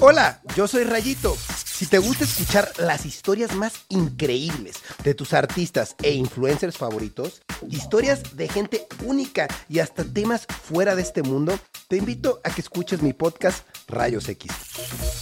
[0.00, 1.36] Hola, yo soy Rayito.
[1.64, 8.36] Si te gusta escuchar las historias más increíbles de tus artistas e influencers favoritos, historias
[8.36, 13.02] de gente única y hasta temas fuera de este mundo, te invito a que escuches
[13.02, 14.50] mi podcast Rayos X.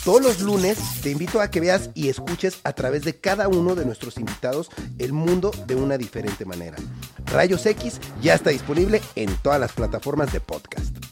[0.05, 3.75] Todos los lunes te invito a que veas y escuches a través de cada uno
[3.75, 6.79] de nuestros invitados el mundo de una diferente manera.
[7.27, 11.12] Rayos X ya está disponible en todas las plataformas de podcast.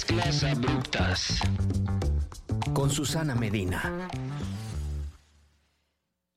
[0.00, 1.40] Mezclas abruptas
[2.72, 4.08] con Susana Medina.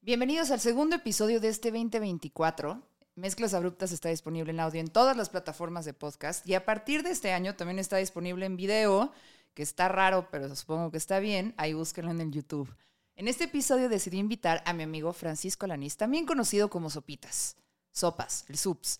[0.01, 2.81] Bienvenidos al segundo episodio de este 2024.
[3.15, 7.03] Mezclas Abruptas está disponible en audio en todas las plataformas de podcast y a partir
[7.03, 9.13] de este año también está disponible en video,
[9.53, 11.53] que está raro, pero supongo que está bien.
[11.55, 12.75] Ahí búsquenlo en el YouTube.
[13.15, 17.55] En este episodio decidí invitar a mi amigo Francisco Lanís, también conocido como Sopitas,
[17.93, 18.99] Sopas, el Sups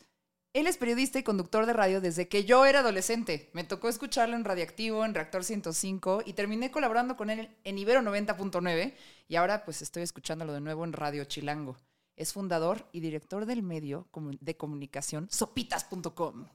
[0.53, 3.49] él es periodista y conductor de radio desde que yo era adolescente.
[3.53, 8.01] Me tocó escucharlo en Radiactivo, en Reactor 105 y terminé colaborando con él en Ibero
[8.01, 8.93] 90.9
[9.27, 11.75] y ahora pues estoy escuchándolo de nuevo en Radio Chilango.
[12.15, 14.07] Es fundador y director del medio
[14.39, 16.47] de comunicación sopitas.com.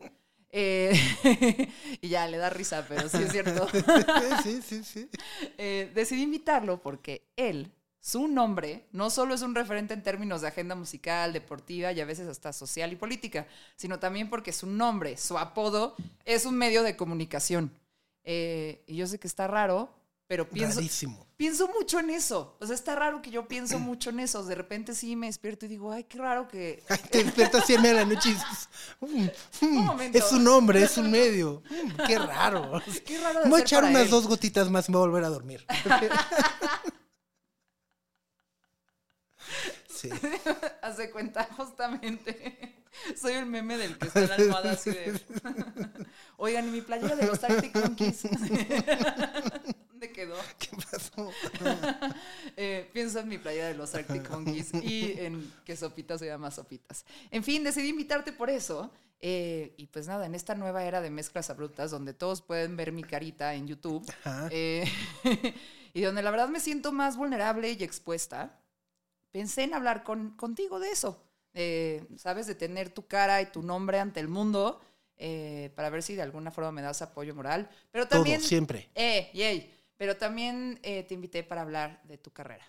[0.50, 0.92] Eh,
[2.00, 3.66] y ya le da risa, pero sí es cierto.
[4.44, 5.10] sí, sí, sí.
[5.58, 7.72] Eh, decidí invitarlo porque él
[8.08, 12.06] su nombre no solo es un referente en términos de agenda musical, deportiva y a
[12.06, 13.46] veces hasta social y política,
[13.76, 15.94] sino también porque su nombre, su apodo,
[16.24, 17.70] es un medio de comunicación.
[18.24, 19.90] Eh, y yo sé que está raro,
[20.26, 20.80] pero pienso,
[21.36, 22.56] pienso mucho en eso.
[22.60, 24.42] O sea, está raro que yo pienso mucho en eso.
[24.42, 26.82] De repente sí me despierto y digo, ay, qué raro que...
[27.10, 28.68] te despiertas así a la noche y dices,
[29.00, 31.62] mm, mm, es un nombre, es un medio.
[31.68, 32.82] Mm, qué raro.
[33.04, 35.28] Qué raro voy a echar unas dos gotitas más y me voy a volver a
[35.28, 35.66] dormir.
[40.82, 42.74] Hace cuenta, justamente.
[43.16, 45.20] Soy el meme del que está en la almohada así de.
[46.36, 48.22] Oigan, ¿y mi playera de los Arctic Monkeys?
[49.90, 50.36] ¿Dónde quedó?
[50.58, 51.30] ¿Qué pasó?
[52.56, 56.50] eh, pienso en mi playera de los Arctic Monkeys y en que Sopitas se llama
[56.50, 57.04] Sopitas.
[57.30, 58.90] En fin, decidí invitarte por eso.
[59.20, 62.92] Eh, y pues nada, en esta nueva era de mezclas abruptas, donde todos pueden ver
[62.92, 64.08] mi carita en YouTube,
[64.50, 64.84] eh,
[65.92, 68.60] y donde la verdad me siento más vulnerable y expuesta,
[69.30, 71.22] pensé en hablar con, contigo de eso,
[72.16, 72.46] ¿sabes?
[72.46, 74.80] De tener tu cara y tu nombre ante el mundo
[75.20, 77.68] eh, para ver si de alguna forma me das apoyo moral.
[77.90, 78.38] Pero también...
[78.40, 78.88] Todo, siempre.
[78.94, 79.74] Eh, yay.
[79.96, 82.64] Pero también eh, te invité para hablar de tu carrera.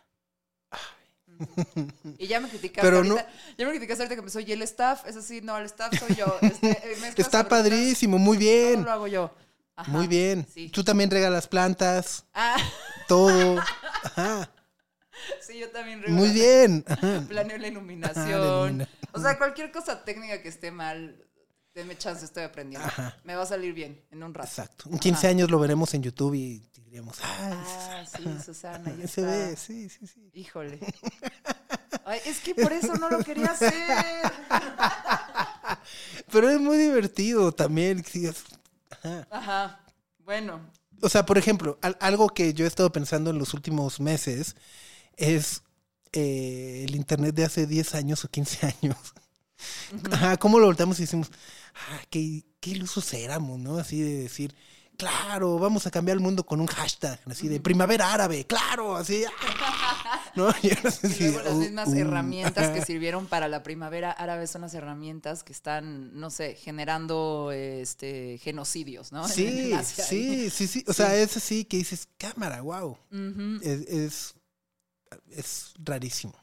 [2.17, 5.15] Y ya me criticaste Pero ahorita, ya me criticaste ahorita que soy el staff, es
[5.15, 6.37] así, no, el staff soy yo.
[6.41, 8.73] Este, eh, Está padrísimo, muy bien.
[8.73, 9.33] Todo lo hago yo.
[9.87, 10.45] muy bien.
[10.73, 12.25] Tú también regalas plantas.
[12.33, 12.57] Ah.
[13.07, 13.59] Todo.
[14.03, 14.51] Ajá.
[15.41, 16.83] Sí, yo también Muy bien.
[17.27, 18.87] Planeo la iluminación.
[19.11, 21.25] o sea, cualquier cosa técnica que esté mal,
[21.73, 22.87] denme chance, estoy aprendiendo.
[23.23, 24.47] Me va a salir bien en un rato.
[24.47, 24.89] Exacto.
[24.89, 28.93] En 15 años lo veremos en YouTube y diríamos, ah, sí, Susana.
[28.97, 30.29] Ya se ve, sí, sí, sí.
[30.33, 30.79] Híjole.
[32.05, 33.71] Ay, es que por eso no lo quería hacer.
[36.31, 38.03] Pero es muy divertido también.
[38.89, 39.27] Ajá.
[39.29, 39.79] Ajá.
[40.19, 40.61] Bueno.
[41.01, 44.55] O sea, por ejemplo, algo que yo he estado pensando en los últimos meses
[45.19, 45.63] es
[46.13, 48.97] eh, el Internet de hace 10 años o 15 años.
[50.39, 51.29] ¿Cómo lo volteamos y decimos,
[51.75, 53.77] ah, qué, qué ilusos éramos, ¿no?
[53.77, 54.55] Así de decir,
[54.97, 59.23] claro, vamos a cambiar el mundo con un hashtag, así de primavera árabe, claro, así.
[60.35, 60.49] ¿no?
[60.63, 61.95] Y, las uh, mismas uh.
[61.95, 67.51] herramientas que sirvieron para la primavera árabe son las herramientas que están, no sé, generando
[67.51, 69.27] este genocidios, ¿no?
[69.27, 70.85] Sí, sí, sí, sí.
[70.87, 72.97] O sea, es así que dices, cámara, wow.
[73.61, 74.35] es es
[75.83, 76.33] rarísimo.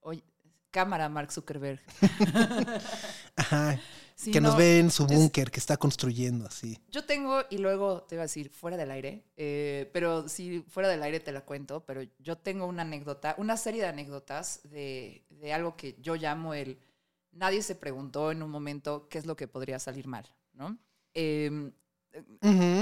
[0.00, 0.22] Oye,
[0.70, 1.80] cámara, Mark Zuckerberg.
[3.36, 3.80] Ajá.
[4.32, 6.78] que nos ve en su búnker que está construyendo así.
[6.88, 10.88] Yo tengo, y luego te iba a decir fuera del aire, eh, pero si fuera
[10.88, 15.24] del aire te la cuento, pero yo tengo una anécdota, una serie de anécdotas de,
[15.30, 16.78] de algo que yo llamo el
[17.34, 20.78] nadie se preguntó en un momento qué es lo que podría salir mal, ¿no?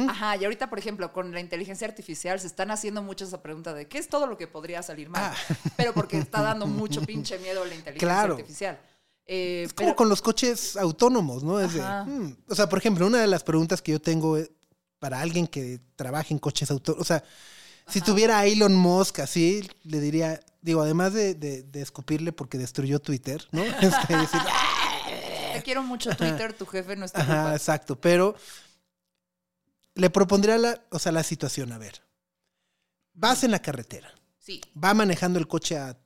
[0.09, 3.73] Ajá, y ahorita, por ejemplo, con la inteligencia artificial se están haciendo mucho esa pregunta
[3.75, 5.33] de qué es todo lo que podría salir mal.
[5.35, 5.55] Ah.
[5.77, 8.35] Pero porque está dando mucho pinche miedo la inteligencia Claro.
[8.35, 8.79] artificial.
[9.27, 11.61] Eh, Es como pero- con los coches autónomos, ¿no?
[11.61, 14.51] Es de, hmm, o sea, por ejemplo, una de las preguntas que yo tengo eh,
[14.99, 17.23] para alguien que trabaje en coches autónomos, o sea,
[17.89, 22.59] si tuviera a Elon Musk así, le diría, digo, además de, de- de escupirle porque
[22.59, 23.63] destruyó Twitter, ¿no?
[23.81, 24.41] Este, decir,
[25.55, 28.35] Te quiero mucho, Twitter, tu jefe no está Ajá, exacto, pero
[29.95, 32.03] le propondría la, o sea, la situación, a ver.
[33.15, 34.61] Vas en la carretera, Sí.
[34.83, 35.99] va manejando el coche a,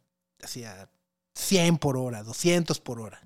[0.42, 0.90] así a
[1.34, 3.20] 100 por hora, 200 por hora.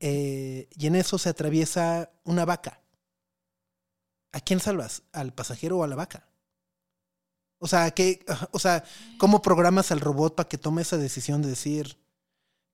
[0.00, 2.80] Eh, y en eso se atraviesa una vaca.
[4.32, 5.02] ¿A quién salvas?
[5.12, 6.28] ¿Al pasajero o a la vaca?
[7.58, 8.84] O sea, ¿qué, o sea,
[9.18, 11.98] ¿cómo programas al robot para que tome esa decisión de decir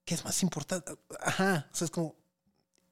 [0.04, 0.92] qué es más importante?
[1.20, 2.16] Ajá, o sea, es como...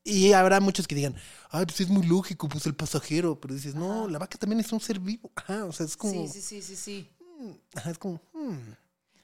[0.03, 1.15] Y habrá muchos que digan,
[1.51, 4.73] ay, pues es muy lógico, pues el pasajero, pero dices, no, la vaca también es
[4.73, 5.31] un ser vivo.
[5.37, 6.13] Ajá, o sea, es como...
[6.13, 7.11] Sí, sí, sí, sí, sí.
[7.39, 8.21] mm, ajá, es como...
[8.33, 8.59] hmm.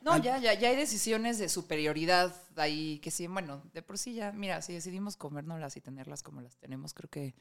[0.02, 4.14] No, ya, ya, ya hay decisiones de superioridad ahí que sí, bueno, de por sí
[4.14, 7.34] ya, mira, si decidimos comérnoslas y tenerlas como las tenemos, creo que,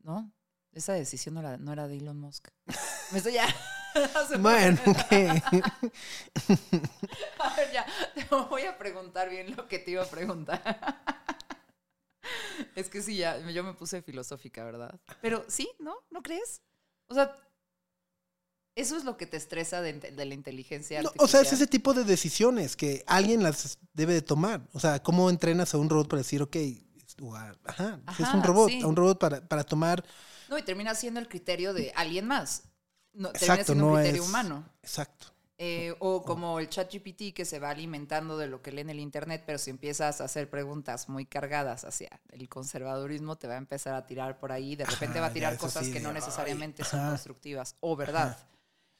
[0.00, 0.30] ¿no?
[0.72, 2.48] Esa decisión no, la- no era de Elon Musk.
[3.12, 3.46] Me estoy ya.
[4.38, 4.78] Bueno,
[5.08, 5.42] ¿qué?
[7.40, 11.16] A ver, ya, te voy a preguntar bien lo que te iba a preguntar.
[12.74, 14.98] Es que sí, ya, yo me puse filosófica, ¿verdad?
[15.20, 15.94] Pero sí, ¿no?
[16.10, 16.62] ¿No crees?
[17.08, 17.36] O sea,
[18.74, 21.24] eso es lo que te estresa de, de la inteligencia No, artificial.
[21.24, 24.68] o sea, es ese tipo de decisiones que alguien las debe de tomar.
[24.72, 26.56] O sea, ¿cómo entrenas a un robot para decir, ok,
[27.34, 28.80] a- ajá, es un robot, sí.
[28.82, 30.04] a un robot para, para tomar,
[30.48, 32.62] No, y termina siendo el criterio de alguien más.
[33.12, 34.68] No, termina siendo un no criterio es- humano.
[34.82, 35.26] exacto.
[35.60, 38.90] Eh, o como el chat GPT que se va alimentando de lo que lee en
[38.90, 43.54] el internet, pero si empiezas a hacer preguntas muy cargadas hacia el conservadurismo, te va
[43.54, 44.76] a empezar a tirar por ahí.
[44.76, 47.08] De repente Ajá, va a tirar cosas sí, que no ay, necesariamente son ajá.
[47.10, 48.38] constructivas o verdad.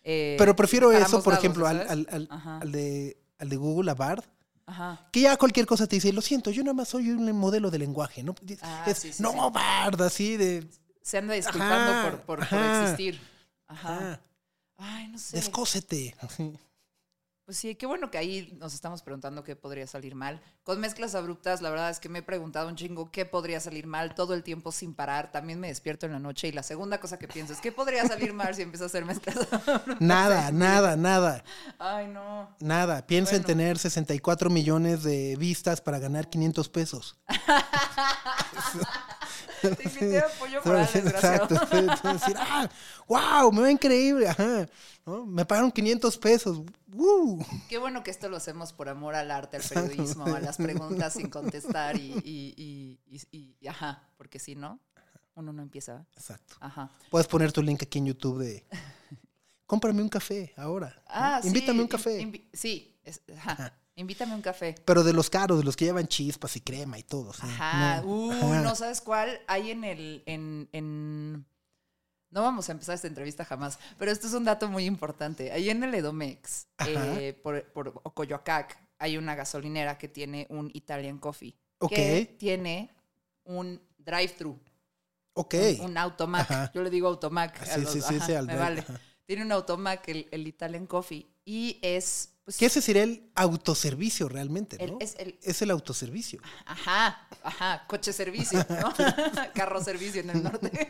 [0.03, 2.59] Eh, Pero prefiero eso, por lados, ejemplo, al, al, al- Ajá.
[2.59, 4.25] al de, al de Google, a Bard,
[4.67, 5.09] Ajá.
[5.13, 7.79] que ya cualquier cosa te dice, lo siento, yo nada más soy un modelo de
[7.79, 8.35] lenguaje, ¿no?
[8.63, 9.49] Ah, Es, sí, sí, no.
[9.53, 10.67] Bard, así de,
[11.03, 13.21] Se anda disculpando Ajá, por, por- por existir.
[13.69, 14.21] Ajá.
[14.79, 15.37] Ay, no sé.
[15.37, 16.15] descósete.
[17.49, 20.39] Pues sí, qué bueno que ahí nos estamos preguntando qué podría salir mal.
[20.65, 23.87] Con mezclas abruptas, la verdad es que me he preguntado un chingo qué podría salir
[23.87, 25.33] mal todo el tiempo sin parar.
[25.33, 28.07] También me despierto en la noche y la segunda cosa que pienso es qué podría
[28.07, 29.99] salir mal si empiezo a hacer mezclas abruptas.
[29.99, 31.43] Nada, nada, nada.
[31.79, 32.55] Ay, no.
[32.61, 37.17] Nada, piensa en tener 64 millones de vistas para ganar 500 pesos.
[39.61, 41.45] Te invité a apoyo moral, desgraciado.
[41.55, 42.13] Exacto.
[42.13, 42.69] Decir, ah,
[43.07, 44.29] wow, me va increíble.
[44.29, 44.67] Ajá.
[45.07, 45.25] ¿no?
[45.27, 46.61] Me pagaron 500 pesos.
[46.93, 47.45] ¡Woo!
[47.69, 51.13] Qué bueno que esto lo hacemos por amor al arte, al periodismo, a las preguntas
[51.15, 54.81] sin contestar y, y, y- y- y- ajá, porque si no,
[55.35, 56.07] uno no empieza.
[56.17, 56.57] Exacto.
[56.61, 56.91] Ajá.
[57.11, 58.67] Puedes poner tu link aquí en YouTube de
[59.67, 60.89] cómprame un café ahora.
[60.97, 61.03] ¿no?
[61.07, 62.47] Ah, sí, Invítame un café.
[62.53, 63.53] sí, es- ajá.
[63.53, 63.75] Ajá.
[63.99, 64.75] Invítame un café.
[64.85, 67.33] Pero de los caros, de los que llevan chispas y crema y todo.
[67.33, 67.41] sí.
[67.43, 68.01] Ajá.
[68.01, 68.61] No, Uh, ajá.
[68.63, 69.41] no sabes cuál.
[69.47, 70.23] Hay en el.
[70.27, 71.45] En, en-
[72.31, 75.51] No vamos a empezar esta entrevista jamás, pero esto es un dato muy importante.
[75.51, 81.19] Ahí en el Edomex, eh, por, por Coyoacac, hay una gasolinera que tiene un Italian
[81.19, 81.55] Coffee.
[81.79, 81.91] Ok.
[81.95, 82.91] Que tiene
[83.45, 84.59] un drive-thru.
[85.35, 85.55] Ok.
[85.81, 86.51] Un, un automac.
[86.51, 86.73] Ajá.
[86.75, 87.61] Yo le digo automac.
[87.63, 88.81] a Sí, los- sí, sí, sí, al me vale.
[88.81, 89.01] ajá.
[89.25, 91.27] Tiene un automac, el, el Italian Coffee.
[91.45, 92.31] Y es.
[92.49, 94.99] Pues, Que ese sería el autoservicio realmente, el- ¿no?
[95.03, 96.41] es el, Es el autoservicio.
[96.65, 98.95] Ajá, ajá, coche servicio, ¿no?
[99.55, 100.71] Carro servicio en el norte.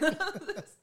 [0.00, 0.78] entonces,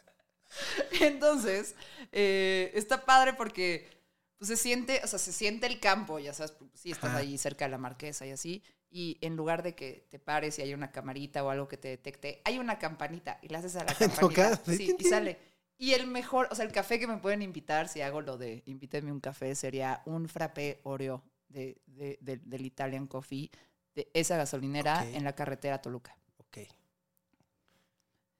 [1.01, 1.75] entonces,
[2.11, 3.89] eh, está padre porque
[4.37, 7.17] pues, se siente, o sea, se siente el campo, ya sabes, pues, sí estás Ajá.
[7.17, 8.61] ahí cerca de la marquesa y así,
[8.91, 11.87] y en lugar de que te pares y hay una camarita o algo que te
[11.87, 15.39] detecte, hay una campanita y le haces a la campanita Tocas, sí, y sale.
[15.77, 18.63] Y el mejor, o sea, el café que me pueden invitar, si hago lo de
[18.65, 23.51] invíteme un café, sería un frappé Oreo de, de- de- del Italian Coffee
[23.95, 26.17] de esa gasolinera en la carretera Toluca.
[26.37, 26.57] Ok.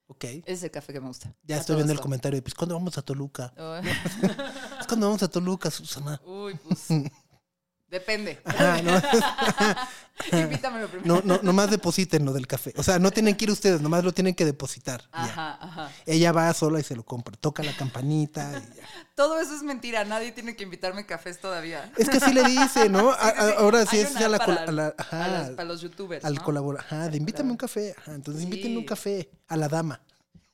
[0.08, 0.24] Ok.
[0.24, 1.34] Ese es el café que me gusta.
[1.44, 3.54] Ya A estoy viendo el comentario de, pues, ¿cuándo vamos a Toluca?
[3.58, 3.76] Oh.
[4.80, 6.22] Es cuando vamos a Toluca, Susana.
[6.26, 6.88] Uy, pues.
[7.90, 8.40] Depende.
[8.44, 9.02] Ajá, no,
[10.38, 11.22] Invítamelo primero.
[11.24, 12.74] no, no, nomás depositen lo del café.
[12.76, 15.02] O sea, no tienen que ir ustedes, nomás lo tienen que depositar.
[15.14, 15.24] ya.
[15.24, 15.92] Ajá, ajá.
[16.06, 17.38] Ella va sola y se lo compra.
[17.40, 18.84] Toca la campanita y ya.
[19.16, 20.04] Todo eso es mentira.
[20.06, 21.90] Nadie tiene que invitarme cafés todavía.
[21.98, 23.12] Es que así le dice, ¿no?
[23.58, 25.80] Ahora sí Hay es una a la, para, a la- ajá, a las- para los
[25.82, 26.26] youtubers.
[26.26, 26.44] al ¿no?
[26.44, 26.84] colaborar.
[26.84, 27.52] Ajá, de invítame Claro.
[27.54, 27.96] un café.
[27.98, 30.02] Ajá, entonces invítenme un café a la dama.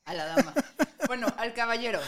[0.05, 0.53] A la dama.
[1.07, 1.99] Bueno, al caballero.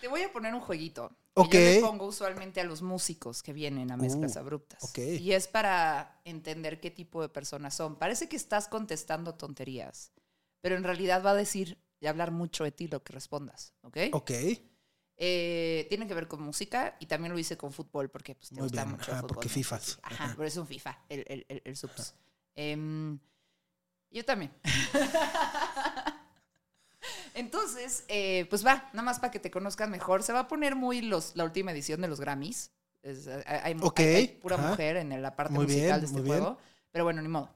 [0.00, 1.12] Te voy a poner un jueguito.
[1.34, 1.52] Que Ok.
[1.52, 4.82] Yo le pongo usualmente a los músicos que vienen a mezclas Uh, abruptas.
[4.84, 4.98] ok.
[5.18, 7.96] Y es para entender qué tipo de personas son.
[7.96, 10.12] Parece que estás contestando tonterías.
[10.60, 13.98] pero en realidad va a decir y hablar mucho de ti lo que respondas, ¿ok?
[14.12, 14.30] Ok.
[15.16, 18.54] Eh, tiene que ver con música y también lo hice con fútbol porque pues, te
[18.56, 19.34] Muy gusta bien, mucho el ajá, fútbol.
[19.36, 19.48] porque.
[20.02, 20.34] Ajá, Ajá.
[20.36, 22.14] pero es un FIFA, el, el, el, el subs.
[22.54, 23.18] Em,
[24.10, 24.52] yo también.
[27.34, 30.22] Entonces, eh, pues va, nada más para que te conozcan mejor.
[30.22, 32.70] Se va a poner muy los, la última edición de los Grammys.
[33.02, 36.06] Es, hay, hay- Ok, hay- hay pura mujer en la parte Muy musical bien, de
[36.06, 36.38] este muy bien.
[36.40, 36.58] juego.
[36.90, 37.50] Pero bueno, ni modo.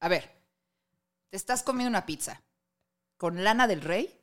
[0.00, 0.30] A ver,
[1.28, 2.40] te estás comiendo una pizza
[3.16, 4.20] con Lana del Rey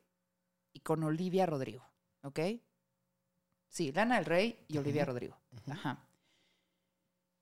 [0.74, 1.86] y con Olivia Rodrigo,
[2.24, 2.40] ¿ok?
[3.68, 5.38] Sí, Lana del Rey y Olivia Rodrigo.
[5.70, 6.06] Ajá.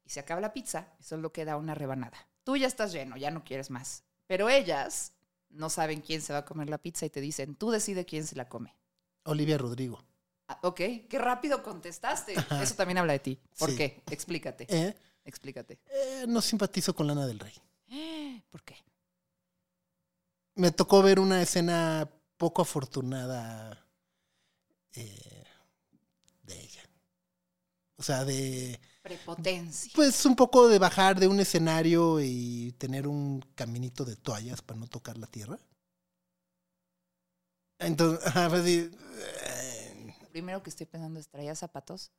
[0.04, 2.18] Y se acaba la pizza y solo queda una rebanada.
[2.44, 4.04] Tú ya estás lleno, ya no quieres más.
[4.26, 5.14] Pero ellas
[5.50, 8.26] no saben quién se va a comer la pizza y te dicen, tú decide quién
[8.28, 8.76] se la come.
[9.24, 10.04] Olivia Rodrigo.
[10.48, 10.78] Ah, ok,
[11.10, 12.34] qué rápido contestaste.
[12.62, 13.40] Eso también habla de ti.
[13.58, 13.76] ¿Por Sí.
[13.78, 14.04] qué?
[14.10, 14.66] Explícate.
[14.70, 15.80] Eh, Explícate.
[15.88, 17.54] eh, no simpatizo con Lana del Rey.
[18.50, 18.76] ¿Por qué?
[20.56, 23.86] Me tocó ver una escena poco afortunada
[24.94, 25.44] eh,
[26.44, 26.84] de ella.
[27.98, 28.80] O sea, de...
[29.08, 29.92] Prepotencia.
[29.96, 34.80] Pues un poco de bajar de un escenario y tener un caminito de toallas para
[34.80, 35.58] no tocar la tierra.
[37.80, 38.92] Entonces, fue así,
[39.46, 42.12] eh, Primero que estoy pensando es, ¿traía zapatos?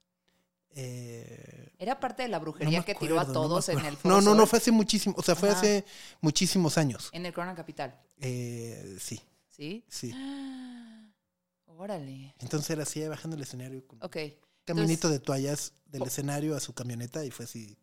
[0.71, 4.17] eh, Era parte de la brujería que tiró a acuerdo, no todos en el Foro
[4.17, 5.59] No, no, no, fue hace muchísimo, o sea, fue Ajá.
[5.59, 5.85] hace
[6.21, 7.11] muchísimos años.
[7.13, 7.99] En el Corona Capital.
[8.21, 9.85] Eh, sí, ¿Sí?
[9.89, 10.13] sí.
[10.15, 11.05] Ah,
[11.67, 12.35] Órale.
[12.41, 14.17] Entonces era así, bajando el escenario con Ok.
[14.75, 17.77] Caminito de toallas del escenario a su camioneta y fue así,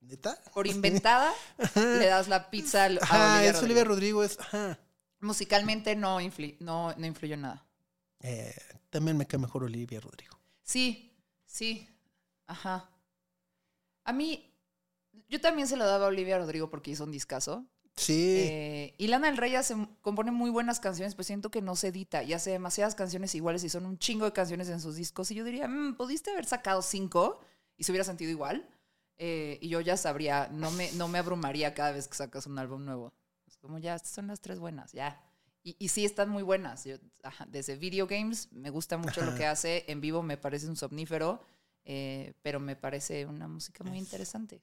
[0.00, 0.38] ¿neta?
[0.54, 1.32] Por inventada,
[1.74, 3.64] le das la pizza al- a Ajá, Olivia es Rodrigo.
[3.64, 4.78] Olivia Rodrigo, es, ajá.
[5.20, 7.66] Musicalmente no, infli- no, no influyó en nada.
[8.20, 8.54] Eh,
[8.90, 10.38] también me cae mejor Olivia Rodrigo.
[10.62, 11.12] Sí,
[11.44, 11.88] sí.
[12.46, 12.88] Ajá.
[14.04, 14.54] A mí,
[15.28, 17.66] yo también se lo daba a Olivia Rodrigo porque hizo un discazo.
[17.98, 21.76] Sí, Eh, y Lana del Rey hace, compone muy buenas canciones, pues siento que no
[21.76, 24.94] se edita y hace demasiadas canciones iguales y son un chingo de canciones en sus
[24.96, 25.30] discos.
[25.30, 27.40] Y yo diría, "Mm, pudiste haber sacado cinco
[27.76, 28.68] y se hubiera sentido igual.
[29.16, 32.58] Eh, y yo ya sabría, no me, no me abrumaría cada vez que sacas un
[32.58, 33.12] álbum nuevo.
[33.46, 35.20] Es como ya, estas son las tres buenas, ya.
[35.64, 36.84] Y, y sí están muy buenas.
[36.84, 39.84] Yo, ajá, desde video games me gusta mucho lo que hace.
[39.88, 41.42] En vivo me parece un somnífero,
[41.84, 44.62] eh, pero me parece una música muy interesante.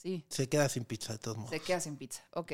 [0.00, 0.24] Sí.
[0.28, 1.50] se queda sin pizza de todos modos.
[1.50, 2.22] Se queda sin pizza.
[2.34, 2.52] Ok.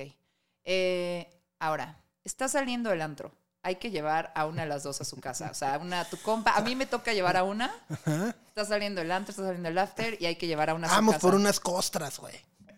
[0.65, 3.33] Eh, ahora, está saliendo el antro.
[3.63, 5.51] Hay que llevar a una de las dos a su casa.
[5.51, 6.53] O sea, una a tu compa.
[6.55, 7.75] A mí me toca llevar a una.
[7.89, 8.35] Ajá.
[8.49, 10.91] Está saliendo el antro, está saliendo el after y hay que llevar a una a
[10.91, 11.23] su Vamos casa.
[11.23, 12.35] por unas costras, güey.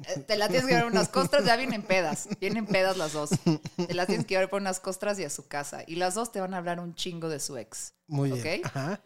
[0.07, 2.29] Eh, Te la tienes que llevar unas costras, ya vienen pedas.
[2.41, 3.31] Vienen pedas las dos.
[3.77, 5.83] Te las tienes que llevar por unas costras y a su casa.
[5.87, 7.95] Y las dos te van a hablar un chingo de su ex.
[8.07, 8.63] Muy bien.
[8.65, 9.01] Ajá.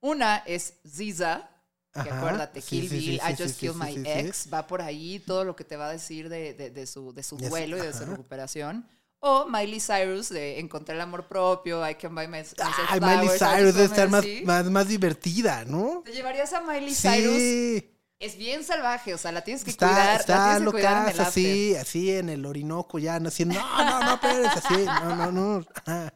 [0.00, 1.48] Una es Ziza,
[1.92, 2.18] que Ajá.
[2.18, 4.02] acuérdate, Sí, Kill sí, Bill, sí, I Just Killed My.
[4.08, 7.12] Ex, va por ahí todo lo que te va a decir de, de- de su,
[7.12, 8.86] de su Ya sé, duelo y de su recuperación.
[9.24, 12.58] O Miley Cyrus de Encontré el amor propio, I Can Buy My- Myself
[12.88, 16.02] Ay, Miley Flowers, I Cyrus debe estar más, más, más divertida, ¿no?
[16.04, 17.36] ¿Te llevarías a Miley Cyrus?
[17.36, 17.88] Sí.
[18.18, 22.10] Es bien salvaje, o sea, la tienes que Está, cuidar, está que loca, así, así
[22.12, 26.14] en el Orinoco, ya, no, así, no, no, no, espérate, así, no, no, no, ajá.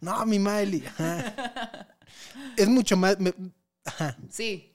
[0.00, 0.84] no, mi Miley.
[2.56, 3.34] Es mucho más, me-
[4.30, 4.72] Sí,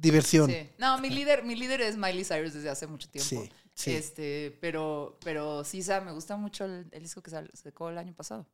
[0.00, 0.50] diversión.
[0.50, 0.70] sí.
[0.78, 3.28] No, mi líder, mi líder es Miley Cyrus desde hace mucho tiempo.
[3.28, 3.92] Sí, sí.
[3.94, 8.14] Este, pero, pero sí, Sa, me gusta mucho el, el disco que sacó el año
[8.14, 8.46] pasado.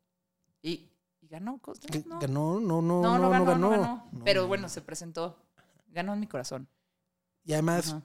[0.63, 1.61] Y, y ganó
[2.07, 2.19] No.
[2.21, 4.09] Ganó, no, no, No, no, ganó, no ganó.
[4.13, 4.49] No, Pero no.
[4.49, 5.45] bueno, se presentó.
[5.89, 6.69] Ganó en mi corazón.
[7.45, 8.03] Y además, Ajá.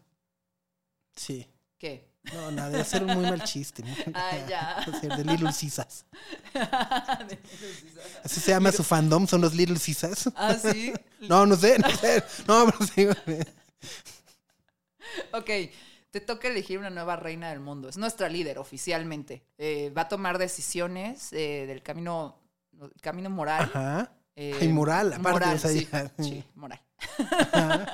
[1.15, 2.08] sí, ¿Qué?
[2.33, 3.83] No, nada, debe ser un muy mal chiste.
[4.13, 4.85] Ah, ya.
[5.17, 6.05] De Little Cisas.
[8.23, 10.29] Así se llama su fandom, son los Little Cisas.
[10.35, 10.93] ah, sí.
[11.21, 12.23] No, no sé, no sé.
[12.47, 13.07] No, pero sí.
[15.33, 15.49] Ok,
[16.11, 17.89] te toca elegir una nueva reina del mundo.
[17.89, 19.43] Es nuestra líder oficialmente.
[19.57, 22.39] Eh, va a tomar decisiones eh, del camino,
[22.79, 23.63] el camino moral.
[23.73, 24.11] Ajá.
[24.35, 25.87] eh, Ay, moral, aparte, moral, o sea, sí,
[26.19, 26.81] sí, moral.
[27.53, 27.85] Ajá.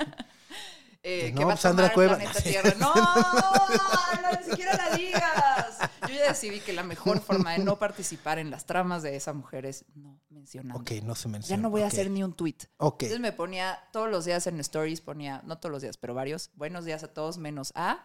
[1.07, 2.17] Eh, No, que va a pues, Sandra tomar el Cueva.
[2.17, 2.73] planeta Tierra.
[2.79, 5.77] No, no, ni siquiera la digas.
[6.01, 9.31] Yo ya decidí que la mejor forma de no participar en las tramas de esa
[9.33, 10.79] mujer es no mencionando.
[10.81, 11.57] Ok, no se menciona.
[11.57, 12.55] Ya no voy a hacer ni un tweet.
[12.77, 13.03] Ok.
[13.03, 16.49] Entonces me ponía todos los días en stories, ponía, no todos los días, pero varios,
[16.55, 18.03] buenos días a todos menos a.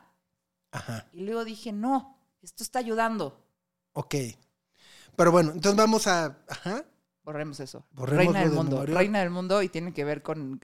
[0.70, 1.06] Ajá.
[1.12, 3.42] Y luego dije, no, esto está ayudando.
[3.94, 4.14] Ok.
[5.16, 6.36] Pero bueno, entonces vamos a.
[6.48, 6.84] Ajá.
[7.24, 7.86] Borremos eso.
[7.92, 8.84] Borremos Reina del de mundo.
[8.84, 10.60] Reina del mundo y tiene que ver con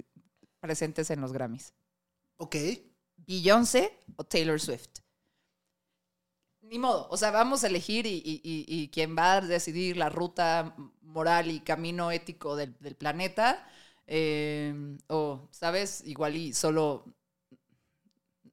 [0.60, 1.72] presentes en los Grammys.
[2.38, 2.56] Ok.
[3.26, 5.00] Beyoncé o Taylor Swift.
[6.62, 9.96] Ni modo, o sea, vamos a elegir y, y- y- y quien va a decidir
[9.96, 13.68] la ruta moral y camino ético del, del planeta.
[14.08, 14.74] eh,
[15.08, 16.02] o, ¿sabes?
[16.06, 17.04] Igual y solo...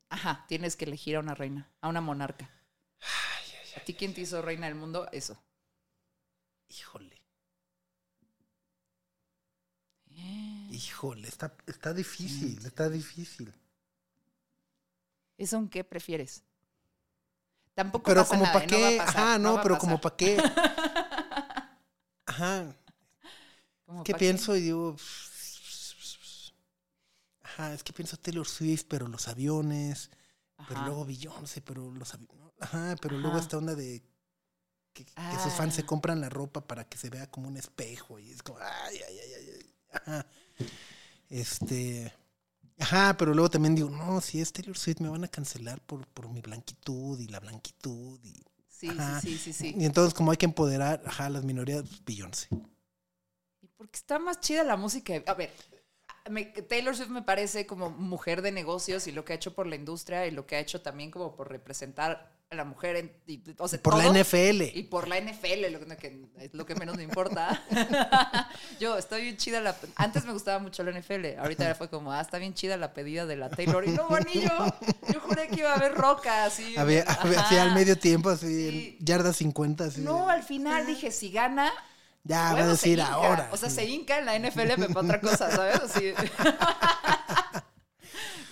[0.09, 2.49] Ajá, tienes que elegir a una reina, a una monarca.
[3.77, 5.07] ¿A ti quién te hizo reina del mundo?
[5.11, 5.37] Eso.
[6.67, 7.21] Híjole.
[10.67, 13.53] Híjole, está, está difícil, está difícil.
[15.37, 16.43] ¿Eso en qué prefieres?
[17.75, 18.67] Tampoco Pero pasa como nada, para ¿eh?
[18.69, 20.37] No va a qué, pasar, ajá, no, pero como para qué.
[22.25, 22.75] Ajá,
[23.85, 24.55] ¿Cómo ¿qué pa' pienso?
[24.55, 24.95] Y digo,
[27.41, 30.09] ajá, es que pienso Taylor Swift, pero los aviones,
[30.67, 34.03] pero luego Beyoncé, pero los aviones, ajá, pero luego esta onda de
[34.93, 35.85] que, que sus fans se Ah.
[35.85, 39.19] compran la ropa para que se vea como un espejo y es como, ay, ay,
[39.19, 40.25] ay, ay, ay, ajá.
[41.29, 42.13] Este,
[42.83, 46.05] ajá, pero luego también digo, no, si es Taylor Swift me van a cancelar por,
[46.07, 48.33] por mi blanquitud y la blanquitud y
[48.67, 49.21] Sí, Ajá.
[49.21, 49.75] sí, sí, sí, sí.
[49.79, 52.49] Y entonces, como hay que empoderar ajá, a las minorías, pues, Beyoncé.
[53.61, 55.13] Y porque está más chida la música.
[55.25, 55.51] A ver,
[56.29, 59.67] me- Taylor Swift me parece como mujer de negocios y lo que ha hecho por
[59.67, 63.41] la industria y lo que ha hecho también como por representar la mujer en, y-
[63.57, 64.05] o sea, Por la.
[64.09, 64.61] NFL.
[64.77, 67.63] Y por la NFL, lo que, es lo que menos me importa.
[68.79, 69.75] Yo estoy bien chida la...
[69.95, 71.39] Antes me gustaba mucho la NFL.
[71.39, 73.87] Ahorita fue como, ah, está bien chida la pedida de la Taylor.
[73.87, 74.51] Y no, anillo.
[75.11, 76.75] Yo juré que iba a haber roca, así.
[76.77, 77.61] Ajá.
[77.61, 78.97] al medio tiempo, así, Sí.
[78.99, 79.85] en yarda 50.
[79.85, 81.71] Así No, al final dije, si gana,
[82.23, 83.49] ya, va a decir ahora.
[83.51, 85.75] O sea, se hinca en la NFL, me para otra cosa, ¿sabes?
[85.81, 86.13] Así.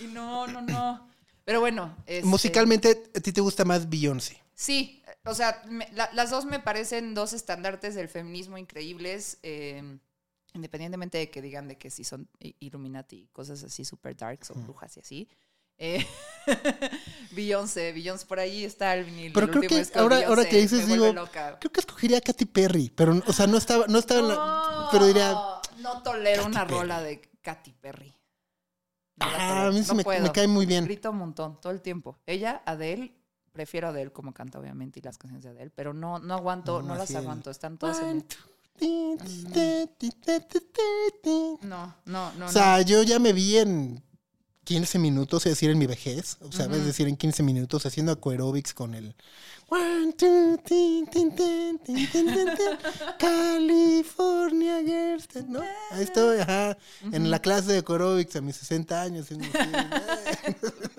[0.00, 1.11] y no, no, no.
[1.44, 1.96] Pero bueno.
[2.06, 4.40] este, Musicalmente, ¿a ti te gusta más Beyoncé?
[4.54, 9.38] Sí, o sea, me- la- las dos me parecen dos estandartes del feminismo increíbles.
[9.42, 9.98] eh,
[10.54, 14.54] independientemente de que digan de que sí son Illuminati y cosas así super darks o
[14.54, 15.28] brujas y así.
[15.78, 16.06] Eh,
[17.32, 19.32] Beyoncé, Beyoncé, por ahí está el vinil.
[19.32, 21.58] Pero el creo que ahora, ahora que dices, digo, loca.
[21.58, 24.88] creo que escogería a Katy Perry, pero, o sea, no estaba, no estaba en la-
[24.92, 25.32] pero diría,
[25.78, 26.78] No tolero Katy una Perry.
[26.78, 28.14] rola de Katy Perry.
[29.20, 30.84] Ah, a mí sí no me, cae muy bien.
[30.84, 32.18] Grita un montón, todo el tiempo.
[32.26, 33.14] Ella, Adele,
[33.52, 36.82] prefiero a Adele como canta, obviamente, y las canciones de Adele, pero no, no aguanto,
[36.82, 38.22] no, No, las el- aguanto, están todas en...
[38.78, 39.16] Ti.
[41.62, 44.02] No, no, no, O sea, yo ya me vi en
[44.64, 48.12] 15 minutos, es decir, en mi vejez, o sea, es decir, en 15 minutos haciendo
[48.12, 49.14] aquarobics con el
[49.68, 52.78] One, two, tin, tin, tin, tin, tin, tin, tin,
[53.18, 55.62] California Girls, ¿no?
[55.90, 56.76] Ahí estoy, ajá,
[57.10, 59.26] en la clase de aquarobics a mis 60 años.
[59.30, 59.40] así,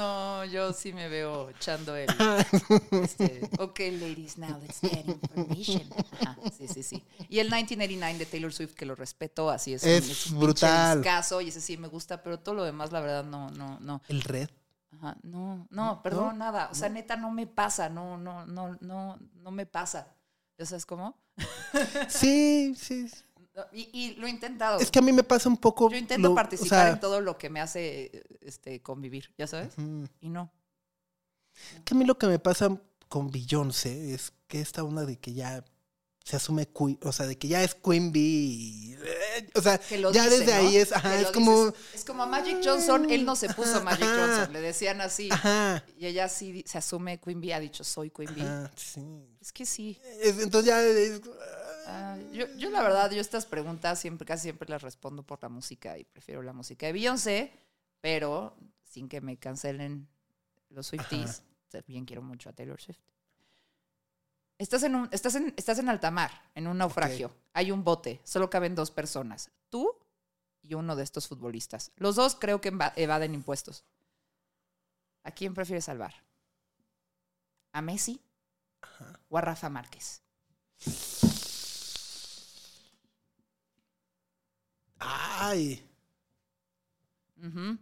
[0.00, 2.08] no, yo sí me veo echando el...
[3.02, 5.82] este, ok, ladies, now let's get information.
[6.12, 7.04] Ajá, sí, sí, sí.
[7.28, 9.84] Y el 1989 de Taylor Swift, que lo respeto, así es.
[9.84, 10.98] Es un brutal.
[10.98, 14.02] discazo, y ese sí me gusta, pero todo lo demás, la verdad, no, no, no.
[14.08, 14.48] El red.
[14.92, 16.68] Ajá, no, no, perdón, nada.
[16.72, 20.08] O sea, neta, no me pasa, no, no, no, no, no me pasa.
[20.58, 21.16] ¿Ya sabes cómo?
[22.08, 23.08] Sí, sí.
[23.72, 24.78] Y, y lo he intentado.
[24.78, 25.90] Es que a mí me pasa un poco.
[25.90, 29.46] Yo intento lo- o participar sea, en todo lo que me hace este, convivir, ¿ya
[29.46, 29.72] sabes?
[29.76, 30.50] mm, Y no.
[31.84, 35.34] que a mí lo que me pasa con Beyoncé es que esta onda de que
[35.34, 35.64] ya
[36.24, 36.68] se asume
[37.02, 38.94] o sea, de que ya es Queen Bee.
[38.94, 40.68] eh, o sea, ya dice, desde ¿no?
[40.68, 41.80] ahí es, ajá, es como, dices.
[41.94, 44.26] Es como Magic Johnson, él no se puso Magic Ajá.
[44.36, 45.28] Johnson, le decían así.
[45.32, 48.44] ajá, Y ella sí se asume Queen Bee, ha dicho, soy Queen Bee.
[48.76, 49.00] sí.
[49.40, 49.98] Es que sí.
[50.20, 51.20] Es- entonces ya es-
[52.32, 55.98] Yo, yo la verdad, yo estas preguntas siempre, casi siempre las respondo por la música
[55.98, 57.52] y prefiero la música de Beyoncé,
[58.00, 60.08] pero sin que me cancelen
[60.70, 61.42] los Swifties.
[61.86, 62.98] Bien quiero mucho a Taylor Swift.
[64.58, 67.34] Estás en, un, estás, en, estás en alta mar, en un naufragio.
[67.54, 69.50] Hay un bote, solo caben dos personas.
[69.70, 69.96] Tú
[70.62, 71.92] y uno de estos futbolistas.
[71.96, 73.84] Los dos creo que eva- evaden impuestos.
[75.22, 76.14] ¿A quién prefieres salvar?
[77.72, 78.20] ¿A Messi
[79.28, 80.22] o a Rafa Márquez?
[85.00, 85.84] Ay,
[87.42, 87.78] Ujú.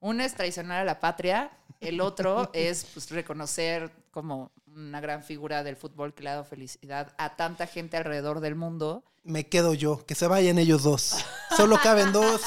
[0.00, 5.62] Uno es traicionar a la patria, el otro es pues, reconocer como una gran figura
[5.62, 9.04] del fútbol que le ha dado felicidad a tanta gente alrededor del mundo.
[9.24, 11.22] me quedo yo, que se vayan ellos dos.
[11.56, 12.40] Solo caben dos.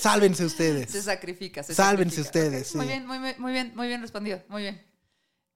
[0.00, 1.04] Sálvense Se ustedes.
[1.04, 1.62] sacrifica.
[1.62, 2.46] Se Sálvense sacrifica.
[2.48, 2.92] ustedes, Muy sí.
[2.92, 4.42] bien, muy bien, muy bien, muy bien respondido.
[4.48, 4.82] Muy bien.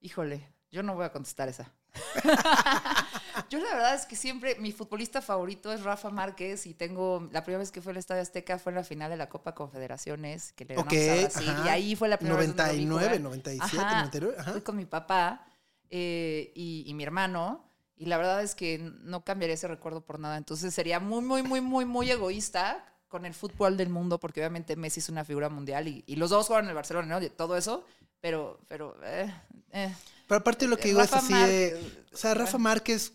[0.01, 1.73] Híjole, yo no voy a contestar esa.
[3.51, 7.43] yo la verdad es que siempre mi futbolista favorito es Rafa Márquez y tengo la
[7.43, 10.53] primera vez que fue al Estadio Azteca fue en la final de la Copa Confederaciones
[10.53, 11.67] que le ganamos a Brasil ajá.
[11.67, 13.21] y ahí fue la primera vez donde lo vi 99, jugar.
[13.21, 13.97] 97, Ajá.
[13.99, 14.53] 99, ajá.
[14.53, 15.47] Fui con mi papá
[15.91, 17.65] eh, y, y mi hermano.
[17.99, 20.37] Y la verdad es que no cambiaría ese recuerdo por nada.
[20.37, 24.77] Entonces sería muy, muy, muy, muy, muy egoísta con el fútbol del mundo, porque obviamente
[24.77, 27.25] Messi es una figura mundial y, y los dos jugaron en el Barcelona, ¿no?
[27.25, 27.85] Y todo eso.
[28.21, 29.33] Pero, pero, eh,
[29.73, 29.95] eh.
[30.27, 32.59] Pero aparte lo que digo Rafa es así de, Márquez, o sea, Rafa.
[32.59, 33.13] Márquez,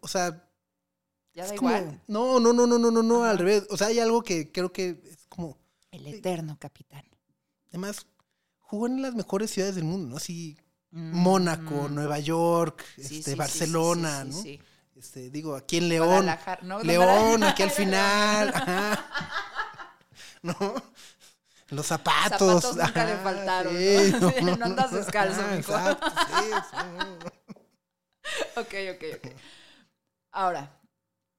[0.00, 0.48] o sea,
[1.32, 2.00] ya es da como, igual.
[2.06, 3.66] no, no, no, no, no, no, no, al revés.
[3.70, 5.58] O sea, hay algo que creo que es como,
[5.90, 7.04] El eterno capitán.
[7.68, 8.06] además,
[8.60, 10.16] jugó en las mejores ciudades del mundo, ¿no?
[10.16, 10.56] Así,
[10.90, 11.94] Mónaco, Mm.
[11.94, 14.32] Nueva York, Sí, este, sí, Barcelona, ¿no?
[14.40, 14.60] sí.
[14.94, 16.26] Este, digo, aquí en León.
[16.84, 18.48] León, aquí al final.
[18.54, 19.04] ajá.
[20.42, 20.54] ¿No?
[21.70, 22.62] Los zapatos.
[22.62, 24.56] Zapatos nunca le faltaron, sí, ¿no?
[24.56, 25.72] No andas descalzo, ajá, mijo.
[25.72, 27.28] Exacto, sí, sí.
[28.56, 29.32] Ok, ok, ok.
[30.34, 30.80] Ahora,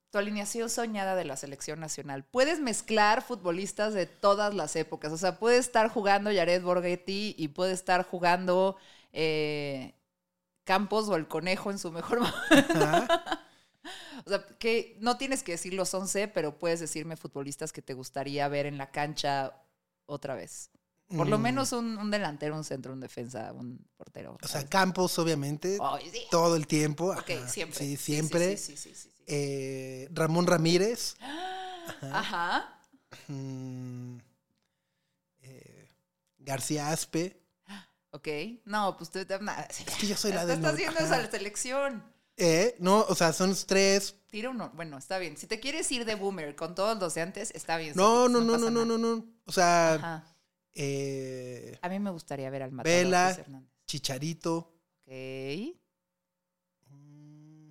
[0.09, 2.23] tu alineación soñada de la selección nacional.
[2.23, 5.11] Puedes mezclar futbolistas de todas las épocas.
[5.11, 8.77] O sea, puede estar jugando Jared Borghetti y puede estar jugando
[9.11, 9.93] eh,
[10.63, 13.13] Campos o el Conejo en su mejor momento.
[14.25, 17.93] O sea, que no tienes que decir los 11, pero puedes decirme futbolistas que te
[17.93, 19.53] gustaría ver en la cancha
[20.05, 20.71] otra vez.
[21.07, 24.37] Por lo Mm, menos un, un delantero, un centro, un defensa, un portero.
[24.41, 25.77] O sea, Campos, obviamente,
[26.11, 26.23] sí.
[26.31, 27.11] todo el tiempo.
[27.11, 27.77] Ok, siempre.
[27.79, 28.57] Sí, Sí, siempre.
[28.57, 29.11] Sí, sí, sí.
[29.27, 31.15] Eh, Ramón Ramírez.
[32.11, 32.79] Ajá.
[33.27, 34.17] mm,
[35.41, 35.89] eh,
[36.39, 37.41] García Aspe.
[38.11, 38.27] Ok.
[38.65, 39.19] No, pues tú.
[39.19, 39.27] Es
[39.99, 42.03] que yo soy la del estás haciendo esa selección.
[42.37, 44.15] Eh, no, o sea, son tres.
[44.29, 44.71] Tira uno.
[44.73, 45.37] Bueno, está bien.
[45.37, 47.93] Si te quieres ir de boomer con todos los de antes, está bien.
[47.95, 49.25] No, no, no, no, no, no, no.
[49.45, 50.34] O sea, Ajá.
[50.75, 53.31] Eh, A mí me gustaría ver al Matador Vela.
[53.31, 53.71] Hernández.
[53.87, 54.57] Chicharito.
[55.01, 55.11] Ok.
[56.89, 57.69] mm,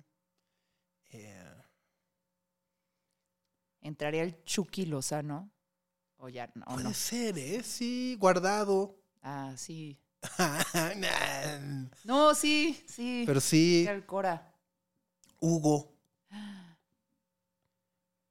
[1.11, 1.43] eh,
[3.81, 5.51] ¿Entraría el Chucky Lozano?
[6.17, 6.93] O ya, no, puede no.
[6.93, 7.61] ser, ¿eh?
[7.63, 8.95] Sí, guardado.
[9.21, 9.97] Ah, sí.
[12.03, 13.23] No, sí, sí.
[13.27, 14.51] Pero sí, el Cora.
[15.39, 15.93] Hugo.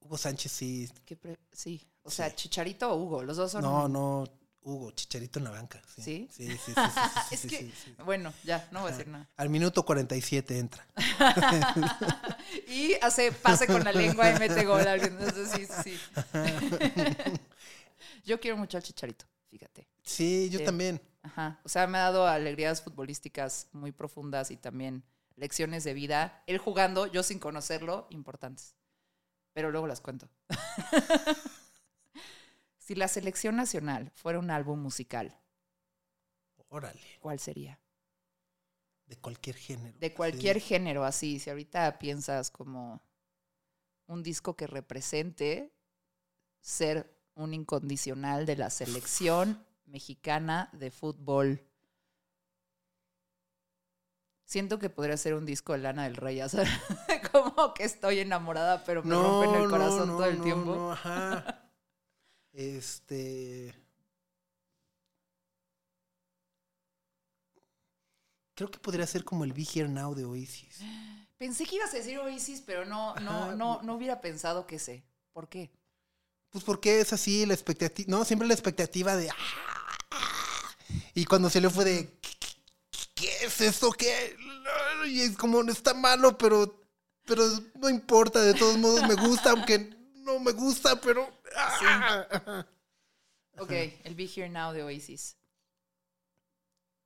[0.00, 0.88] Hugo Sánchez, sí.
[1.04, 1.86] ¿Qué pre- sí.
[2.02, 2.36] O sea, Sí.
[2.36, 3.22] Chicharito o Hugo.
[3.22, 3.62] Los dos son.
[3.62, 4.24] No, no,
[4.64, 5.80] Hugo, Chicharito en la banca.
[5.94, 6.28] Sí, ¿Sí?
[6.32, 6.72] Sí, sí,
[7.30, 7.70] Es que-.
[8.04, 9.28] Bueno, ya, no voy a decir nada.
[9.36, 10.86] Al minuto 47 entra.
[12.68, 14.86] Y hace pase con la lengua y mete gol.
[14.86, 15.98] Entonces, sí, sí.
[18.24, 19.86] Yo quiero mucho al Chicharito, fíjate.
[20.02, 20.64] Sí, yo Sí.
[20.64, 21.00] también.
[21.22, 21.60] Ajá.
[21.64, 25.04] O sea, me ha dado alegrías futbolísticas muy profundas y también
[25.36, 26.42] lecciones de vida.
[26.46, 28.74] Él jugando, yo sin conocerlo, importantes.
[29.52, 30.28] Pero luego las cuento.
[32.84, 35.34] Si la selección nacional fuera un álbum musical,
[36.68, 37.80] Órale, ¿cuál sería?
[39.06, 39.98] de cualquier género.
[39.98, 41.38] De cualquier género, así.
[41.38, 43.00] Si ahorita piensas como
[44.06, 45.72] un disco que represente
[46.60, 51.66] ser un incondicional de la selección mexicana de fútbol.
[54.44, 56.68] Siento que podría ser un disco de Lana del Rey, sabes,
[57.32, 60.74] como que estoy enamorada, pero me rompen el corazón todo el no, tiempo.
[60.74, 61.60] no, ajá.
[62.54, 63.74] Este.
[68.54, 70.78] Creo que podría ser como el Be Here Now de Oasis.
[71.36, 73.54] Pensé que ibas a decir Oasis, pero no, no, Ajá.
[73.56, 75.04] no, no hubiera pensado que sé.
[75.32, 75.72] ¿Por qué?
[76.50, 80.76] Pues porque es así la expectativa, no, siempre la expectativa de "Ah".
[81.14, 82.20] y cuando se le fue de
[83.16, 83.90] ¿qué, es eso?
[83.90, 84.36] ¿Qué?
[85.08, 86.80] Y es como está malo, pero
[87.24, 87.42] pero
[87.80, 92.64] no importa, de todos modos me gusta, aunque no me gusta, pero ah.
[93.58, 95.36] Ok, el Be Here Now de Oasis.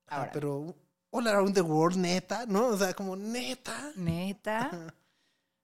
[0.07, 0.75] Ah, Ahora, pero
[1.11, 2.69] All Around the World, neta, ¿no?
[2.69, 3.93] O sea, como neta.
[3.97, 4.71] ¿Neta?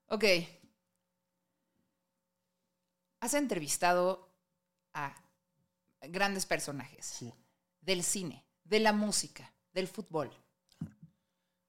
[0.09, 0.23] Ok.
[3.21, 4.31] Has entrevistado
[4.93, 5.15] a
[6.03, 7.33] grandes personajes Sí.
[7.81, 10.31] del cine, de la música, del fútbol.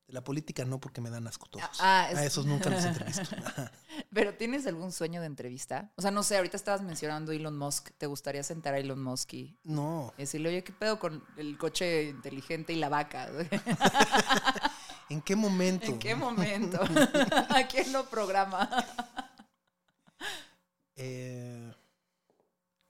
[0.08, 1.66] De la política no, porque me dan asco todos.
[1.80, 3.24] Ah, es- A esos nunca los entrevisto.
[4.14, 5.92] Pero ¿tienes algún sueño de entrevista?
[5.96, 7.90] O sea, no sé, ahorita estabas mencionando Elon Musk.
[7.98, 10.14] ¿Te gustaría sentar a Elon Musk y No.
[10.18, 13.30] decirle, oye, ¿qué pedo con el coche inteligente y la vaca?
[15.10, 15.86] ¿En qué momento?
[15.88, 16.80] ¿En qué momento?
[17.50, 18.70] ¿A quién lo programa?
[20.96, 21.74] Eh,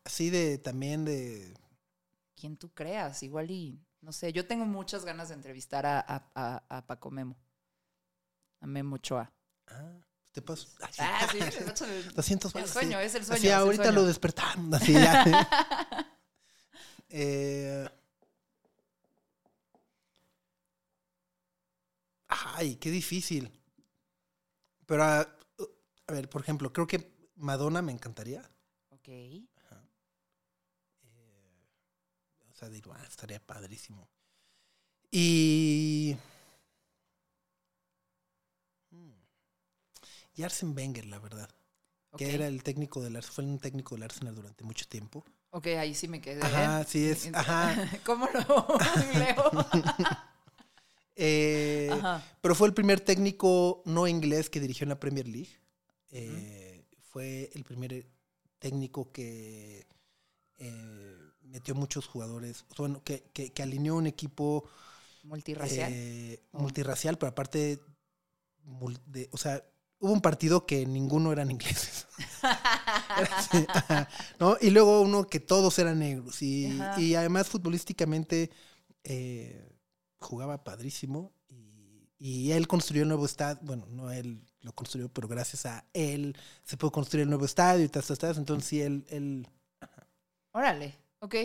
[0.04, 1.54] así de también de
[2.36, 6.32] Quien tú creas, igual y, no sé, yo tengo muchas ganas de entrevistar a, a-
[6.36, 7.36] a- a Paco Memo.
[8.62, 9.32] A Memo Ochoa.
[9.68, 9.98] Ah,
[10.32, 10.68] te paso.
[10.80, 11.02] Ay, sí.
[11.02, 13.06] Ah, sí, el- 200 el sueño, sí.
[13.06, 13.44] es el sueño.
[13.48, 14.00] El ahorita sueño.
[14.02, 14.74] lo despertaron.
[14.74, 15.24] Así ya.
[17.18, 17.88] Eh,
[22.28, 23.52] ay, qué difícil.
[24.86, 28.42] Pero, a, a ver, por ejemplo, creo que Madonna me encantaría.
[28.90, 29.08] Ok.
[32.56, 34.08] O sea, digo, ah, estaría padrísimo.
[35.12, 36.16] Y.
[38.92, 39.12] Mm,
[40.36, 41.50] Y Arsene Wenger, la verdad.
[42.18, 45.26] Que era el técnico del Arsenal, fue un técnico del Arsenal durante mucho tiempo.
[45.50, 46.42] Ok, ahí sí me quedé.
[46.42, 47.76] Ajá, sí es, ajá.
[48.06, 48.68] ¿Cómo lo
[49.20, 49.52] leo?
[51.18, 52.22] Eh, Ajá.
[52.42, 55.48] pero fue el primer técnico no inglés que dirigió en la Premier League.
[56.10, 58.06] Eh, Fue el primer
[58.60, 59.88] técnico que eh,
[61.66, 64.70] metió muchos jugadores, bueno, que, que, que alineó un equipo
[65.24, 65.92] Multirracial.
[65.92, 66.60] eh, Oh.
[66.60, 67.80] multirracial, pero aparte,
[69.08, 69.64] de, o sea,
[70.00, 72.06] hubo un partido que ninguno eran ingleses.
[74.40, 74.58] ¿no?
[74.62, 76.40] Y luego uno que todos eran negros.
[76.44, 78.52] Y, y además futbolísticamente
[79.04, 79.68] eh,
[80.20, 81.32] jugaba padrísimo.
[81.50, 83.60] Y, y él construyó el nuevo estadio.
[83.64, 87.84] Bueno, no él lo construyó, pero gracias a él se pudo construir el nuevo estadio
[87.86, 88.38] y tal, tal, tal.
[88.38, 89.48] Entonces sí, él, él
[90.52, 91.36] Órale, ok.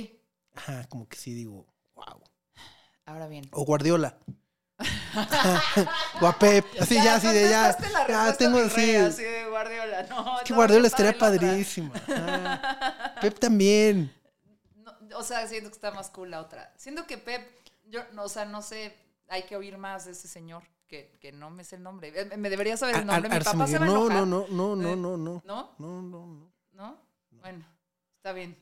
[0.56, 2.22] ajá, como que sí digo, wow.
[3.06, 3.48] Ahora bien.
[3.52, 4.16] O Guardiola.
[6.20, 6.64] o a Pep.
[6.80, 7.76] Así ya, así de ya.
[8.08, 8.76] Ya tengo así.
[8.76, 10.04] rey, así de Guardiola.
[10.04, 11.18] No, Es que no, Guardiola estaría ajá.
[13.20, 14.14] Pep también.
[14.76, 16.72] No, o sea, siento que está más cool la otra.
[16.76, 17.46] Siento que Pep,
[17.88, 18.96] yo, no, o sea, no sé,
[19.28, 22.12] hay que oír más de ese señor, que, que no me sé el nombre.
[22.14, 23.28] Eh, Me debería saber el Ar- nombre.
[23.38, 25.42] Mi papá se va a no, no, Eh, no, no, no.
[25.44, 25.74] ¿No?
[25.78, 26.52] No, no, no.
[26.72, 27.02] ¿No?
[27.40, 27.66] Bueno,
[28.16, 28.56] está bien.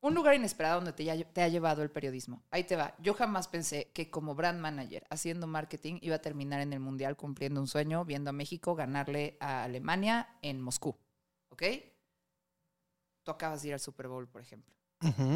[0.00, 2.44] Un lugar inesperado donde te, te ha llevado el periodismo.
[2.50, 2.94] Ahí te va.
[2.98, 7.16] Yo jamás pensé que como brand manager, haciendo marketing, iba a terminar en el Mundial
[7.16, 10.96] cumpliendo un sueño, viendo a México ganarle a Alemania en Moscú.
[11.48, 11.62] ¿Ok?
[13.24, 14.74] Tú acabas de ir al Super Bowl, por ejemplo.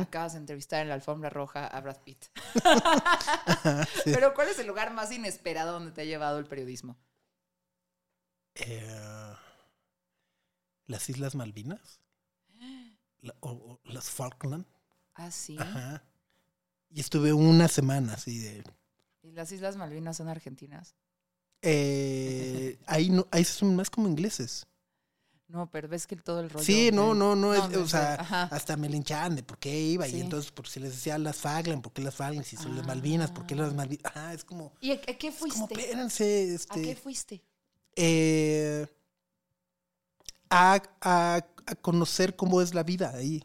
[0.00, 2.26] Acabas de entrevistar en la alfombra roja a Brad Pitt.
[4.04, 4.10] Sí.
[4.12, 6.96] Pero ¿cuál es el lugar más inesperado donde te ha llevado el periodismo?
[8.54, 9.34] Eh,
[10.86, 12.01] las Islas Malvinas.
[13.22, 14.66] La- o, o las Falkland.
[15.14, 15.56] Ah, sí.
[15.58, 16.04] Ajá.
[16.90, 18.62] Y estuve una semana así de.
[19.22, 20.94] ¿Y las Islas Malvinas son argentinas?
[21.62, 24.66] Eh, ahí, no, ahí son más como ingleses.
[25.48, 26.64] No, pero ves que todo el rollo.
[26.64, 28.42] Sí, no, no, no, es- o sea, ajá.
[28.44, 30.06] hasta me linchaban de por qué iba.
[30.06, 30.16] Sí.
[30.16, 32.46] Y entonces, por si les decía las Falkland, ¿por qué las Falkland?
[32.46, 33.74] Si son las Malvinas, ¿por qué las Ah.
[33.74, 34.04] Malvinas?
[34.16, 34.72] Ajá, es como.
[34.80, 35.74] ¿Y a, a qué es como, fuiste?
[35.80, 36.82] espérense, ¿A este.
[36.82, 37.42] qué fuiste?
[37.96, 38.86] eh,
[40.50, 43.42] a, a- a conocer cómo es la vida ahí.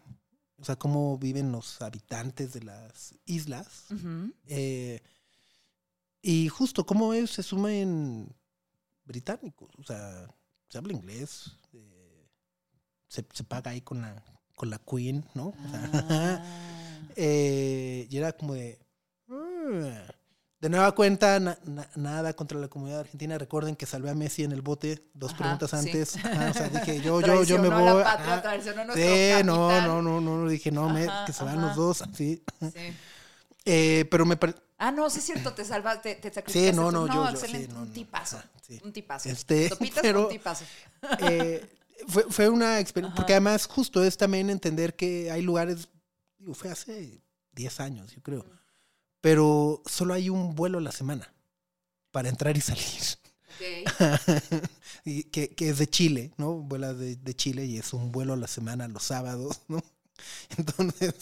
[0.60, 3.86] O sea, cómo viven los habitantes de las islas.
[4.48, 5.02] Eh,
[6.22, 8.36] y justo cómo ellos se sumen
[9.06, 9.70] británicos.
[9.78, 10.28] O sea,
[10.70, 11.52] se habla inglés.
[11.74, 12.28] eh,
[13.08, 14.24] se, se paga ahí con la,
[14.56, 15.48] con la Queen, ¿no?
[15.50, 17.10] O sea, Ah.
[17.16, 18.80] eh, y era como de.
[19.30, 20.14] "Ah".
[20.60, 23.38] De nueva cuenta, na- na- nada contra la comunidad argentina.
[23.38, 25.76] Recuerden que salvé a Messi en el bote dos Ajá, preguntas sí.
[25.78, 26.16] antes.
[26.18, 27.84] Ajá, o sea, dije, yo, yo, yo me voy.
[27.84, 31.44] la patria, traicionó nuestro Sí, no, no, no, no, no, dije, no, me- que se
[31.44, 32.44] van los dos, sí.
[32.62, 32.70] Sí.
[33.70, 34.60] Eh, pero me parece.
[34.78, 36.70] Ah, no, sí es cierto, te salvaste, te sacrificaste.
[36.72, 38.80] Sí, no, no, yo, yo, sí, no, un tipazo, sí.
[38.82, 39.28] un tipazo.
[39.28, 40.64] Este, Sopitas, pero- un tipazo.
[41.20, 41.70] eh,
[42.08, 45.90] fue, fue una experiencia, porque además justo es también entender que hay lugares,
[46.38, 47.20] digo, fue hace
[47.52, 48.46] 10 años, yo creo,
[49.22, 51.34] pero solo hay un vuelo a la semana
[52.12, 52.84] para entrar y salir.
[53.56, 54.64] Ok.
[55.06, 56.54] y que, que es de Chile, ¿no?
[56.54, 59.84] Vuela de, de Chile y es un vuelo a la semana los sábados, ¿no?
[60.58, 61.14] Entonces,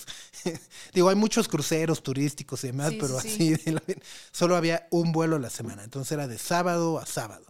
[0.93, 3.83] digo, hay muchos cruceros turísticos y demás, Sí, pero sí, así la-
[4.31, 5.83] solo había un vuelo a la semana.
[5.83, 7.45] Entonces era de sábado a sábado.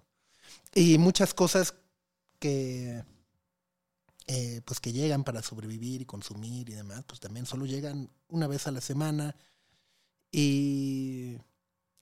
[0.73, 1.75] Y muchas cosas
[2.39, 3.03] que
[4.27, 8.47] eh, pues que llegan para sobrevivir y consumir y demás, pues también solo llegan una
[8.47, 9.36] vez a la semana.
[10.38, 11.38] Y,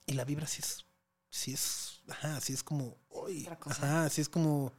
[0.07, 0.83] y la vibra sí es,
[1.29, 4.71] sí es, ajá, sí es como, uy, ajá, sí es como,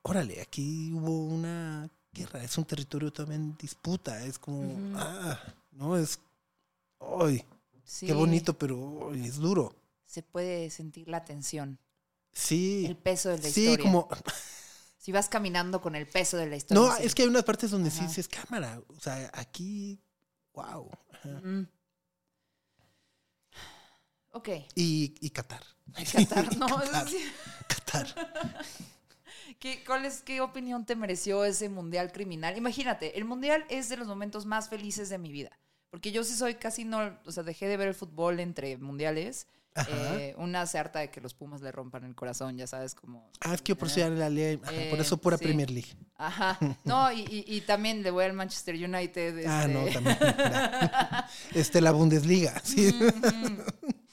[0.00, 5.38] órale, aquí hubo una guerra, es un territorio también en disputa, es como, ah,
[5.72, 6.18] no, es,
[6.98, 7.44] uy,
[7.84, 9.74] Sí, qué bonito, pero uy, es duro.
[10.06, 11.78] Se puede sentir la tensión,
[12.32, 13.84] Sí, el peso de la sí, historia.
[13.84, 14.08] como,
[14.98, 16.82] Si vas caminando con el peso de la historia.
[16.82, 17.02] no, sí.
[17.04, 18.08] es que hay unas partes donde sí Ajá.
[18.08, 20.00] dices cámara, o sea, aquí,
[20.54, 20.90] wow.
[21.22, 21.66] Ujú.
[24.36, 24.50] Ok.
[24.74, 25.62] Y, y Qatar.
[26.12, 27.24] Qatar, no, Qatar, sí.
[27.66, 28.06] Qatar.
[29.58, 32.58] ¿Qué, cuál es, ¿Qué opinión te mereció ese mundial criminal?
[32.58, 35.58] Imagínate, el mundial es de los momentos más felices de mi vida.
[35.88, 39.46] Porque yo sí soy casi no, o sea, dejé de ver el fútbol entre mundiales.
[39.88, 43.30] Eh, una se harta de que los Pumas le rompan el corazón, ya sabes, como...
[43.40, 45.44] Ah, es que yo por eso ya la ley, por Eh, eso pura sí.
[45.44, 45.90] Premier League.
[46.16, 46.58] Ajá.
[46.84, 49.44] No, y, y- y también le voy al Manchester United.
[49.46, 50.16] Ah, este, no, también.
[50.20, 51.28] mira.
[51.54, 52.94] Este, la Bundesliga, sí.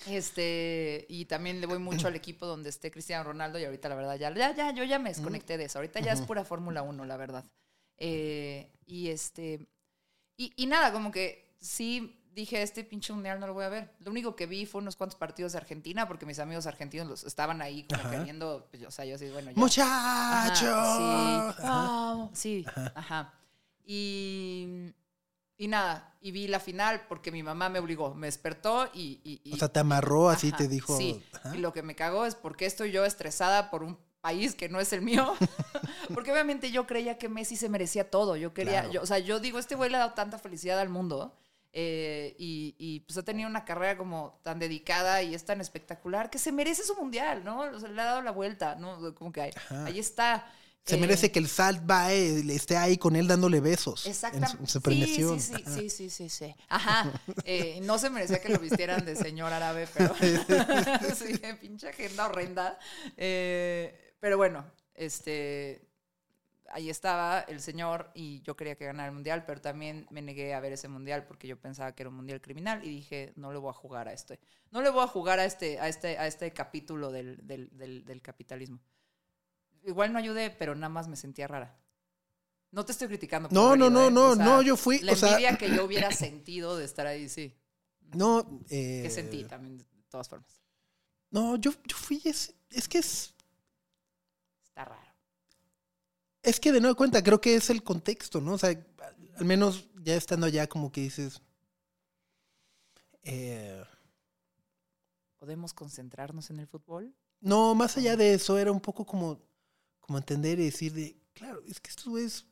[0.08, 3.95] Este, y también le voy mucho al equipo donde esté Cristiano Ronaldo y ahorita la
[3.95, 5.80] verdad ya, ya, ya yo ya me desconecté de eso.
[5.80, 7.45] Ahorita ya es pura Fórmula 1, la verdad.
[7.97, 9.65] Eh, y este,
[10.36, 13.91] y, y nada, como que sí dije, este pinche mundial no lo voy a ver.
[14.00, 17.24] Lo único que vi fue unos cuantos partidos de Argentina porque mis amigos argentinos los
[17.24, 19.58] estaban ahí como queriendo, pues, o sea, yo así, bueno, ya.
[19.58, 20.74] ¡Muchacho!
[20.76, 22.82] Ajá, sí, Ajá.
[22.86, 23.34] sí, ajá.
[23.86, 24.93] Y,
[25.58, 29.19] y nada, y vi la final porque mi mamá me obligó, me despertó y...
[29.24, 30.98] y- y- O sea, te amarró así, te dijo.
[30.98, 34.69] Sí, y lo que me cagó es porque estoy yo estresada por un país que
[34.69, 35.34] no es el mío,
[36.13, 38.36] Porque obviamente yo creía que Messi se merecía todo.
[38.36, 38.91] Yo quería, Claro.
[38.91, 41.34] yo, o sea, yo digo, este güey le ha dado tanta felicidad al mundo.
[41.76, 46.30] Eh, y, y, pues ha tenido una carrera como tan dedicada y es tan espectacular
[46.30, 47.62] que se merece su mundial, ¿no?
[47.62, 49.16] O sea, le ha dado la vuelta, ¿no?
[49.16, 50.46] Como que ahí, está.
[50.86, 54.06] Se Eh, merece que el Salt Bae esté ahí con él dándole besos.
[54.06, 54.80] En Exactamente.
[54.82, 55.40] premiación.
[55.40, 55.76] Sí, sí, Ajá.
[55.76, 56.56] sí, sí, sí, sí.
[56.70, 57.22] Ajá.
[57.46, 62.78] Eh, no se merecía que lo vistieran de señor árabe, pero sí, pinche agenda horrenda.
[63.18, 65.88] Eh, pero bueno, este
[66.74, 70.54] ahí estaba el señor y yo quería que ganara el mundial, pero también me negué
[70.54, 73.52] a ver ese mundial porque yo pensaba que era un mundial criminal y dije, no
[73.54, 74.40] le voy a jugar a este.
[74.72, 78.04] No le voy a jugar a este, a este, a este capítulo del, del, del,
[78.06, 78.80] del capitalismo.
[79.86, 81.78] Igual no ayudé, pero nada más me sentía rara.
[82.72, 83.50] No te estoy criticando.
[83.50, 84.12] por No, no, no, ¿eh?
[84.12, 86.86] no, O sea, no, yo fui, La o sea- envidia que yo hubiera sentido de
[86.86, 87.56] estar ahí, sí.
[88.14, 90.60] No, eh, Que sentí también, de todas formas.
[91.30, 93.34] No, yo, yo fui, es, es que es,
[94.64, 95.03] Está raro.
[96.44, 98.54] Es que de nueva cuenta, creo que es el contexto, ¿no?
[98.54, 98.70] O sea,
[99.38, 101.42] al, menos ya estando allá, como que dices.
[103.24, 103.84] eh,
[105.40, 107.14] ¿Podemos concentrarnos en el fútbol?
[107.42, 109.42] no, más allá de eso, era un poco como,
[110.00, 112.46] como entender y decir de, claro, es que esto es,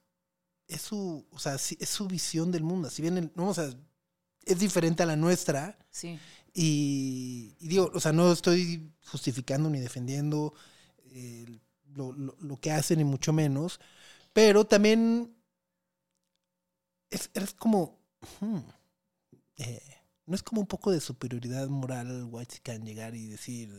[0.68, 2.90] es su, o sea, es su visión del mundo.
[2.90, 3.70] Si bien, el- no, o sea,
[4.44, 6.20] es diferente a la nuestra, Sí.
[6.54, 10.54] Y, y digo, o sea, no estoy justificando ni defendiendo
[11.06, 11.46] eh,
[11.96, 13.80] lo, lo- lo que hacen, ni mucho menos,
[14.34, 15.36] pero también
[17.10, 18.00] es, es como,
[18.40, 18.58] hmm,
[19.58, 19.82] eh,
[20.26, 23.70] no es como un poco de superioridad moral white can llegar y decir,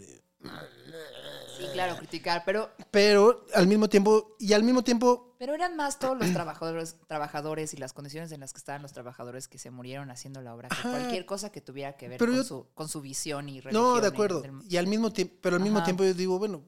[1.56, 5.98] Sí, claro, criticar, pero, pero al mismo tiempo, y al mismo tiempo, pero eran más
[5.98, 9.70] todos los trabajadores, trabajadores y las condiciones en las que estaban los trabajadores que se
[9.70, 10.68] murieron haciendo la obra.
[10.68, 13.72] que cualquier cosa que tuviera que ver con, yo- su, con su visión y religión.
[13.94, 15.84] no, de y acuerdo, del- y al mismo tiempo, pero al mismo Ajá.
[15.84, 16.64] tiempo yo digo, bueno,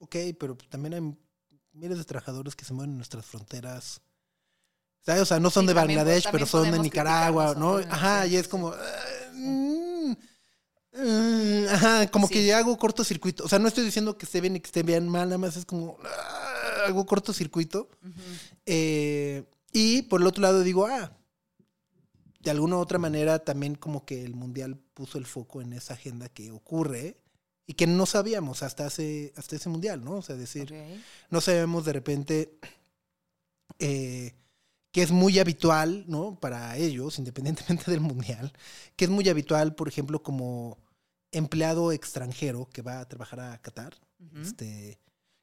[0.00, 1.16] ok, pero también hay
[1.72, 4.00] miles de trabajadores que se mueven en nuestras fronteras.
[5.02, 5.22] ¿Sabes?
[5.22, 7.76] O sea, no son Sí, de Bangladesh, también pero son de Nicaragua, ¿no?
[7.76, 8.74] Ajá, y es como...
[9.32, 10.12] mm,
[10.92, 12.34] mm, ajá, como Sí.
[12.34, 13.44] que hago cortocircuito.
[13.44, 15.56] O sea, no estoy diciendo que esté bien y que esté bien mal, nada más
[15.56, 15.96] es como...
[16.04, 17.88] ah, hago cortocircuito.
[18.02, 18.20] Ujú.
[18.66, 21.16] Eh, y por el otro lado digo, ah,
[22.40, 25.94] de alguna u otra manera también como que el mundial puso el foco en esa
[25.94, 27.20] agenda que ocurre
[27.70, 30.16] y que no sabíamos hasta hace hasta ese mundial, ¿no?
[30.16, 30.74] O sea, decir,
[31.30, 32.58] no sabemos de repente
[33.78, 34.34] eh,
[34.90, 36.34] que es muy habitual, ¿no?
[36.40, 38.52] Para ellos, independientemente del mundial,
[38.96, 40.78] que es muy habitual, por ejemplo, como
[41.30, 43.94] empleado extranjero que va a trabajar a Qatar,
[44.42, 44.98] este,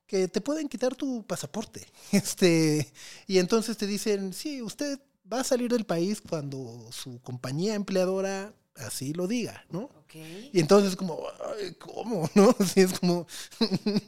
[0.05, 1.87] que te pueden quitar tu pasaporte.
[2.11, 2.91] Este,
[3.25, 4.99] y entonces te dicen, sí, usted
[5.31, 9.96] va a salir del país cuando su compañía empleadora así lo diga, ¿no?
[10.13, 11.19] Y entonces como,
[11.57, 12.29] "Ay, ¿cómo?
[12.35, 12.55] ¿No?
[12.65, 13.27] Sí, es como...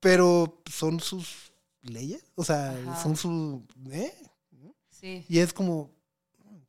[0.00, 1.52] Pero son sus
[1.82, 3.02] leyes, o sea, Ajá.
[3.02, 3.66] son su...
[3.90, 4.14] ¿eh?
[4.88, 5.24] Sí.
[5.28, 5.90] Y es como,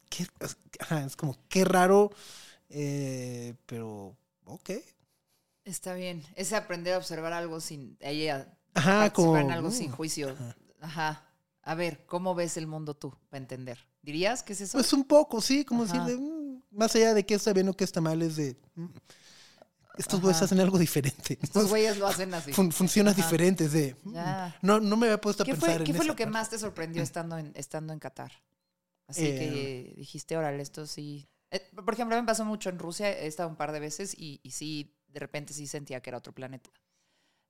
[0.09, 0.27] qué,
[1.05, 2.11] es como, qué raro,
[2.69, 4.69] eh, pero, ok.
[5.63, 6.23] Está bien.
[6.35, 7.97] Es aprender a observar algo sin.
[7.99, 9.37] Ella Ajá, como...
[9.37, 10.29] en algo sin juicio.
[10.31, 10.55] ajá.
[10.81, 11.27] Ajá.
[11.63, 13.13] A ver, ¿cómo ves el mundo tú?
[13.29, 13.77] Para entender.
[14.01, 14.77] ¿Dirías que es eso?
[14.77, 15.93] Pues un poco, sí, como Ajá.
[16.05, 16.40] decir, de, mm,
[16.71, 18.85] más allá de qué está bien o qué está mal, es de, mm,
[19.97, 21.37] estos güeyes hacen algo diferente.
[21.41, 22.53] Estos güeyes lo hacen así.
[22.53, 23.21] Fun- funciona Ajá.
[23.21, 24.55] diferente, es de, mm, Ya.
[24.61, 26.33] no, no me había puesto a ¿Qué pensar fue, en qué fue lo que parte.
[26.33, 28.31] más te sorprendió estando en, estando en Qatar?
[29.07, 31.27] Así Eh, que dijiste, órale, esto sí.
[31.51, 34.39] Eh, por ejemplo, me pasó mucho en Rusia, he estado un par de veces y,
[34.43, 36.69] y sí, de repente sí sentía que era otro planeta.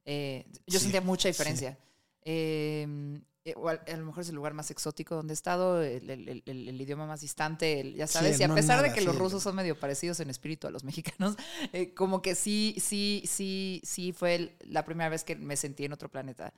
[0.06, 1.34] Eh, yo Sí, sentía mucha sí.
[1.34, 1.78] diferencia.
[2.24, 5.82] Eh, eh, o a, a lo mejor es el lugar más exótico donde he estado,
[5.82, 8.56] el, el- el- el- el idioma más distante, el- ya Sí, sabes, y a no
[8.56, 11.36] pesar de que los rusos son medio parecidos en espíritu a los mexicanos,
[11.74, 15.94] eh, como que sí, sí, sí, sí fue la primera vez que me sentí en
[15.94, 16.54] otro planeta.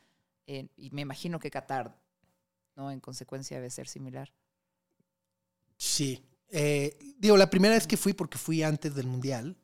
[0.45, 1.97] Eh, y me imagino que Qatar,
[2.75, 2.91] ¿no?
[2.91, 4.33] En consecuencia debe ser similar.
[5.77, 6.23] Sí.
[6.49, 9.57] Eh, digo, la primera vez que fui, porque fui antes del mundial,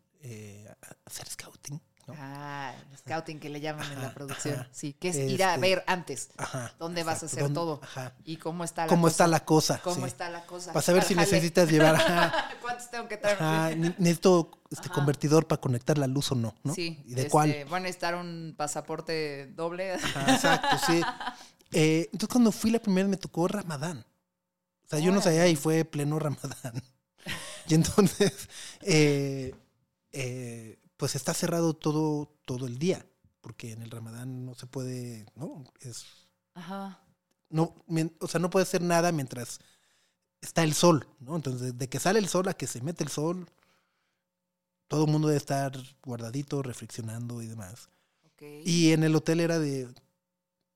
[0.82, 1.80] a hacer scouting,
[2.14, 2.20] ¿no?
[2.20, 4.56] Ah, el scouting que le llaman en la producción.
[4.60, 4.70] ajá.
[4.72, 6.74] Sí, que es ir a Este, ver antes Ajá.
[6.80, 8.14] dónde vas a hacer todo Ajá.
[8.26, 9.12] y cómo está la ¿Cómo cosa.
[9.14, 9.82] está la cosa?
[9.84, 10.04] ¿Cómo sí.
[10.08, 10.74] está la cosa?
[10.74, 11.26] Para saber si jale.
[11.26, 11.96] necesitas llevar,
[12.62, 13.40] ¿Cuántos tengo que traer?
[14.00, 16.74] necesito este convertidor para conectar la luz o no, ¿no?
[16.76, 17.02] Sí.
[17.06, 17.66] ¿Y de este, cuál?
[17.66, 19.94] Van a necesitar un pasaporte doble.
[20.28, 21.02] Exacto, sí.
[21.72, 24.06] Eh, entonces cuando fui la primera me tocó Ramadán.
[24.86, 26.82] O sea, yo no sabía y fue pleno Ramadán.
[27.68, 28.34] Y entonces,
[28.82, 29.54] eh,
[30.12, 33.06] eh, pues está cerrado todo, todo el día,
[33.40, 35.64] porque en el Ramadán no se puede, ¿no?
[35.80, 36.06] Es,
[36.56, 37.02] Ajá.
[37.50, 37.74] no,
[38.20, 39.62] o sea, no puede hacer nada mientras
[40.42, 41.38] está el sol, ¿no?
[41.38, 43.50] Entonces, de que sale el sol a que se mete el sol,
[44.90, 45.72] todo el mundo debe estar
[46.04, 47.88] guardadito, reflexionando y demás.
[48.66, 49.88] Y en el hotel era de,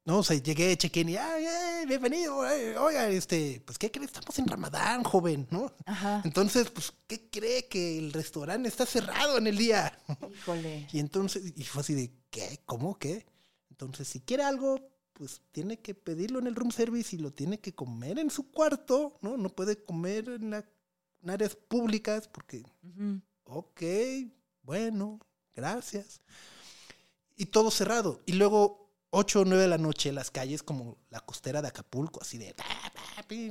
[0.06, 4.04] No, o sea, llegué, chequé y, ay, ay, bienvenido, oiga, este, pues, ¿qué cree?
[4.06, 5.72] Estamos en Ramadán, joven, ¿no?
[5.86, 6.22] Ajá.
[6.26, 9.98] Entonces, pues, ¿qué cree que el restaurante está cerrado en el día?
[10.36, 10.90] Híjole.
[10.92, 12.60] Y entonces, y fue así de, ¿qué?
[12.66, 13.00] ¿Cómo?
[13.00, 13.26] ¿Qué?
[13.70, 14.78] Entonces, si quiere algo,
[15.14, 18.52] pues tiene que pedirlo en el room service y lo tiene que comer en su
[18.52, 19.38] cuarto, ¿no?
[19.38, 20.70] No puede comer en, la-
[21.22, 23.22] en áreas públicas porque, Ujú.
[23.46, 23.82] ok,
[24.64, 25.22] bueno,
[25.56, 26.20] gracias.
[27.38, 28.22] Y todo cerrado.
[28.26, 28.83] Y luego,
[29.16, 32.56] 8 o 9 de la noche, las calles como la costera de Acapulco, así de,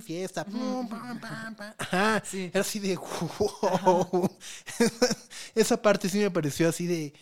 [0.02, 1.74] fiesta, pum, pam, pam, pam.
[1.78, 2.22] Ajá.
[2.24, 2.50] Sí.
[2.52, 4.28] Era así de, wow.
[5.54, 7.14] Esa parte sí me pareció así de,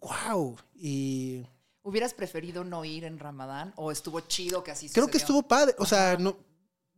[0.00, 0.56] wow.
[0.76, 1.44] Y
[1.82, 5.74] ¿Hubieras preferido no ir en Ramadán o estuvo chido que así creo que estuvo padre.
[5.78, 6.36] O sea, no,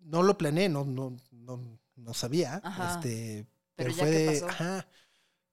[0.02, 1.58] no lo planeé, no, no, no,
[1.96, 2.60] no sabía.
[2.62, 2.96] Ajá.
[2.96, 4.48] Este, Pero pero, ya fue que de, pasó.
[4.48, 4.88] ajá.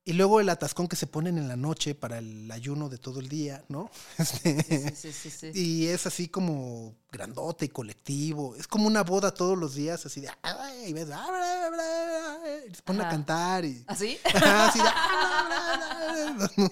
[0.05, 3.19] Y luego el atascón que se ponen en la noche para el ayuno de todo
[3.19, 3.91] el día, ¿no?
[4.17, 5.51] Este, Sí, sí, sí.
[5.53, 8.55] Y es así como grandote y colectivo.
[8.55, 10.29] Es como una boda todos los días, así de.
[10.87, 11.71] Y ves, "Ah, bla, bla,
[12.39, 13.83] bla", y se ponen a cantar y.
[13.87, 14.17] ¿Así?
[14.33, 16.71] Ajá, así de, "Ah, bla, bla, bla".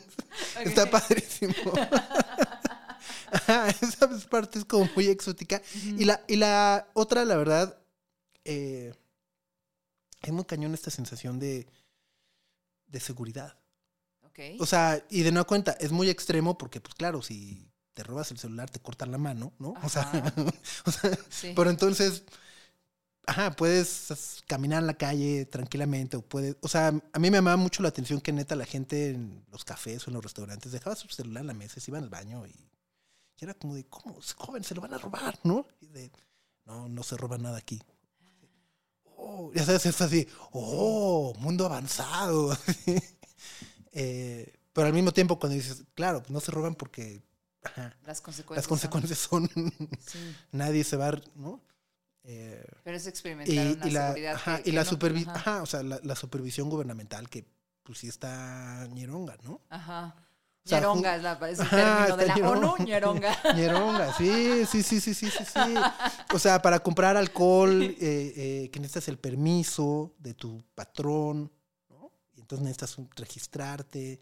[0.64, 1.54] Está padrísimo.
[3.82, 5.62] Esa parte es como muy exótica.
[5.84, 7.78] y, la, y la otra, la verdad,
[8.46, 8.94] eh,
[10.22, 11.68] es muy cañón esta sensación de,
[12.88, 13.58] de seguridad.
[14.24, 14.40] Ok.
[14.60, 18.32] O sea, y de nueva cuenta, es muy extremo porque, pues claro, si te robas
[18.32, 19.74] el celular, te cortan la mano, ¿no?
[19.84, 20.12] O sea,
[20.86, 21.54] o sea, Sí.
[21.56, 22.24] pero entonces,
[23.26, 27.58] ajá, puedes caminar en la calle tranquilamente o puedes, o sea, a mí me llamaba
[27.58, 30.96] mucho la atención que neta la gente en los cafés o en los restaurantes dejaba
[30.96, 34.18] su celular en la mesa, se iban al baño y, y era como de, ¿cómo?
[34.38, 35.66] Joven, se lo van a robar, ¿no?
[35.82, 36.12] Y de,
[36.66, 37.82] no, no se roba nada aquí.
[39.20, 42.56] Oh, ya sabes, es así, oh, mundo avanzado.
[44.00, 47.24] Eh, pero al mismo tiempo cuando dices, claro, no se roban porque
[47.64, 48.58] ajá, Las consecuencias.
[48.58, 49.50] las son- consecuencias son,
[50.06, 50.36] Sí.
[50.52, 51.64] nadie se va, ¿no?
[52.24, 54.92] Eh, Pero es experimentar y, una y la, seguridad ajá, que- y que la, no-
[54.92, 57.46] supervi- ajá, o sea, la, la supervisión gubernamental que
[57.84, 59.62] pues sí está ñeronga, ¿no?
[59.70, 60.16] Ajá.
[60.68, 63.32] Sea, Ñeronga es, la, es el término de la está ONU, ñeronga.
[63.44, 63.54] ñeronga.
[63.56, 65.74] Ñeronga, sí, sí, sí, sí, sí, sí, sí.
[66.34, 71.52] O sea, para comprar alcohol, eh, eh, que necesitas el permiso de tu patrón,
[71.90, 72.12] ¿no?
[72.36, 74.22] Y entonces necesitas un- registrarte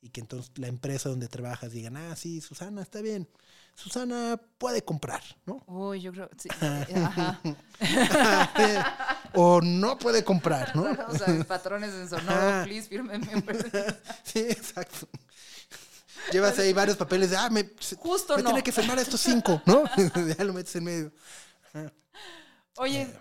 [0.00, 3.28] y que entonces la empresa donde trabajas digan, ah, sí, Susana, está bien.
[3.74, 5.62] Susana puede comprar, ¿no?
[5.66, 6.28] Uy, yo creo.
[6.38, 6.48] Sí,
[6.94, 7.40] ajá.
[9.34, 10.82] o no puede comprar, ¿no?
[11.08, 13.26] O sea, patrones en Sonoro, please, fírmenme.
[14.24, 15.08] Sí, exacto.
[16.30, 17.68] Llevas ahí varios papeles de, ah, me,
[17.98, 18.50] Justo me no.
[18.50, 19.84] tiene que firmar estos cinco, ¿no?
[20.36, 21.12] ya lo metes en medio.
[22.76, 23.18] Oye, Eh,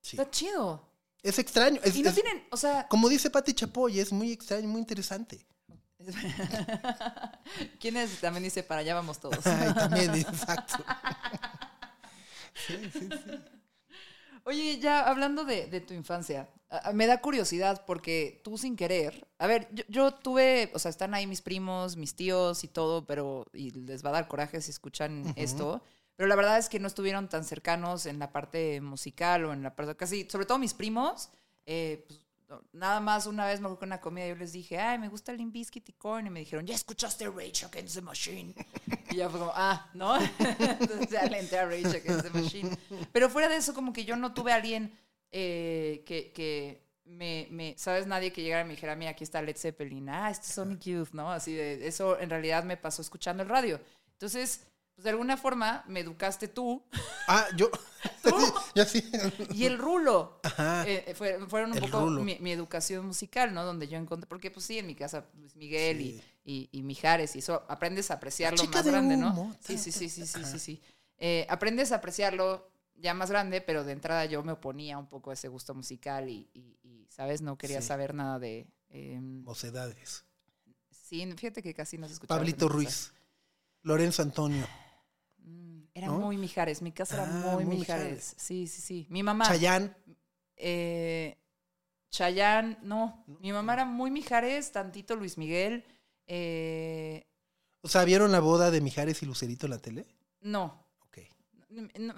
[0.00, 0.16] Sí.
[0.18, 0.86] está chido.
[1.22, 1.80] Es extraño.
[1.82, 4.80] Es, Y no es- tienen, o sea, Como dice Pati Chapoy, es muy extraño, muy
[4.80, 5.46] interesante.
[7.80, 8.20] ¿quién es?
[8.20, 9.46] También dice, para allá vamos todos.
[9.46, 10.84] Ay, también, exacto.
[12.66, 13.30] Sí, sí, sí.
[14.44, 18.76] Oye, ya hablando de, de tu infancia, a- a- me da curiosidad porque tú sin
[18.76, 22.68] querer, a ver, yo, yo tuve, o sea, están ahí mis primos, mis tíos y
[22.68, 25.82] todo, pero, y les va a dar coraje si escuchan esto,
[26.16, 29.62] pero la verdad es que no estuvieron tan cercanos en la parte musical o en
[29.62, 31.30] la parte, casi, sobre todo mis primos,
[31.66, 32.20] eh, pues,
[32.72, 35.32] nada más una vez me acuerdo que una comida yo les dije, ay, me gusta
[35.32, 38.54] el Limp Bizkit y Korn, y me dijeron, ¿ya escuchaste Rage Against the Machine?
[39.10, 40.16] Y ya fue como, ah, ¿no?
[40.38, 42.76] Entonces ya le entré a Rage Against the Machine.
[43.12, 44.98] Pero fuera de eso, como que yo no tuve a alguien
[45.30, 48.06] eh, que, que me, me, ¿sabes?
[48.06, 50.80] Nadie que llegara y me dijera, mira, aquí está Led Zeppelin, ah, este es Sonic
[50.80, 51.30] Youth, ¿no?
[51.30, 53.80] Así de, eso en realidad me pasó escuchando el radio.
[54.12, 56.84] Entonces, pues de alguna forma me educaste tú
[57.28, 57.70] Ah, yo.
[58.74, 59.02] yo sí.
[59.52, 60.40] y el rulo.
[60.42, 60.84] Ajá.
[60.88, 63.64] Eh, fue- fueron un El poco mi, mi educación musical, ¿no?
[63.64, 66.22] Donde yo encontré, porque pues sí, en mi casa Luis Miguel Sí.
[66.44, 69.56] y, y, y Mijares y eso, aprendes a apreciarlo chica más de grande, ¿no?
[69.60, 70.50] Sí, sí, sí, sí, sí, ajá.
[70.52, 70.82] sí, sí.
[71.18, 75.30] Eh, aprendes a apreciarlo ya más grande, pero de entrada yo me oponía un poco
[75.30, 77.40] a ese gusto musical y, y- y, ¿sabes?
[77.42, 77.88] No quería Sí.
[77.88, 78.66] saber nada de...
[78.90, 80.24] eh, Mocedades.
[80.90, 82.38] sí, fíjate que casi no se escuchaba.
[82.38, 82.68] Pablito.
[82.68, 83.12] Ruiz.
[83.82, 84.66] Lorenzo Antonio.
[85.94, 86.18] Era ¿No?
[86.18, 88.04] muy Mijares, mi casa era Ah, muy, muy Mijares.
[88.04, 88.34] Mijares.
[88.36, 89.06] Sí, sí, sí.
[89.10, 89.46] Mi mamá...
[89.46, 89.96] Chayán.
[90.56, 91.38] Eh,
[92.10, 93.24] Chayanne, no.
[93.40, 95.84] Mi mamá era muy Mijares, tantito Luis Miguel.
[96.26, 97.26] eh,
[97.82, 100.06] O sea, ¿vieron la boda de Mijares y Lucerito en la tele?
[100.40, 100.84] no.
[101.06, 101.18] Ok.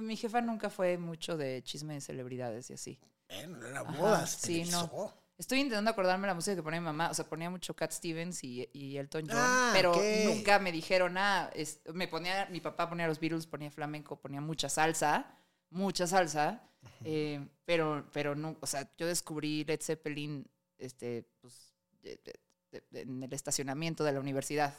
[0.01, 2.99] Mi jefa nunca fue mucho de chisme de celebridades y así.
[3.29, 4.31] Bueno, era Ajá, bodas.
[4.41, 5.15] sí, no.
[5.39, 7.11] Estoy intentando acordarme la música que ponía mi mamá.
[7.11, 9.37] O sea, ponía mucho Cat Stevens y, y Elton John.
[9.39, 11.51] Ah, pero nunca me dijeron nada.
[11.93, 15.27] me ponía, mi papá ponía los Beatles, ponía flamenco, ponía mucha salsa.
[15.71, 16.63] Mucha salsa.
[17.05, 22.85] eh, pero, pero no, o sea, yo descubrí Led Zeppelin, este, pues, de- de- de-
[22.91, 24.75] de- en el estacionamiento de la universidad.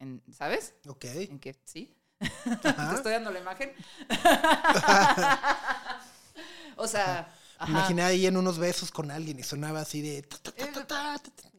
[0.00, 0.74] En, ¿Sabes?
[0.86, 1.04] Ok.
[1.04, 1.96] En que, sí.
[2.62, 3.72] Te estoy dando la imagen.
[6.76, 10.26] o sea, Me imaginé ahí en unos besos con alguien y sonaba así de...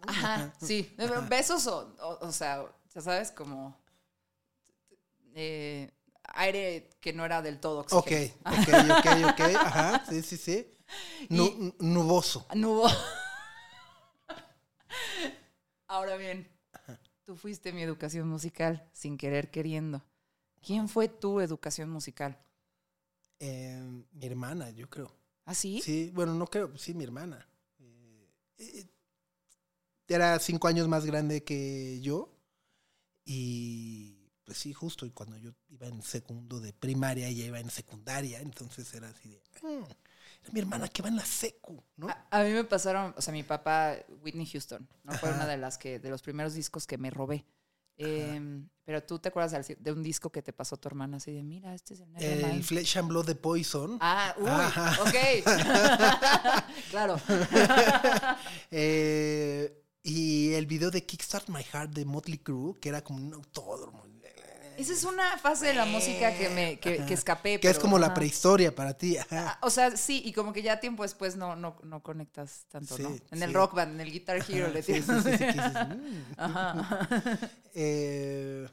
[0.07, 0.93] Ajá, sí.
[1.29, 3.75] Besos o, o, o sea, ya sabes, como
[5.33, 5.91] eh,
[6.33, 8.33] aire que no era del todo Ok, oxígeno.
[8.45, 8.69] ok,
[8.99, 9.41] ok, ok.
[9.65, 10.67] Ajá, sí, sí, sí.
[11.29, 12.45] Nu- nuboso.
[12.55, 12.87] Nubo.
[15.87, 16.47] Ahora bien,
[17.25, 20.03] tú fuiste mi educación musical sin querer queriendo.
[20.65, 22.37] ¿Quién fue tu educación musical?
[23.39, 23.79] Eh,
[24.13, 25.11] mi hermana, yo creo.
[25.45, 25.81] ¿Ah, sí?
[25.81, 27.47] Sí, bueno, no creo, sí, mi hermana.
[27.79, 28.27] Eh,
[28.57, 28.85] eh,
[30.07, 32.31] era cinco años más grande que yo.
[33.25, 37.69] Y pues sí, justo y cuando yo iba en segundo de primaria, ella iba en
[37.69, 38.39] secundaria.
[38.41, 39.41] Entonces era así de.
[39.63, 39.83] "Mm,
[40.43, 42.07] era mi hermana que va en la secu, ¿no?
[42.09, 45.37] A, a mí me pasaron, o sea, mi papá, Whitney Houston, no fue Ajá.
[45.39, 47.45] una de las que, de los primeros discos que me robé.
[47.97, 51.43] Em, pero tú te acuerdas de un disco que te pasó tu hermana así de,
[51.43, 52.63] mira, este es el El Nevermind".
[52.63, 53.97] Flesh and Blood de Poison.
[54.01, 55.01] Ah, uy, Ajá.
[55.01, 56.65] ok.
[56.91, 57.19] claro.
[58.71, 63.33] Eh, y el video de Kickstart My Heart de Motley Crue, que era como un
[63.33, 64.03] autódromo.
[64.77, 67.59] Esa es una fase de la música que me que, que escapé.
[67.59, 69.17] Que es como la prehistoria para ti.
[69.17, 69.47] ajá.
[69.51, 72.97] Ah, O sea, sí, y como que ya tiempo después no, no, no conectas tanto,
[72.97, 73.09] ¿no?
[73.09, 75.05] Sí, En el rock band, en el Guitar Hero le sí, tienes.
[75.23, 75.45] sí, sí,
[75.85, 76.33] "Mm".
[76.37, 77.07] Ajá.
[77.77, 78.65] Eh,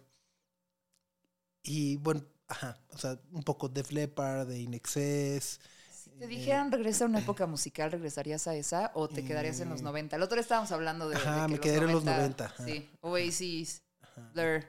[1.63, 5.61] y bueno, ajá, o sea, un poco Def Leppard, de Inexcess.
[5.91, 9.69] Si te dijeran regresa a una época musical, ¿regresarías a esa o te quedarías en
[9.69, 10.17] los 90?
[10.17, 11.21] El otro día estábamos hablando de, de.
[11.21, 12.65] Ajá, que me quedé en los 90, ajá.
[12.65, 13.83] Sí, Oasis,
[14.35, 14.65] Blur.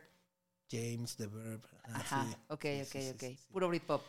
[0.73, 1.61] James, The Verb.
[1.83, 2.35] ajá, Ajá, sí.
[2.47, 3.23] ok, ok, sí, sí, ok.
[3.51, 4.01] Puro Britpop.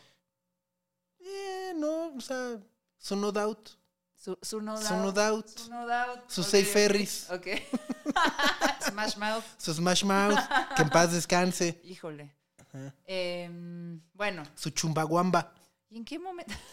[1.19, 2.57] Eh, no, o sea,
[2.97, 3.69] su No Doubt.
[4.15, 5.01] Su, su No Su Doubt.
[5.03, 5.47] No Doubt.
[5.49, 6.23] Su No Doubt.
[6.25, 7.29] Ok, Safe Ferries.
[7.29, 7.47] Ok.
[8.89, 9.43] Smash Mouth.
[9.57, 10.39] Su Smash Mouth.
[10.75, 11.79] que en paz descanse.
[11.83, 12.33] Híjole.
[12.57, 12.93] Ajá.
[13.05, 15.53] Em, bueno, Su Chumbawamba.
[15.89, 16.53] ¿y en qué momento?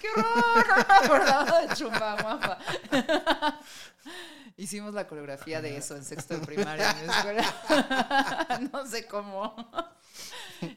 [0.00, 0.24] ¡Qué horror!
[0.68, 2.58] No me acordaba de Chumbawamba.
[4.56, 8.68] Hicimos la coreografía de eso en sexto de primaria en mi escuela.
[8.72, 9.54] no sé cómo.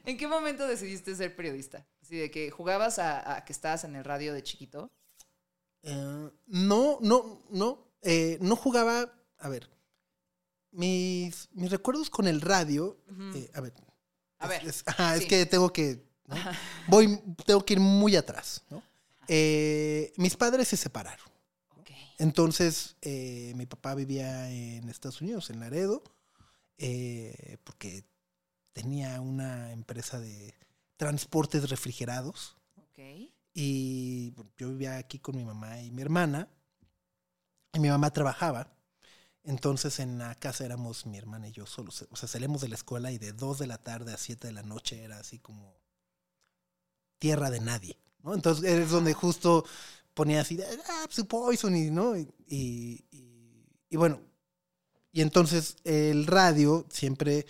[0.05, 1.85] ¿En qué momento decidiste ser periodista?
[2.01, 4.91] Así de que jugabas a, a que estabas en el radio de chiquito.
[5.83, 7.91] Eh, no, no, no.
[8.01, 9.11] eh, no jugaba.
[9.39, 9.69] A ver.
[10.71, 12.97] Mis, mis recuerdos con el radio.
[13.35, 13.73] eh, a ver.
[14.39, 15.27] A es, ver, es- ajá, es sí.
[15.27, 16.03] que tengo que.
[16.27, 16.35] ¿no?
[16.87, 18.63] Voy, tengo que ir muy atrás.
[18.69, 18.81] ¿no?
[19.27, 21.25] Mis padres se separaron.
[22.17, 26.03] Entonces, eh, mi papá vivía en Estados Unidos, en Laredo,
[26.77, 28.05] eh, porque
[28.73, 30.53] tenía una empresa de
[30.97, 32.57] transportes refrigerados.
[32.75, 32.99] Ok.
[33.53, 36.49] Y yo vivía aquí con mi mamá y mi hermana.
[37.73, 38.75] Y mi mamá trabajaba.
[39.43, 42.07] Entonces en la casa éramos mi hermana y yo solos.
[42.09, 44.53] O sea, salíamos de la escuela y de 2 de la tarde a 7 de
[44.53, 45.77] la noche era así como
[47.19, 47.99] tierra de nadie.
[48.23, 48.33] ¿no?
[48.33, 49.65] Entonces es donde justo
[50.15, 52.17] ponía así, ah, pues Poison y, ¿no?
[52.17, 54.19] Y, y- bueno,
[55.11, 57.45] y entonces el radio siempre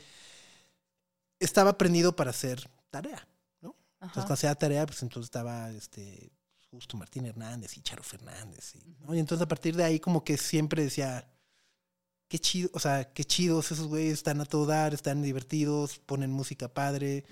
[1.39, 3.27] estaba prendido para hacer tarea.
[3.61, 4.13] Entonces, Ajá.
[4.13, 6.31] cuando hacía tarea, pues entonces estaba este,
[6.69, 8.75] justo Martín Hernández y Charo Fernández.
[8.75, 9.15] Y, ¿no?
[9.15, 11.27] y entonces a partir de ahí como que siempre decía,
[12.27, 16.29] qué chido, o sea, qué chidos esos güeyes, están a todo dar, están divertidos, ponen
[16.31, 17.25] música padre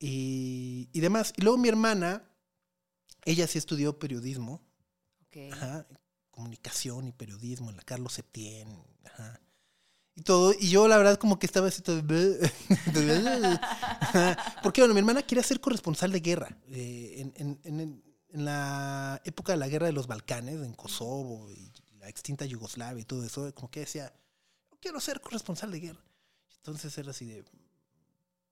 [0.00, 1.32] y, y demás.
[1.36, 2.28] Y luego mi hermana,
[3.26, 4.62] ella sí estudió periodismo,
[5.26, 5.52] Ok.
[5.52, 5.86] ajá,
[6.30, 8.68] comunicación y periodismo en la Carlos Septién,
[9.04, 9.38] ajá.
[10.14, 12.02] Y todo, y yo la verdad como que estaba así todo...
[14.62, 16.56] Porque bueno, mi hermana quería ser corresponsal de guerra.
[16.68, 21.50] eh, en, en- en- en la época de la guerra de los Balcanes, en Kosovo
[21.52, 24.12] y la extinta Yugoslavia y todo eso, como que decía,
[24.80, 26.04] quiero ser corresponsal de guerra.
[26.56, 27.44] Entonces era así de...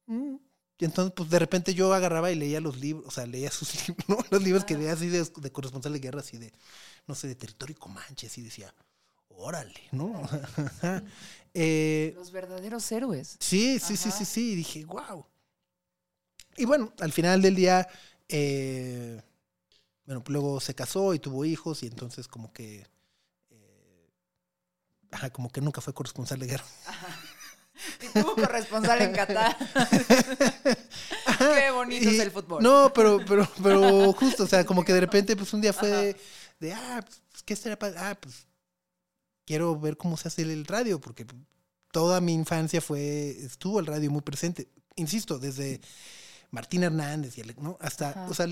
[0.07, 0.37] "Mm".
[0.79, 3.75] Y entonces, pues de repente yo agarraba y leía los libros, o sea, leía sus
[3.89, 4.18] libros, ¿no?
[4.31, 6.53] Los libros que leía así de, de corresponsal de guerra, así de,
[7.07, 8.75] no sé, de territorio Comanche, así decía,
[9.29, 10.22] órale, ¿no?
[10.57, 11.03] Ajá.
[11.55, 13.37] Eh, Los verdaderos héroes.
[13.41, 14.18] Sí, sí, sí, Ajá.
[14.18, 14.53] sí, sí.
[14.53, 15.25] Y dije, wow.
[16.57, 17.89] Y bueno, al final del día,
[18.29, 19.20] eh,
[20.07, 22.87] bueno, pues luego se casó y tuvo hijos y entonces como que,
[23.51, 24.11] eh,
[25.11, 26.64] ajá, como que nunca fue corresponsal de guerra.
[28.03, 29.57] Y tuvo corresponsal en Qatar.
[31.39, 32.62] Qué bonito Y- es el fútbol.
[32.62, 35.89] No, pero, pero, pero justo, o sea, como que de repente, pues un día fue
[35.91, 36.16] de,
[36.61, 37.97] de, ah, pues, ¿qué padre?
[37.99, 38.47] Ah, pues
[39.45, 41.27] quiero ver cómo se hace el radio, porque
[41.93, 44.68] toda mi infancia fue, estuvo el radio muy presente.
[44.97, 45.81] Insisto, desde
[46.51, 47.77] Martín Hernández y el- ¿no?
[47.81, 48.27] hasta, Ajá.
[48.31, 48.47] o sea,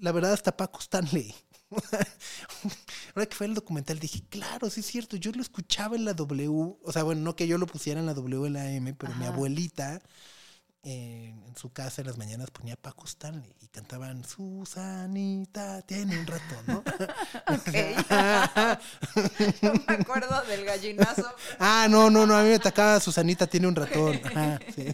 [0.00, 1.34] la verdad hasta Paco Stanley.
[3.14, 6.14] hora que fue el documental dije, claro, sí es cierto, yo lo escuchaba en la
[6.14, 6.48] W,
[6.82, 9.14] o sea, bueno, no que yo lo pusiera en la W en la M, pero
[9.16, 10.00] mi abuelita
[10.84, 16.26] eh, en su casa en las mañanas ponía Paco Stanley y cantaban Susanita tiene un
[16.26, 16.78] ratón, ¿no?
[17.48, 17.74] Ok.
[19.62, 21.26] no me acuerdo del gallinazo.
[21.58, 24.20] ah, no, no, no, a mí me atacaba Susanita tiene un ratón.
[24.24, 24.86] Ajá, sí.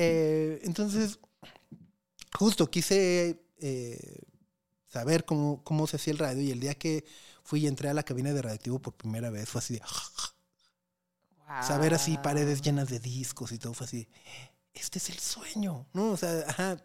[0.00, 1.18] Eh, entonces,
[2.32, 4.20] justo quise eh,
[4.88, 7.04] saber cómo, cómo se hacía el radio y el día que
[7.44, 9.82] fui y entré a la cabina de radioactivo por primera vez fue así de
[11.66, 12.22] saber así Wow.
[12.22, 14.08] paredes llenas de discos y todo fue así
[14.74, 16.82] este es el sueño no o sea ajá,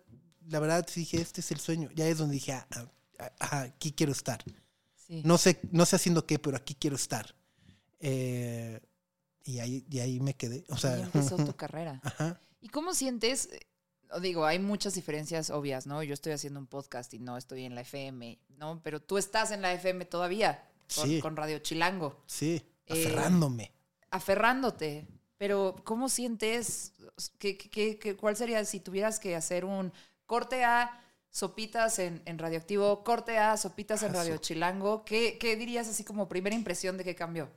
[0.48, 3.32] la verdad sí dije este es el sueño ya es donde dije ah, ah, ah,
[3.40, 4.44] ajá, aquí quiero estar
[5.06, 5.22] Sí.
[5.26, 7.36] no sé no sé haciendo qué pero aquí quiero estar
[8.00, 8.80] Eh,
[9.44, 12.00] y ahí y ahí me quedé o Y sea ahí empezó tu carrera.
[12.04, 13.50] ajá ¿Y cómo sientes?
[14.22, 16.04] Digo, hay muchas diferencias obvias, ¿no?
[16.04, 18.82] Yo estoy haciendo un podcast y no estoy en la FM, ¿no?
[18.84, 20.64] Pero tú estás en la FM todavía,
[20.96, 21.20] con, Sí.
[21.20, 23.72] con Radio Chilango, sí Eh, aferrándome
[24.12, 25.08] aferrándote.
[25.38, 26.94] Pero, ¿cómo sientes?
[27.40, 29.92] ¿Qué, qué- qué- qué- cuál sería si tuvieras que hacer un
[30.26, 31.02] corte a
[31.32, 35.04] sopitas en, en Radioactivo, corte a sopitas en Ah, Radio Chilango?
[35.04, 37.50] ¿Qué, qué dirías así como primera impresión de que cambió?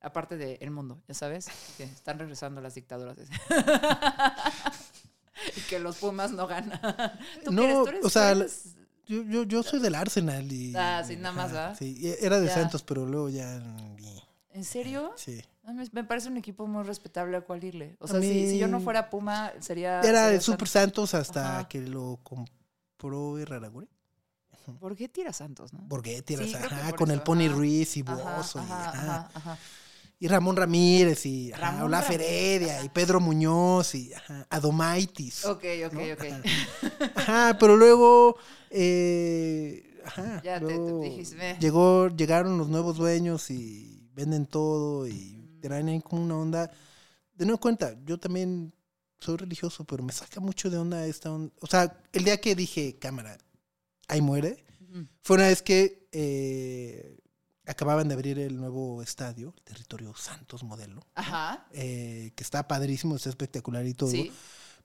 [0.00, 1.46] Aparte del mundo, ya sabes,
[1.76, 3.16] que están regresando las dictaduras.
[5.56, 6.80] y que los Pumas no ganan.
[7.44, 7.82] ¿Tú No, qué eres?
[7.82, 8.74] ¿Tú eres- o sea, eres-
[9.06, 12.54] yo, yo, yo soy del Arsenal y Ah, sí, nada más, sí, era de Ya.
[12.54, 13.58] Santos pero luego ya
[14.52, 15.12] ¿En serio?
[15.16, 15.42] sí
[15.92, 17.96] Me parece un equipo muy respetable al cual irle.
[18.00, 20.00] O sea, si, si yo no fuera Puma, sería.
[20.00, 21.68] Era sería el Super Santos hasta Ajá.
[21.68, 23.88] que lo compró Herraragüe.
[24.66, 25.80] San- ¿Por qué tira Santos, no?
[25.82, 26.54] Borghetti, era Sí,
[26.90, 27.54] por con el Pony ajá.
[27.54, 28.58] Ruiz y Bozo.
[28.60, 29.58] ajá, ajá.
[30.20, 32.84] Y Ramón Ramírez y Ramón Olaf Heredia ajá.
[32.84, 35.44] y Pedro Muñoz y ajá, Adomaitis.
[35.44, 36.00] Ok, ok, ¿no?
[36.12, 36.24] ok.
[37.14, 37.56] Ajá.
[37.60, 38.36] Pero luego
[38.70, 41.56] eh, ajá, Ya te- te luego dijiste, "Meh".
[41.60, 46.70] llegó, llegaron los nuevos dueños y venden todo y traen ahí como una onda.
[47.34, 48.74] De nuevo cuenta, yo también
[49.20, 51.52] soy religioso, pero me saca mucho de onda esta onda.
[51.60, 53.38] O sea, el día que dije, cámara,
[54.08, 54.64] ahí muere,
[55.22, 57.18] fue una vez que eh,
[57.70, 61.66] acababan de abrir el nuevo estadio, el territorio Santos Modelo, Ajá.
[61.72, 64.10] eh, que está padrísimo, está espectacular y todo.
[64.10, 64.32] Sí.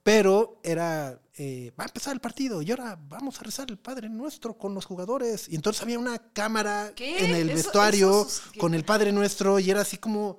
[0.02, 4.10] Pero era, eh, va a empezar el partido y ahora vamos a rezar el Padre
[4.10, 5.48] Nuestro con los jugadores.
[5.48, 7.24] Y entonces había una cámara ¿Qué?
[7.24, 10.36] en el Eso- vestuario eso con el Padre Nuestro y era así como,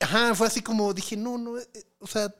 [0.00, 1.66] ajá, fue así como, dije, no, no, eh,
[1.98, 2.34] o sea,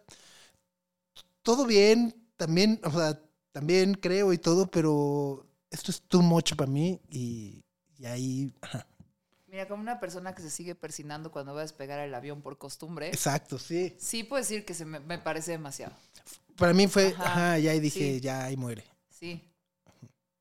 [1.42, 3.20] todo bien, también, o sea,
[3.52, 7.62] también creo y todo, pero esto es too much para mí y,
[7.98, 8.86] y ahí, ajá,
[9.58, 12.58] Mira, como una persona que se sigue persinando cuando va a despegar el avión por
[12.58, 13.92] costumbre, exacto, sí.
[13.98, 15.92] sí puedo decir que se me, me parece demasiado.
[16.54, 18.20] Para mí fue, Ajá, ajá, y ahí dije, sí.
[18.20, 18.84] ya ahí muere.
[19.10, 19.42] Sí.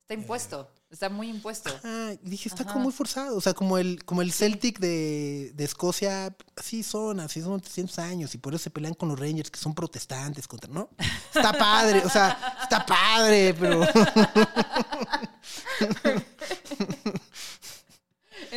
[0.01, 0.71] Está impuesto.
[0.91, 1.71] Está muy impuesto.
[1.83, 2.73] Ah, y dije, está Ajá.
[2.73, 3.35] como muy forzado.
[3.35, 7.97] O sea, como el, como el Celtic de, de Escocia, así son, así son 300
[7.97, 10.91] años y por eso se pelean con los Rangers, que son protestantes contra, ¿no?
[11.33, 13.81] Está padre, o sea, está padre, pero.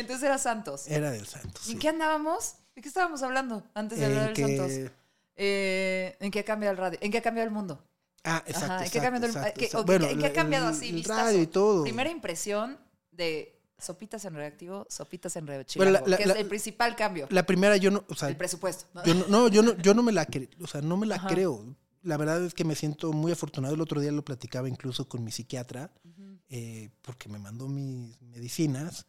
[0.01, 0.87] Entonces era Santos.
[0.87, 1.65] Era del Santos.
[1.67, 1.79] ¿Y en sí.
[1.81, 2.55] qué andábamos?
[2.75, 4.91] ¿De qué estábamos hablando antes de hablar del que- Santos?
[5.35, 6.99] Eh, ¿En qué ha cambiado el radio?
[7.01, 7.83] ¿En qué ha cambiado el mundo?
[8.23, 8.73] Ah, exacto.
[8.73, 9.81] Ajá, ¿en qué ha cambiado el- exacto, qué- exacto.
[9.81, 11.21] ok, Bueno, ¿en qué ha el- cambiado el- así, el vistazo?
[11.21, 11.83] radio y todo.
[11.83, 12.77] Primera impresión
[13.11, 17.27] de sopitas en reactivo, sopitas en radio Bueno, la- que la- es el principal cambio,
[17.31, 18.85] La primera yo no, o sea, el presupuesto.
[18.93, 19.03] ¿no?
[19.03, 21.15] yo no, no, yo no, yo no me la cre- o sea, no me la
[21.15, 21.29] Ajá.
[21.29, 21.65] creo.
[22.03, 23.73] La verdad es que me siento muy afortunado.
[23.73, 25.89] El otro día lo platicaba incluso con mi psiquiatra,
[26.49, 29.05] eh, porque me mandó mis medicinas.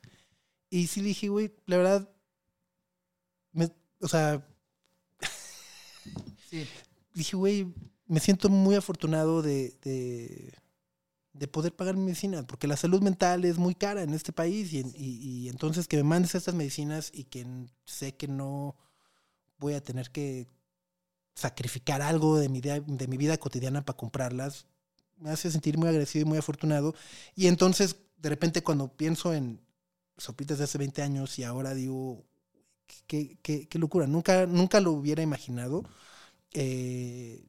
[0.73, 2.09] Y sí le dije, güey, la verdad,
[3.53, 3.71] me-
[4.01, 4.43] o sea,
[6.49, 6.65] Sí.
[7.13, 7.75] dije, güey,
[8.07, 10.55] me siento muy afortunado de, de,
[11.35, 14.73] de poder pagar mi medicina, porque la salud mental es muy cara en este país
[14.73, 17.47] y, en- y- y entonces que me mandes estas medicinas y que
[17.85, 18.75] sé que no
[19.59, 20.49] voy a tener que
[21.35, 24.65] sacrificar algo de mi, de mi vida cotidiana para comprarlas,
[25.19, 26.95] me hace sentir muy agradecido y muy afortunado.
[27.35, 29.61] Y entonces, de repente, cuando pienso en
[30.23, 32.25] sopitas de hace 20 años y ahora digo,
[33.07, 35.85] qué, qué- qué locura, nunca, nunca lo hubiera imaginado.
[36.55, 37.45] Eh,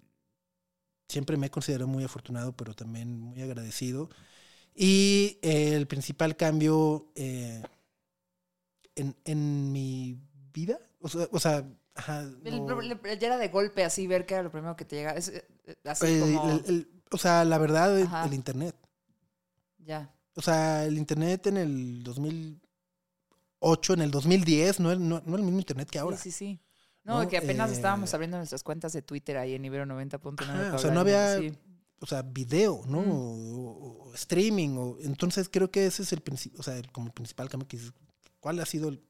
[1.07, 4.09] siempre me he considerado muy afortunado, pero también muy agradecido.
[4.76, 7.61] Y eh, el principal cambio eh,
[8.95, 10.17] en, en mi
[10.53, 11.65] vida, o sea, o sea,
[11.95, 14.86] ajá, El- no- el- ya era de golpe así ver que era lo primero que
[14.86, 15.11] te llega.
[15.11, 15.45] Es, eh,
[15.86, 16.49] así como.
[16.67, 18.76] el- o sea, la verdad, el, internet.
[19.78, 20.09] ya.
[20.36, 22.03] O sea, el internet en el
[23.64, 26.18] 2008, en el 2010, no, es- no, no el mismo internet que ahora.
[26.18, 26.59] Sí, sí, sí.
[27.03, 27.30] No, ¿no?
[27.30, 30.41] que apenas Eh, estábamos abriendo nuestras cuentas de Twitter ahí en Ibero 90.9.
[30.53, 31.53] Ajá, para o sea, no había- sí.
[31.99, 33.01] o sea, video, ¿no?
[33.01, 33.11] Mm.
[33.11, 34.78] O, o streaming.
[34.78, 37.68] O, entonces creo que ese es el principio, o sea, el- como el principal cambio
[37.68, 37.93] que dices,
[38.39, 39.01] ¿cuál ha sido el,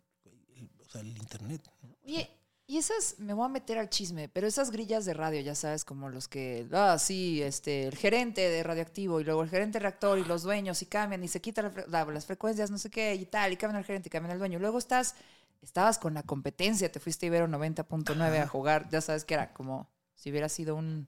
[0.56, 1.62] el- o sea, el internet?
[1.84, 1.96] ¿no?
[2.06, 2.30] Oye,
[2.66, 5.84] y esas, me voy a meter al chisme, pero esas grillas de radio, ya sabes,
[5.84, 10.18] como los que, ah, sí, este, el gerente de radioactivo y luego el gerente reactor
[10.18, 13.26] y los dueños y cambian y se quitan la las frecuencias, no sé qué y
[13.26, 14.60] tal, y cambian al gerente y cambian al dueño.
[14.60, 15.16] Luego estás,
[15.62, 19.54] estabas con la competencia, te fuiste a Ibero 90.9 a jugar, ya sabes que era
[19.54, 21.08] como si hubiera sido un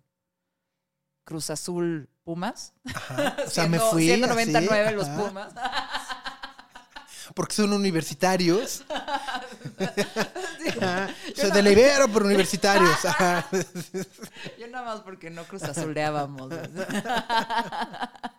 [1.24, 2.74] Cruz Azul Pumas.
[2.86, 3.38] Ajá.
[3.45, 4.06] O sea, me fui.
[4.06, 5.53] Siendo así, 99 los Pumas.
[7.34, 8.84] Porque son universitarios.
[10.82, 11.09] Ajá.
[11.32, 12.97] O sea, de la Ibero, pero universitarios.
[14.59, 16.51] Yo nada más porque no cruz azuleábamos.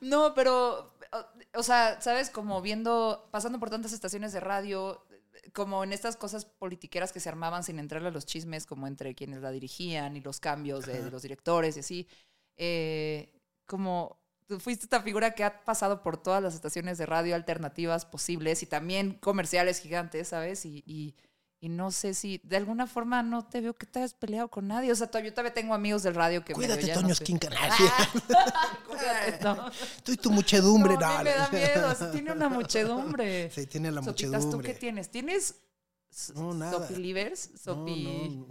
[0.00, 2.30] no, pero, o, o sea, ¿sabes?
[2.30, 5.04] Como viendo, pasando por tantas estaciones de radio,
[5.52, 9.14] como en estas cosas politiqueras que se armaban sin entrarle a los chismes, como entre
[9.14, 12.08] quienes la dirigían y los cambios de, de los directores y así.
[12.56, 13.32] eh,
[13.66, 14.18] como
[14.48, 18.62] tú fuiste esta figura que ha pasado por todas las estaciones de radio alternativas posibles
[18.62, 20.64] y también comerciales gigantes, ¿sabes?
[20.66, 21.14] Y, y-
[21.60, 24.68] y no sé si de alguna forma no te veo que te hayas peleado con
[24.68, 24.92] nadie.
[24.92, 27.24] O sea, yo todavía tengo amigos del radio que Cuídate, ya Toño no sé.
[27.24, 27.48] Esquinca.
[28.86, 29.68] Cuídate, no.
[30.04, 30.96] Tú y tu muchedumbre.
[30.96, 31.94] No, a mí me da miedo.
[31.96, 33.50] sí tiene una muchedumbre.
[33.50, 34.74] Sí, tiene la Sopitas, ¿tú qué muchedumbre.
[34.74, 35.10] tienes?
[35.10, 35.54] ¿Tienes
[36.36, 36.72] No, nada.
[36.78, 37.50] Sopi Livers?
[37.60, 38.44] Sopi...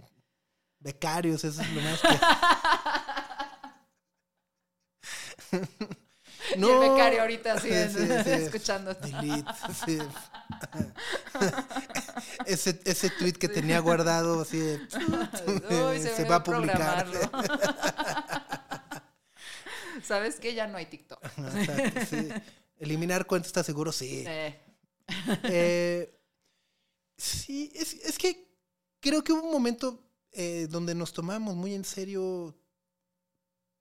[0.80, 2.08] Becarios, eso es lo más que.
[6.56, 8.30] Y el becario ahorita así, Sí, sí.
[8.30, 8.94] escuchando.
[8.94, 9.50] Delete,
[9.84, 9.98] sí.
[12.46, 17.06] ese, ese tweet que tenía guardado así de, Uy, se, va a publicar.
[20.02, 20.54] ¿Sabes qué?
[20.54, 21.22] Ya no hay TikTok.
[21.56, 22.34] Exacto.
[22.78, 24.24] Eliminar cuentas está seguro, sí.
[25.44, 26.20] Eh,
[27.16, 28.48] sí, es, es que
[29.00, 32.54] creo que hubo un momento eh, donde nos tomamos muy en serio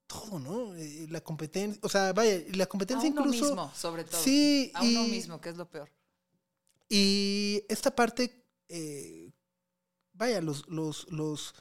[0.07, 0.73] todo, ¿no?
[0.75, 3.45] Eh, la competencia, o sea, vaya, la a competencia uno incluso...
[3.45, 4.21] mismo, sobre todo.
[4.21, 5.91] Sí, A uno y- mismo, que es lo peor.
[6.89, 9.31] Y esta parte, eh,
[10.13, 11.53] vaya, los, los, los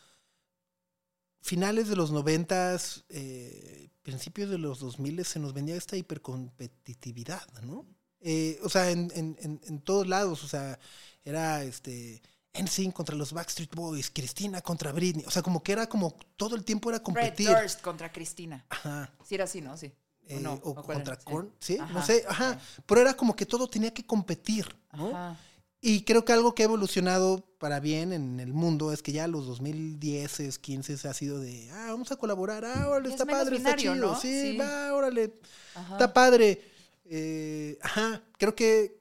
[1.40, 7.46] finales de los noventas, eh, principios de los dos miles, se nos vendía esta hipercompetitividad,
[7.62, 7.86] ¿no?
[8.20, 10.78] Eh, o sea, en, en, en, en todos lados, o sea,
[11.24, 12.22] era este
[12.62, 16.54] NSYNC contra los Backstreet Boys, Cristina contra Britney, o sea, como que era como todo
[16.56, 17.48] el tiempo era Fred competir.
[17.50, 18.64] Durst contra Cristina.
[18.68, 19.12] Ajá.
[19.24, 19.76] Sí era así, ¿no?
[19.76, 19.92] Sí.
[20.28, 20.54] eh, no?
[20.64, 21.16] o, ¿O cuál contra?
[21.16, 21.24] Sí.
[21.24, 25.08] Korn, sí, no sé, ajá, pero era como que todo tenía que competir, ¿no?
[25.08, 25.38] Ajá.
[25.80, 29.28] Y creo que algo que ha evolucionado para bien en el mundo es que ya
[29.28, 33.56] los 2010, 15 ha sido de, ah, vamos a colaborar, ah, órale, Es está padre,
[33.58, 34.18] está chido, ¿no?
[34.20, 34.56] sí, Sí.
[34.56, 35.34] va, órale,
[35.92, 36.60] está padre.
[37.04, 39.00] Eh, ajá, creo que,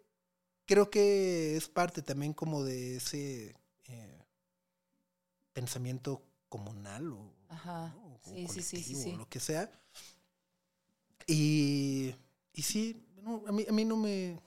[0.65, 3.55] creo que es parte también como de ese
[3.87, 4.25] eh,
[5.53, 7.93] pensamiento comunal o, Ajá.
[7.95, 8.15] ¿no?
[8.15, 9.13] o Sí, sí, sí, sí, colectivo, sí.
[9.13, 9.69] o lo que sea.
[11.27, 12.15] Y,
[12.53, 14.39] y sí, no, a, mí, a mí no me...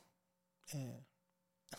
[0.72, 1.04] eh,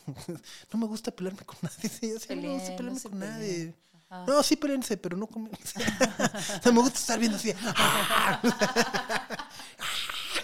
[0.74, 1.90] no me gusta pelearme con nadie.
[1.90, 3.34] Sí, sí, no me gusta no pelearme se con peleen.
[3.34, 3.76] nadie.
[4.10, 4.26] Ajá.
[4.28, 5.58] No, sí, pélense, pero no conmigo.
[5.64, 7.54] o sea, me gusta estar viendo así.
[7.62, 8.42] ¡ah!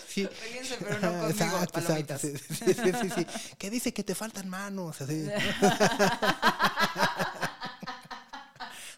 [0.07, 0.27] Sí.
[0.27, 3.28] Péguense, pero no conmigo, Exacto, sí, sí, sí, sí, sí.
[3.57, 5.01] Que dice que te faltan manos.
[5.01, 5.28] Así.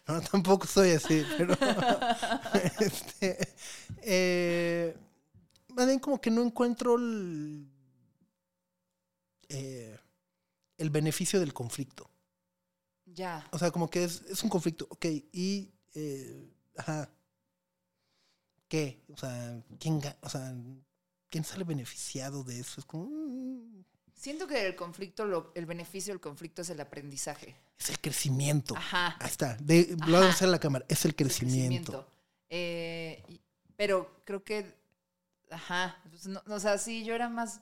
[0.06, 1.54] No, tampoco soy así, pero.
[2.80, 3.48] este,
[4.02, 4.96] eh,
[5.68, 7.68] más bien como que no encuentro el,
[9.50, 9.98] eh,
[10.78, 12.10] el beneficio del conflicto.
[13.04, 13.46] Ya.
[13.52, 15.74] O sea, como que es, es un conflicto, ok, y.
[15.94, 17.10] eh, ajá.
[18.68, 19.02] ¿Qué?
[19.12, 20.54] O sea, ¿quién, o sea,
[21.30, 22.80] ¿quién sale beneficiado de eso?
[22.80, 23.06] Es como.
[23.06, 27.54] mm, Siento que el conflicto, lo- el beneficio del conflicto es el aprendizaje.
[27.78, 28.76] es el crecimiento.
[28.76, 29.16] Ajá.
[29.20, 29.54] Ahí está.
[29.58, 30.84] De, lo voy a en la cámara.
[30.88, 32.04] Es el el crecimiento.
[32.50, 33.22] Eh,
[33.76, 34.74] pero creo que,
[35.50, 37.60] ajá, pues no- o sea, sí, yo era más,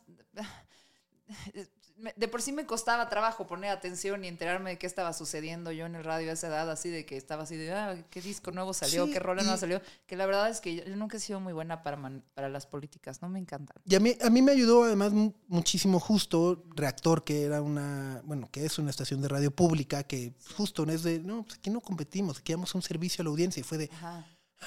[2.17, 5.87] de por sí me costaba trabajo poner atención y enterarme de qué estaba sucediendo yo
[5.87, 8.51] en el radio a esa edad, así de que estaba así de, ah, qué disco
[8.51, 11.21] nuevo salió, Sí, qué rola nueva salió, que la verdad es que yo, nunca he
[11.21, 13.77] sido muy buena para, man- para las políticas, no me encantan.
[13.87, 18.21] Y a mí, a mí me ayudó además mu- muchísimo justo Reactor, que era una,
[18.25, 21.71] bueno, que es una estación de radio pública, que justo es de, no, pues aquí
[21.71, 23.61] no competimos, aquí damos un servicio a la audiencia.
[23.61, 24.27] Y fue de, Ajá.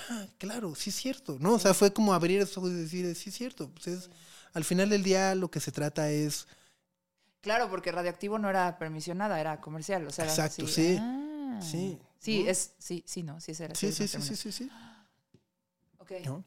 [0.10, 1.54] ah, claro, sí es cierto, ¿no?
[1.54, 3.70] O sea, fue como abrir esos ojos y decir, sí es cierto.
[3.70, 4.10] Pues es,
[4.54, 6.48] al final del día lo que se trata es,
[7.42, 10.98] Claro, porque radioactivo no era permisionada, era comercial, o sea, Exacto, así, sí.
[11.00, 11.60] ah.
[11.62, 12.50] Sí, Sí, ¿no?
[12.50, 13.74] es, sí, sí, no, sí, era.
[13.76, 14.70] sí, sí, sí, sí, sí, sí.
[16.00, 16.44] Ok, ¿no?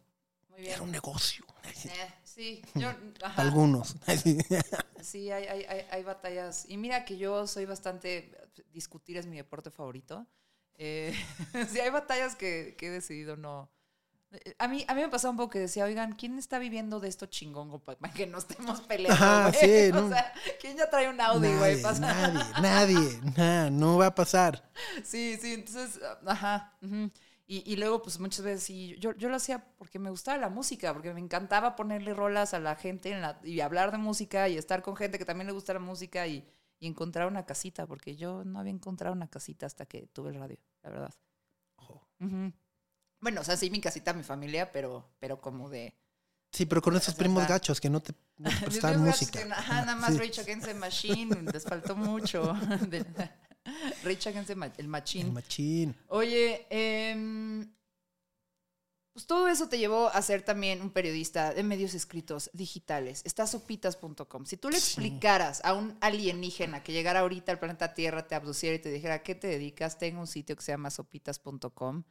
[0.50, 0.74] muy bien.
[0.74, 1.46] Era un negocio.
[1.84, 2.90] Eh, sí, yo,
[3.22, 3.96] ajá, Algunos.
[5.00, 6.66] sí, hay, hay, hay, hay batallas.
[6.68, 8.36] Y mira que yo soy bastante,
[8.72, 10.26] discutir es mi deporte favorito.
[10.74, 11.14] Eh,
[11.70, 13.70] sí, hay batallas que, que he decidido no,
[14.58, 17.08] A mí, a mí me pasaba un poco que decía, oigan, ¿quién está viviendo de
[17.08, 19.12] esto chingón para que no estemos peleando?
[19.14, 19.86] Ajá, güey?
[19.86, 20.08] sí, o no.
[20.08, 22.00] sea, ¿quién ya trae un Audi, nadie, güey?
[22.00, 24.70] Nadie, nadie, nah, no va a pasar.
[25.04, 26.72] Sí, sí, entonces, ajá.
[27.46, 30.48] Y, y luego, pues muchas veces sí, yo, yo lo hacía porque me gustaba la
[30.48, 34.48] música, porque me encantaba ponerle rolas a la gente en la, y hablar de música
[34.48, 36.46] y estar con gente que también le gusta la música y,
[36.78, 40.36] y encontrar una casita, porque yo no había encontrado una casita hasta que tuve el
[40.36, 41.14] radio, la verdad.
[42.20, 42.52] Ujú.
[43.22, 45.94] Bueno, o sea, sí, mi casita, mi familia, pero, pero como de...
[46.50, 49.42] Sí, pero con esos primos gachos que no te, no te prestaban música.
[49.42, 50.18] que- ajá, nada más Sí.
[50.18, 52.52] Rage Against the Machine, les faltó mucho.
[54.04, 55.26] Rage Against the el Machine.
[55.28, 55.96] El machín.
[56.08, 57.72] Oye, em,
[59.14, 63.22] pues todo eso te llevó a ser también un periodista de medios escritos digitales.
[63.24, 64.44] Está sopitas.com.
[64.44, 68.74] Si tú le explicaras a un alienígena que llegara ahorita al planeta Tierra, te abduciera
[68.74, 69.96] y te dijera, ¿a qué te dedicas?
[69.98, 72.02] Tengo un sitio que se llama sopitas.com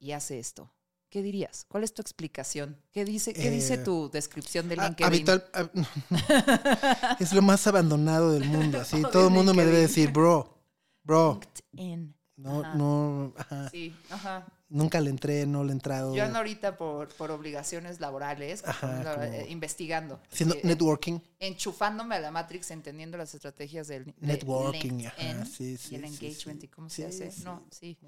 [0.00, 0.72] y hace esto.
[1.08, 1.64] ¿Qué dirías?
[1.68, 2.76] ¿Cuál es tu explicación?
[2.92, 5.06] ¿Qué dice, qué dice Eh, tu descripción de LinkedIn?
[5.06, 5.68] habitual- ah,
[7.20, 8.80] es lo más abandonado del mundo.
[8.80, 10.58] Así, todo el mundo me debe decir, bro,
[11.02, 11.40] bro.
[11.72, 12.14] LinkedIn.
[12.36, 12.74] No, Ajá.
[12.74, 13.68] no, ajá.
[13.70, 14.46] Sí, ajá.
[14.70, 16.14] Nunca le entré, no le he entrado.
[16.14, 20.20] Yo ando ahorita por, por obligaciones laborales, Ajá, la- como- eh, investigando.
[20.32, 21.18] Haciendo networking.
[21.40, 26.04] enchufándome a la Matrix, entendiendo las estrategias del de Networking, ajá, sí, sí, y el
[26.04, 26.66] engagement sí.
[26.66, 27.30] y cómo se hace.
[27.32, 27.42] sí.
[27.44, 27.98] No, sí.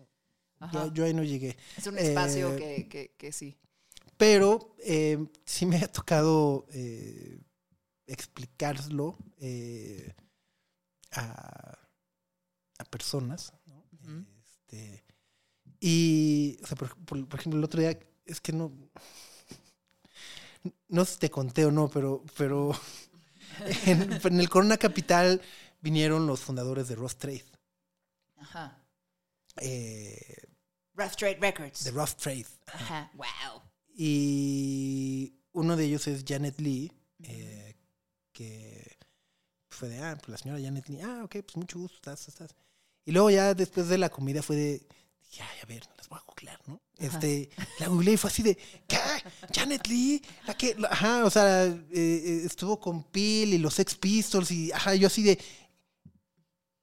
[0.73, 1.57] Yo, yo ahí no llegué.
[1.77, 3.57] es un espacio eh, que, que, que sí.
[4.17, 7.41] Pero eh, sí me ha tocado eh,
[8.07, 10.15] explicarlo eh,
[11.13, 11.79] a,
[12.79, 13.53] a personas.
[14.41, 15.05] Este,
[15.81, 18.73] y, o sea, por, por- por ejemplo, el otro día, es que no.
[20.89, 22.73] No sé si te conté o no, pero, pero
[23.87, 25.41] en, en el Corona Capital
[25.81, 27.45] vinieron los fundadores de Ross Trade.
[28.37, 28.79] Ajá.
[29.57, 30.37] eh,
[30.95, 31.85] Rough Trade Records.
[31.85, 32.47] de Rough Trade.
[32.67, 33.11] Ajá.
[33.17, 33.63] Wow.
[33.95, 36.91] Y uno de ellos es Janet Lee,
[37.23, 37.77] eh,
[38.33, 38.97] que
[39.69, 42.55] fue de, ah, pues la señora Janet Lee, ah, ok, pues mucho gusto, estás, estás.
[43.05, 44.87] Y luego ya después de la comida fue de,
[45.29, 46.81] dije, ay, a ver, las voy a googlear, ¿no?
[46.97, 48.99] Este, la googleé y fue así de, ¿qué?
[49.55, 53.75] Janet Lee, la que, la- ajá, o sea, eh, eh, estuvo con Peel y los
[53.75, 55.39] Sex Pistols y, ajá, yo así de,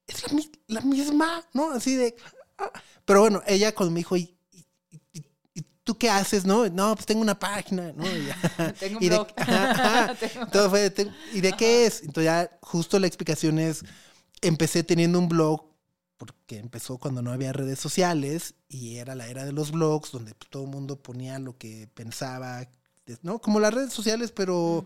[0.08, 1.72] es la, la misma, ¿no?
[1.72, 2.16] Así de,
[2.60, 2.72] ah.
[3.06, 4.66] pero bueno, ella cuando me dijo, ¿y, y,
[5.14, 6.68] y- y tú qué haces, no?
[6.70, 8.04] No, pues tengo una página, ¿no?
[8.80, 9.28] Tengo un de- blog.
[9.38, 10.16] ajá, ajá.
[10.20, 12.02] Tengo- Entonces fue, de, "Te- ¿y de qué es?
[12.02, 13.84] Entonces ya justo la explicación es,
[14.42, 15.66] empecé teniendo un blog
[16.18, 20.36] porque empezó cuando no había redes sociales y era la era de los blogs donde
[20.36, 22.68] pues, todo el mundo ponía lo que pensaba,
[23.24, 23.40] ¿no?
[23.40, 24.84] Como las redes sociales, pero,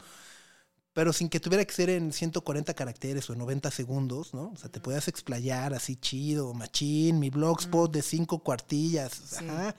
[0.94, 4.52] pero sin que tuviera que ser en 140 caracteres o en 90 segundos, ¿no?
[4.52, 9.48] O sea, te podías explayar así chido, machín, mi blogspot de cinco cuartillas, Sí.
[9.48, 9.76] ajá.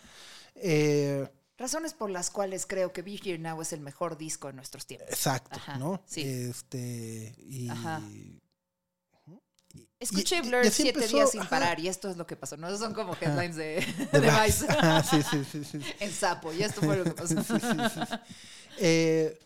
[0.57, 4.55] Eh, Razones por las cuales creo que Be Here Now es el mejor disco de
[4.55, 5.09] nuestros tiempos.
[5.11, 6.03] exacto, Ajá, ¿no?
[6.05, 6.23] sí.
[6.23, 7.69] Este, y...
[7.69, 8.03] Ajá.
[9.99, 11.51] Escuché y- Blur siete empezó, días sin ajá.
[11.51, 12.57] parar y esto es lo que pasó.
[12.57, 14.67] No, esos son como headlines de, de de Vice.
[14.69, 15.79] Ajá, sí, sí, sí, sí.
[16.01, 16.53] en sapo.
[16.53, 17.43] Y esto fue lo que pasó.
[17.43, 18.01] Sí, sí.
[18.79, 19.39] Eh,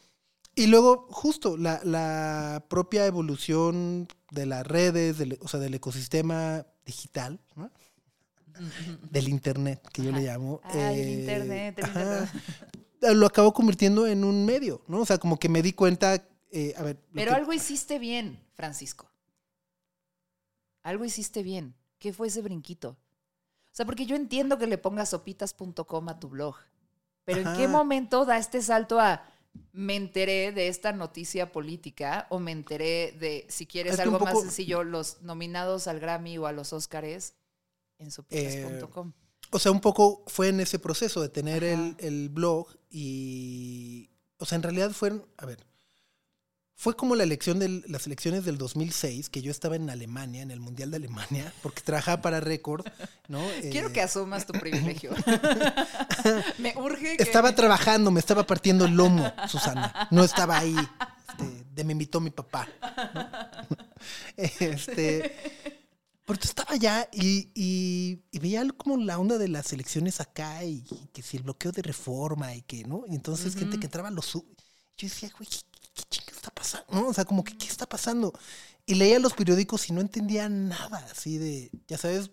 [0.58, 6.66] y luego, justo, la, la propia evolución de las redes, del, o sea, del ecosistema
[6.84, 7.70] digital, ¿no?
[9.10, 10.60] del internet, que yo le llamo.
[10.64, 12.32] Ay, el eh, internet, el ajá,
[13.14, 14.98] Lo acabó convirtiendo en un medio, ¿no?
[14.98, 16.98] O sea, como que me di cuenta, eh, a ver.
[17.14, 19.08] Pero que- algo hiciste bien, Francisco.
[20.82, 21.76] Algo hiciste bien.
[22.00, 22.90] ¿Qué fue ese brinquito?
[22.90, 26.56] O sea, porque yo entiendo que le pongas sopitas.com a tu blog.
[27.24, 29.22] Pero ¿en qué momento da este salto a
[29.72, 34.40] me enteré de esta noticia política o me enteré de, si quieres Es algo más
[34.40, 37.34] sencillo, los nominados al Grammy o a los Óscares
[37.98, 39.12] en sopitas.com?
[39.50, 44.10] O sea, un poco fue en ese proceso de tener el, el blog y.
[44.38, 45.26] O sea, en realidad fueron.
[45.36, 45.66] A ver.
[46.80, 50.52] Fue como la elección de las elecciones del 2006, que yo estaba en Alemania, en
[50.52, 52.86] el Mundial de Alemania, porque trabajaba para Record,
[53.26, 53.40] ¿no?
[53.72, 55.10] Quiero Eh, que asumas tu privilegio.
[56.58, 57.22] me urge que...
[57.24, 60.06] Estaba trabajando, me estaba partiendo el lomo, Susana.
[60.12, 60.76] No estaba ahí.
[61.30, 62.68] Este, de me invitó mi papá.
[63.12, 63.28] ¿no?
[64.36, 65.34] Este.
[66.24, 70.84] Porque estaba allá y, y- y veía como la onda de las elecciones acá y,
[71.12, 73.02] que si el bloqueo de reforma y que, ¿no?
[73.08, 74.32] Y entonces gente que entraba a los...
[74.32, 74.42] Yo
[75.00, 75.58] decía, güey, ¿qué,
[75.94, 76.86] qué chinga está pasando?
[76.92, 77.08] ¿No?
[77.08, 78.32] O sea, como que, ¿qué está pasando?
[78.86, 82.30] Y leía los periódicos y no entendía nada, así de, ya sabes,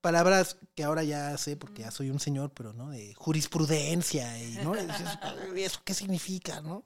[0.00, 2.90] palabras que ahora ya sé porque ya soy un señor, pero, ¿no?
[2.90, 4.74] De jurisprudencia y, ¿no?
[4.76, 6.82] Y dices, "Ay, ¿Eso qué significa, no?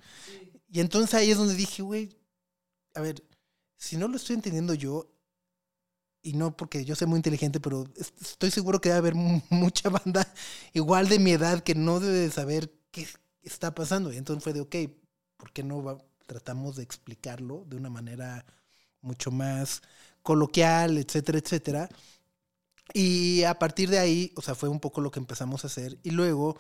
[0.71, 2.17] Y entonces ahí es donde dije, güey,
[2.95, 3.23] a ver,
[3.77, 5.11] si no lo estoy entendiendo yo,
[6.23, 9.41] y no porque yo sea muy inteligente, pero es- estoy seguro que debe haber mu-
[9.51, 10.33] mucha banda
[10.73, 13.07] igual de mi edad que no debe de saber qué
[13.43, 14.13] está pasando.
[14.13, 14.75] Y entonces fue de, ok,
[15.37, 15.99] ¿por qué no va-
[16.29, 18.45] tratamos de explicarlo de una manera
[19.01, 19.83] mucho más
[20.23, 21.89] coloquial, etcétera, etcétera?
[22.93, 25.99] Y a partir de ahí, o sea, fue un poco lo que empezamos a hacer.
[26.03, 26.59] Y luego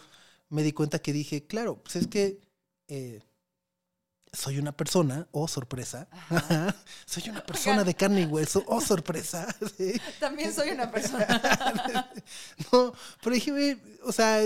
[0.49, 2.41] me di cuenta que dije, claro, pues es que
[2.89, 3.21] eh,
[4.33, 6.09] soy una persona, oh sorpresa,
[7.07, 9.55] soy una persona de carne y hueso, oh sorpresa.
[9.77, 10.01] sí.
[10.19, 11.27] También soy una persona.
[12.73, 12.93] No,
[13.23, 14.41] pero dije, "Ve, o sea,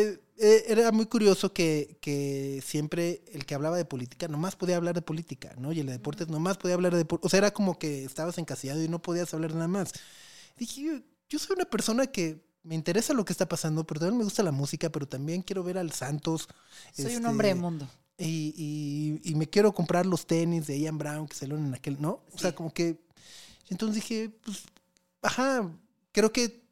[0.68, 5.03] era muy curioso que, que siempre el que hablaba de política nomás podía hablar de
[5.03, 5.72] política, ¿no?
[5.72, 7.26] Y el de deportes nomás podía hablar de deportes.
[7.26, 9.93] O sea, era como que estabas encasillado y no podías hablar nada más.
[10.57, 10.93] Dije, yo,
[11.28, 14.43] yo soy una persona que me interesa lo que está pasando, pero también me gusta
[14.43, 16.49] la música, pero también quiero ver al Santos.
[16.95, 17.88] soy un este, hombre de mundo.
[18.18, 18.55] y,
[19.24, 22.22] y- y me quiero comprar los tenis de Ian Brown que salieron en aquel, ¿no?
[22.32, 22.57] O sea, Sí.
[22.57, 23.01] como que.
[23.68, 24.62] Entonces dije, pues,
[25.22, 25.70] ajá,
[26.12, 26.62] creo que.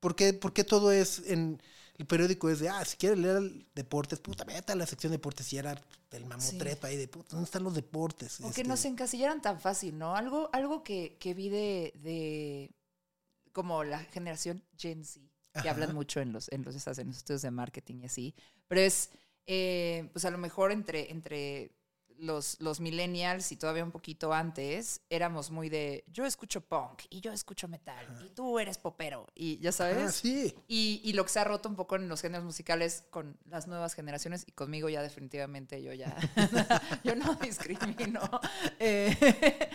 [0.00, 1.60] ¿Por qué, por qué todo es en.
[1.98, 5.18] El periódico es de, ah, si quieres leer deportes, puta, vete a la sección de
[5.18, 5.52] deportes.
[5.52, 5.80] Y era
[6.12, 8.38] el mamotrepa ahí de, puta, ¿dónde están los deportes?
[8.40, 10.14] O que Este, no se encasillaran tan fácil, ¿no?
[10.14, 12.70] Algo, algo que, que vi de, de
[13.52, 15.70] como la generación Gen Z, que Ajá.
[15.72, 18.34] hablan mucho en los, en los, en los estudios de marketing y así,
[18.68, 19.10] pero es,
[19.46, 21.72] eh, pues a lo mejor entre, entre
[22.18, 27.20] los, los millennials y todavía un poquito antes, éramos muy de, yo escucho punk y
[27.20, 29.96] yo escucho metal y tú eres popero y ya sabes.
[29.98, 30.54] Ah, sí.
[30.68, 33.66] Y, y lo que se ha roto un poco en los géneros musicales con las
[33.68, 36.14] nuevas generaciones y conmigo ya definitivamente yo ya,
[37.04, 38.20] yo no discrimino.
[38.80, 39.16] Eh,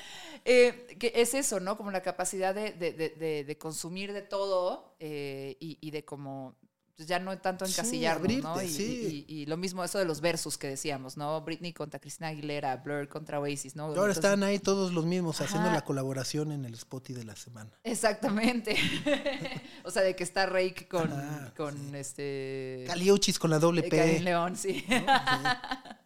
[0.45, 1.77] eh, que es eso, ¿no?
[1.77, 6.55] Como la capacidad de, de- de- de- consumir de todo eh, y, y de como
[6.97, 8.49] ya no tanto Sí, encasillarnos, ¿no?
[8.53, 9.25] abrirte, Y, sí.
[9.27, 11.41] y- y lo mismo eso de los versos que decíamos, ¿no?
[11.41, 13.83] Britney contra Cristina Aguilera, Blur contra Oasis, ¿no?
[13.85, 17.35] Ahora Entonces- están ahí todos los mismos haciendo la colaboración en el Spotify de la
[17.35, 17.71] semana.
[17.83, 18.75] Exactamente.
[19.83, 22.83] o sea, de que está Rake con, Ajá, con este...
[22.87, 24.19] Caliuchis con la doble Eh, P.
[24.19, 24.85] León, sí.
[24.87, 25.05] ¿no?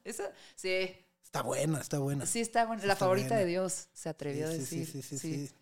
[0.55, 2.25] Sí, Está buena, está buena.
[2.25, 2.81] sí está buena.
[2.81, 3.41] Sí La está favorita buena.
[3.41, 4.85] de Dios, se atrevió a sí, decir.
[4.87, 5.47] sí, sí, sí, sí.
[5.47, 5.53] sí.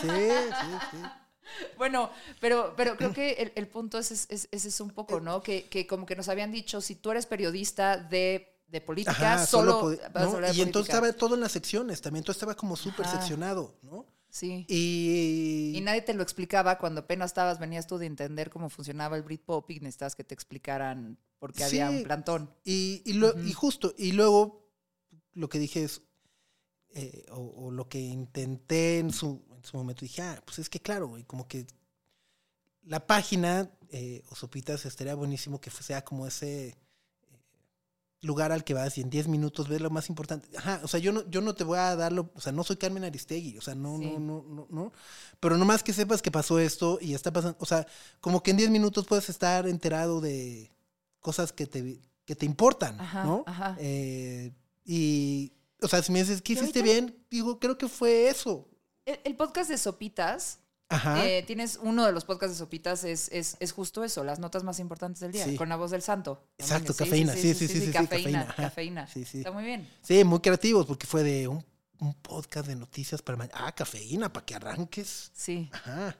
[0.00, 0.96] Sí, sí, sí.
[1.78, 5.20] Bueno, pero, pero creo que el, el punto es, es, es- es eso un poco,
[5.20, 5.42] ¿no?
[5.42, 9.46] Que, que como que nos habían dicho, si tú eres periodista de, de política, Ajá,
[9.46, 12.54] solo, podi- vas a de Y entonces estaba todo en las secciones, también todo estaba
[12.54, 14.06] como súper seccionado, ¿no?
[14.30, 14.66] Sí.
[14.68, 19.16] Y, Y nadie te lo explicaba cuando apenas estabas, venías tú de entender cómo funcionaba
[19.16, 21.96] el Britpop y necesitabas que te explicaran por qué había Sí.
[21.98, 22.50] un plantón.
[22.64, 24.66] y, y lo- y justo, y luego
[25.34, 26.02] lo que dije es,
[26.94, 30.80] eh, o, o lo que intenté en su, su momento, dije, ah, pues es que
[30.80, 31.66] claro, güey, como que
[32.82, 36.74] la página eh, o Sopitas estaría buenísimo que sea como ese eh,
[38.20, 40.48] lugar al que vas y en 10 minutos ves lo más importante.
[40.56, 42.76] Ajá, o sea, yo no, yo no te voy a darlo, o sea, no soy
[42.76, 44.04] Carmen Aristegui, o sea, no, Sí.
[44.04, 44.92] no, no, no, no.
[45.40, 47.86] Pero nomás que sepas que pasó esto y está pasando, o sea,
[48.20, 50.70] como que en 10 minutos puedes estar enterado de
[51.20, 53.44] cosas que te, que te importan, Ajá, ¿no?
[53.46, 53.76] ajá.
[53.78, 54.52] Eh,
[54.84, 57.16] y, o sea, si me dices, ¿qué hiciste bien?
[57.30, 58.68] Digo, creo que fue eso.
[59.04, 61.24] El, el podcast de Sopitas, Ajá.
[61.26, 64.64] eh, tienes uno de los podcasts de Sopitas, es, es, es justo eso, las notas
[64.64, 65.56] más importantes del día, Sí.
[65.56, 66.42] con la voz del santo.
[66.58, 69.06] Exacto, cafeína, sí, sí, sí, sí, cafeína, cafeína.
[69.06, 69.38] Sí, sí.
[69.38, 69.88] Está muy bien.
[70.02, 71.64] Sí, muy creativos, porque fue de un,
[72.00, 73.58] un podcast de noticias para mañana.
[73.66, 75.30] Ah, cafeína, para que arranques.
[75.34, 75.68] Sí.
[75.72, 76.16] Ajá.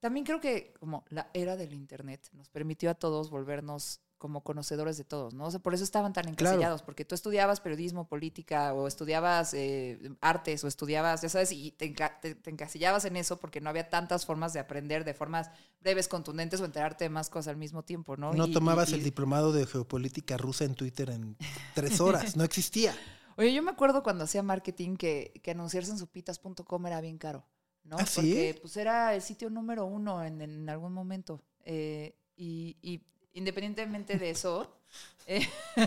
[0.00, 4.96] También creo que como la era del internet nos permitió a todos volvernos como conocedores
[4.96, 5.44] de todos, ¿no?
[5.46, 6.54] O sea, por eso estaban tan Claro.
[6.54, 11.72] encasillados, porque tú estudiabas periodismo, política, o estudiabas eh, artes, o estudiabas, ya sabes, y
[11.72, 15.50] te, te- te encasillabas en eso porque no había tantas formas de aprender de formas
[15.80, 18.32] breves, contundentes o enterarte de más cosas al mismo tiempo, ¿no?
[18.32, 21.36] No Y- tomabas y- el diplomado de geopolítica rusa en Twitter en
[21.74, 22.36] tres horas.
[22.36, 22.94] No existía.
[23.36, 27.44] Oye, yo me acuerdo cuando hacía marketing que, que anunciarse en supitas.com era bien caro,
[27.84, 27.96] ¿no?
[27.98, 28.20] ¿Ah, sí?
[28.22, 31.42] Porque pues era el sitio número uno en, en algún momento.
[31.66, 33.02] Eh, y, y
[33.36, 34.68] independientemente de eso,
[35.26, 35.48] eh,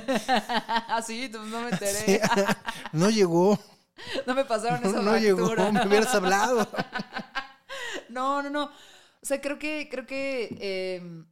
[0.87, 1.91] así, no me enteré.
[2.05, 2.19] Sí.
[2.93, 3.59] No llegó.
[4.25, 5.53] No me pasaron esa No, no llegó.
[5.71, 6.67] Me hubieras hablado.
[8.07, 8.63] No, no, no.
[8.65, 11.23] O sea, creo que, creo que eh,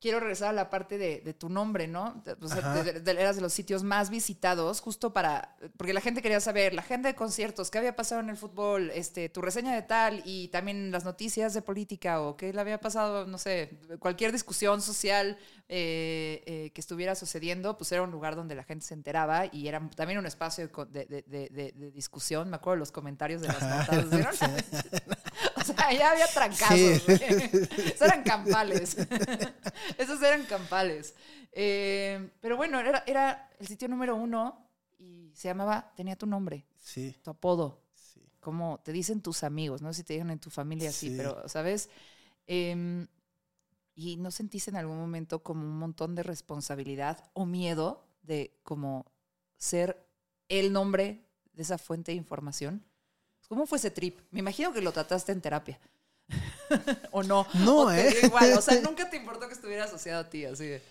[0.00, 2.22] quiero regresar a la parte de, de tu nombre, ¿no?
[2.40, 2.82] O sea, Ajá.
[2.84, 5.56] de- de- eras de los sitios más visitados, justo para.
[5.76, 8.90] Porque la gente quería saber, la gente de conciertos, qué había pasado en el fútbol,
[8.94, 12.80] este, tu reseña de tal, y también las noticias de política, o qué le había
[12.80, 15.36] pasado, no sé, cualquier discusión social
[15.68, 19.68] eh, eh, que estuviera sucediendo, pues era un lugar donde la gente se enteraba y
[19.68, 22.48] era también un espacio de, discusión.
[22.50, 24.48] Me acuerdo de los comentarios de las notas.
[25.74, 27.02] Sea, ya había trancazos.
[27.02, 27.12] Sí.
[27.86, 28.96] Esos eran campales.
[29.98, 31.14] Esos eran campales.
[31.52, 36.66] Eh, pero bueno, era, era el sitio número uno y se llamaba, tenía tu nombre,
[36.78, 37.82] Sí, tu apodo.
[37.94, 38.20] sí.
[38.40, 41.14] cómo te dicen tus amigos, no sé si te dijeron en tu familia así, Sí.
[41.16, 41.88] pero, ¿sabes?
[42.46, 43.06] Em,
[43.94, 49.10] y no sentiste en algún momento como un montón de responsabilidad o miedo de como
[49.56, 50.06] ser
[50.48, 52.84] el nombre de esa fuente de información.
[53.48, 54.18] ¿Cómo fue ese trip?
[54.30, 55.80] Me imagino que lo trataste en terapia.
[57.12, 57.46] ¿O no?
[57.54, 58.14] No, ¿O ¿eh?
[58.22, 60.82] igual, o sea, nunca te importó que estuviera asociado a ti, así de...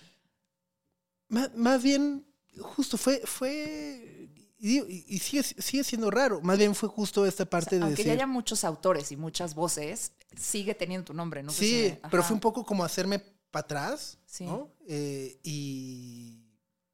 [1.30, 2.26] Má- Más, bien,
[2.60, 4.80] justo fue, fue, y,
[5.16, 6.42] y- sigue, sigue siendo raro.
[6.42, 8.08] Más bien fue justo esta parte de Aunque decir.
[8.08, 11.52] ya haya muchos autores y muchas voces, sigue teniendo tu nombre, ¿no?
[11.52, 13.20] sí, si me- pero fue un poco como hacerme
[13.52, 14.46] para atrás, Sí.
[14.46, 14.70] ¿no?
[14.88, 16.42] Eh, y,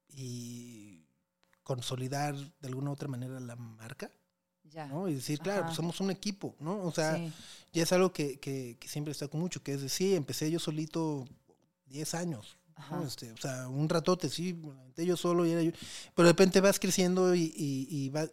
[0.10, 1.06] y
[1.64, 4.12] consolidar de alguna u otra manera la marca,
[4.74, 4.88] Ya.
[4.88, 5.08] ¿no?
[5.08, 6.82] Y decir, claro, pues somos un equipo, ¿no?
[6.84, 7.32] O sea, sí.
[7.74, 11.28] ya es algo que, que, que siempre destaco mucho, que es decir, empecé yo solito
[11.88, 12.58] 10 años.
[12.90, 13.06] ¿no?
[13.06, 14.60] Este, o sea, un ratote, sí,
[14.98, 15.72] yo solo y era yo.
[16.16, 18.28] Pero de repente vas creciendo y, y, y, va-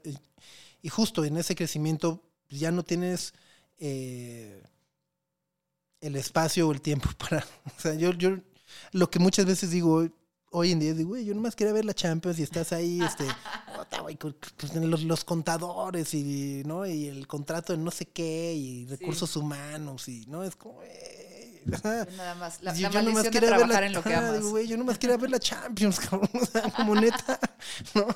[0.82, 3.34] y- justo en ese crecimiento ya no tienes
[3.78, 4.62] eh,
[6.00, 7.44] el espacio o el tiempo para.
[7.76, 8.38] O sea, yo, yo
[8.92, 10.08] lo que muchas veces digo
[10.52, 13.00] hoy, en día es, digo, güey, yo nomás quería ver la Champions y estás ahí,
[13.02, 13.24] este,
[13.98, 14.34] güey, pues,
[14.74, 16.86] los, los contadores y, ¿no?
[16.86, 20.44] y el contrato de no sé qué y recursos humanos y, ¿no?
[20.44, 20.80] Es como.
[21.66, 21.76] Yo
[22.16, 24.28] nada más, la, Yo- la yo nomás de ver trabajar la- en lo que ajá,
[24.28, 24.38] amas.
[24.38, 26.30] digo, güey, yo nomás quería ver la Champions, cabrón.
[26.40, 27.38] O sea, como neta,
[27.94, 28.06] ¿no?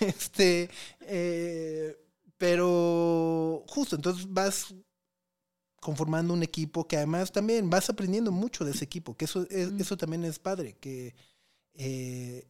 [0.00, 0.70] Este,
[1.02, 1.94] eh,
[2.38, 4.74] pero justo, entonces vas
[5.80, 9.72] conformando un equipo que además también vas aprendiendo mucho de ese equipo, que eso, es-
[9.72, 9.80] Mm.
[9.80, 11.14] eso también es padre, que
[11.74, 12.48] eh,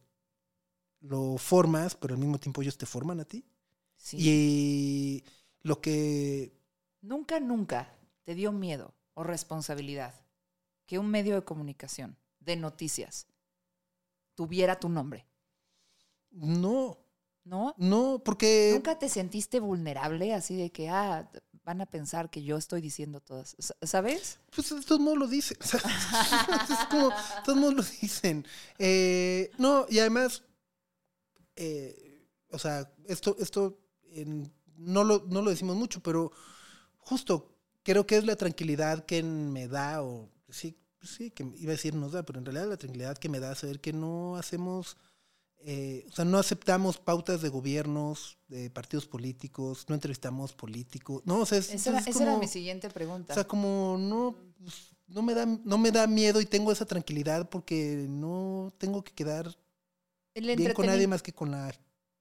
[1.07, 3.45] lo formas, pero al mismo tiempo ellos te forman a ti.
[3.95, 4.17] Sí.
[4.19, 5.23] Y
[5.61, 6.53] lo que
[7.01, 7.93] Nunca, nunca
[8.23, 10.13] te dio miedo o responsabilidad
[10.85, 13.27] que un medio de comunicación, de noticias,
[14.35, 15.25] tuviera tu nombre,
[16.31, 16.97] no,
[17.43, 17.73] ¿no?
[17.77, 18.71] no, porque...
[18.73, 21.29] ¿Nunca te sentiste vulnerable así de que, ah,
[21.63, 24.39] van a pensar que yo estoy diciendo todas, sa- ¿sabes?
[24.55, 25.57] Pues de todos modos lo dicen.
[25.63, 28.45] es como, de todos modos lo dicen.
[28.79, 30.43] Eh, no, y además,
[31.57, 33.77] eh, o sea, esto, esto
[34.11, 36.31] en- no, lo, no lo decimos mucho, pero
[36.99, 41.75] justo creo que es la tranquilidad que me da, o sí, sí, que iba a
[41.75, 44.97] decir nos da, pero en realidad la tranquilidad que me da saber que no hacemos,
[45.59, 51.23] eh, o sea, no aceptamos pautas de gobiernos, de partidos políticos, no entrevistamos políticos.
[51.25, 53.33] No, o sea, es, Esa era, es esa era como- mi siguiente pregunta.
[53.33, 56.85] o sea, como no, pues, no me da, no me da miedo y tengo esa
[56.85, 59.57] tranquilidad porque no tengo que quedar
[60.37, 61.73] El bien con nadie más que con la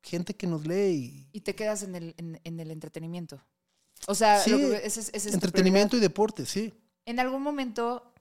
[0.02, 3.40] gente que nos lee y Y te quedas en el, en, en el entretenimiento.
[4.06, 6.72] O sea, Sí, que- ese es- ese es entretenimiento y deporte, sí.
[7.06, 8.12] En algún momento,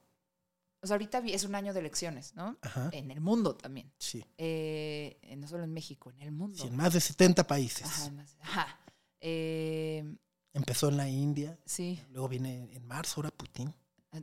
[0.82, 2.58] o sea, ahorita es un año de elecciones, ¿no?
[2.62, 2.90] Ajá.
[2.94, 3.92] En el mundo también.
[4.00, 4.24] Sí.
[4.38, 6.58] Eh, no solo en México, en el mundo.
[6.62, 7.86] Sí, en más de 70 países.
[7.86, 8.80] Ajá, más- ajá.
[9.22, 10.04] Eh,
[10.54, 12.00] Empezó en la India, sí.
[12.12, 13.74] luego viene en marzo, ahora Putin.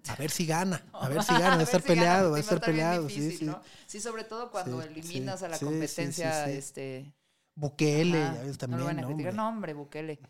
[0.08, 2.36] A ver si gana, a ver si gana, va a estar si gana, peleado, va
[2.36, 3.44] a estar peleado, sí, difícil, sí.
[3.46, 3.60] ¿no?
[3.86, 7.12] Sí, sobre todo cuando Sí, eliminas a la competencia, este...
[7.54, 9.30] Bukele, ajá, ya ves no también, lo van a ¿no, criticar.
[9.32, 9.42] hombre?
[9.42, 10.20] No, hombre, Bukele.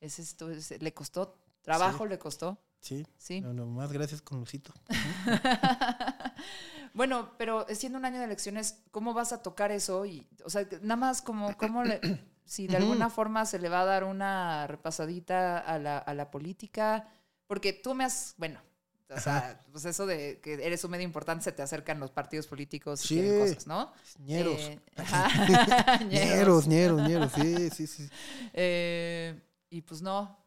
[0.00, 3.40] Ese esto, le costó, trabajo le costó, Sí, sí.
[3.40, 4.72] no, no, más gracias con Lucito.
[6.94, 10.04] bueno, pero siendo un año de elecciones, ¿cómo vas a tocar eso?
[10.06, 12.00] Y, o sea, nada más como, ¿cómo le,
[12.44, 16.30] si de alguna forma se le va a dar una repasadita a la, a la
[16.30, 17.08] política?
[17.46, 18.60] Porque tú me has, bueno,
[19.08, 22.46] o sea, pues eso de que eres un medio importante, se te acercan los partidos
[22.46, 23.38] políticos y Sí.
[23.38, 23.92] cosas, ¿no?
[24.18, 24.60] Ñeros.
[24.60, 24.80] Eh,
[26.10, 28.08] Ñeros, ñeros, ñeros, sí, sí, sí.
[28.52, 29.40] Eh,
[29.70, 30.44] y pues no.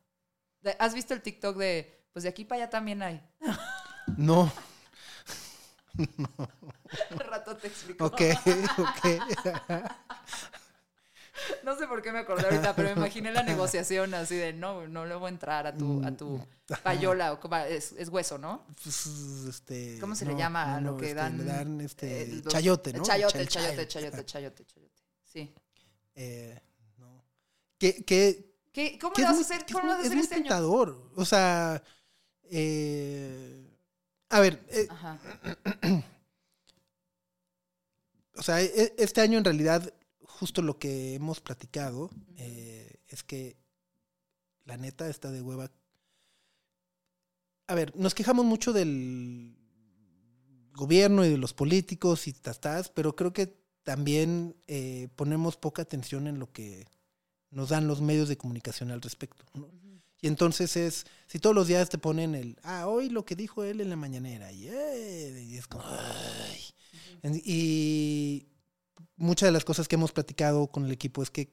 [0.77, 3.21] ¿Has visto el TikTok de, pues de aquí para allá también hay?
[4.17, 4.51] No,
[7.11, 8.05] Al rato te explico.
[8.05, 8.21] ok,
[8.79, 9.05] ok.
[11.69, 14.87] No sé por qué me acordé ahorita, pero me imaginé la negociación así de, no,
[14.87, 16.43] no le voy a entrar a tu, a tu
[16.81, 18.65] payola, o es, es hueso, ¿no?
[18.81, 19.05] Pues,
[19.47, 21.37] este, ¿Cómo se le llama no, a lo que este, dan?
[21.37, 22.97] Le dan este, eh, los- chayote, ¿no?
[22.97, 24.25] El chayote, El el chayote, chayote.
[24.25, 24.95] chayote, chayote, chayote.
[25.31, 25.53] Sí.
[26.15, 26.59] Eh,
[26.97, 27.23] no.
[27.77, 30.35] Que, que, ¿Qué, ¿Cómo es vas a hacer, cómo lo vas a es muy este
[30.35, 31.11] año?
[31.17, 31.83] O sea,
[32.49, 33.63] eh,
[34.29, 35.19] a ver, eh, Ajá.
[38.37, 39.93] o sea, e- este año en realidad,
[40.39, 43.57] justo lo que hemos platicado eh, es que
[44.63, 45.69] la neta está de hueva.
[47.67, 49.57] A ver, nos quejamos mucho del
[50.71, 56.27] gobierno y de los políticos y tastas, pero creo que también eh, ponemos poca atención
[56.27, 56.87] en lo que
[57.51, 59.43] nos dan los medios de comunicación al respecto.
[59.53, 59.67] ¿no?
[60.21, 63.65] Y entonces es, si todos los días te ponen el, ah, hoy lo que dijo
[63.65, 66.61] él en la mañanera, y, eh, y es como, "Ay".
[67.43, 68.47] Y
[69.19, 71.51] muchas de las cosas que hemos platicado con el equipo es que,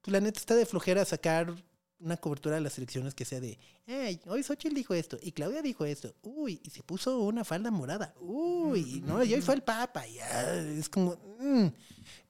[0.00, 1.54] pues, la neta está de flojera sacar
[1.98, 5.62] una cobertura de las elecciones que sea de, ay, hoy Xochitl dijo esto, y Claudia
[5.62, 9.62] dijo esto, uy, y se puso una falda morada, uy, no, y hoy fue el
[9.62, 11.68] Papa, y ah, es como, mm.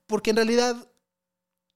[0.06, 0.76] porque en realidad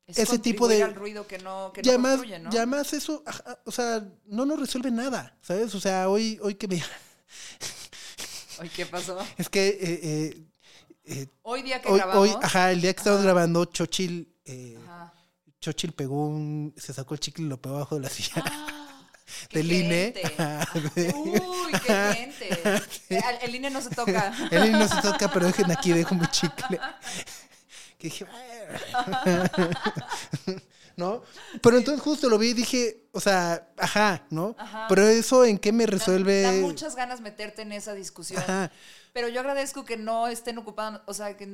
[0.06, 2.50] Es ese tipo de- al ruido que no, que ya no más, construye, ¿no?
[2.50, 5.74] ya más eso, ajá, o sea, no nos resuelve nada, ¿sabes?
[5.74, 6.80] O sea, hoy, hoy que me...
[8.60, 9.18] Ay, ¿qué pasó?
[9.38, 10.44] Es que eh, eh,
[11.10, 12.22] eh, Hoy día que hoy, grabamos.
[12.28, 13.24] hoy, ajá, el día que estamos Ajá.
[13.26, 14.78] grabando, Chochil, eh.
[15.60, 19.08] Chochil pegó un, se sacó el chicle y lo pegó abajo de la silla Ah,
[19.52, 20.14] del INE.
[20.96, 22.82] Uy, qué gente.
[23.10, 24.32] El, el INE no se toca.
[24.50, 26.80] El INE no se toca, pero dejen aquí, dejo mi chicle.
[27.98, 28.26] Que dije,
[30.96, 31.22] ¿no?
[31.62, 34.54] Pero entonces justo lo vi y dije, o sea, ajá, ¿no?
[34.58, 34.86] Ajá.
[34.88, 36.42] Pero eso en qué me resuelve.
[36.42, 38.40] Da, da muchas ganas meterte en esa discusión.
[38.42, 38.70] Ajá.
[39.12, 41.46] Pero yo agradezco que no estén ocupando, o sea, que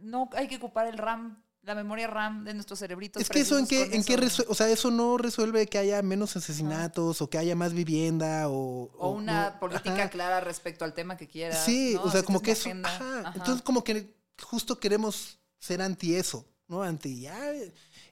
[0.00, 3.22] no hay que ocupar el RAM, la memoria RAM de nuestros cerebritos.
[3.22, 4.44] Es que eso en qué, en qué eso.
[4.48, 8.90] o sea, eso no resuelve que haya menos asesinatos o que haya más vivienda o.
[8.98, 10.10] O una no, política ajá.
[10.10, 11.64] clara respecto al tema que quieras.
[11.64, 12.04] Sí, ¿no?
[12.04, 12.68] o sea, Si como que eso.
[12.68, 12.88] agenda.
[12.88, 13.20] ajá.
[13.20, 13.32] Ajá.
[13.36, 16.82] Entonces, como que justo queremos ser anti eso, ¿no?
[16.82, 17.20] Anti.
[17.20, 17.38] ya,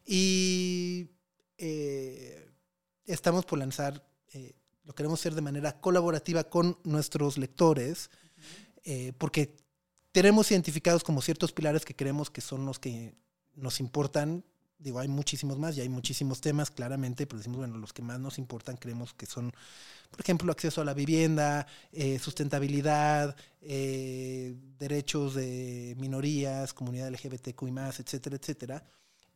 [0.06, 1.10] y
[1.58, 2.50] eh,
[3.04, 4.54] estamos por lanzar, eh,
[4.84, 8.10] lo queremos hacer de manera colaborativa con nuestros lectores,
[8.84, 9.56] eh, porque
[10.12, 13.14] tenemos identificados como ciertos pilares que creemos que son los que
[13.54, 14.44] nos importan.
[14.78, 18.18] Digo, hay muchísimos más y hay muchísimos temas, claramente, pero decimos, bueno, los que más
[18.18, 19.52] nos importan creemos que son,
[20.10, 27.72] por ejemplo, acceso a la vivienda, eh, sustentabilidad, eh, derechos de minorías, comunidad LGBTQ y
[27.72, 28.84] más, etcétera, etcétera.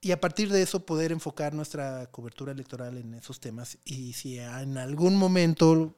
[0.00, 3.78] Y a partir de eso poder enfocar nuestra cobertura electoral en esos temas.
[3.84, 5.94] Y si en algún momento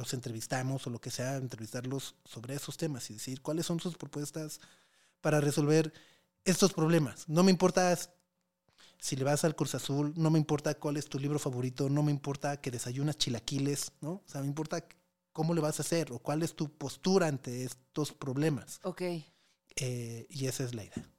[0.00, 3.96] los entrevistamos o lo que sea, entrevistarlos sobre esos temas y decir cuáles son sus
[3.96, 4.60] propuestas
[5.20, 5.92] para resolver
[6.44, 7.28] estos problemas.
[7.28, 7.96] No me importa
[8.98, 12.02] si le vas al Cruz Azul, no me importa cuál es tu libro favorito, no
[12.02, 14.12] me importa que desayunas chilaquiles, ¿no?
[14.12, 14.86] O sea, me importa
[15.32, 18.80] cómo le vas a hacer o cuál es tu postura ante estos problemas.
[18.82, 19.02] Ok,
[19.76, 21.10] Eh, y esa es la idea.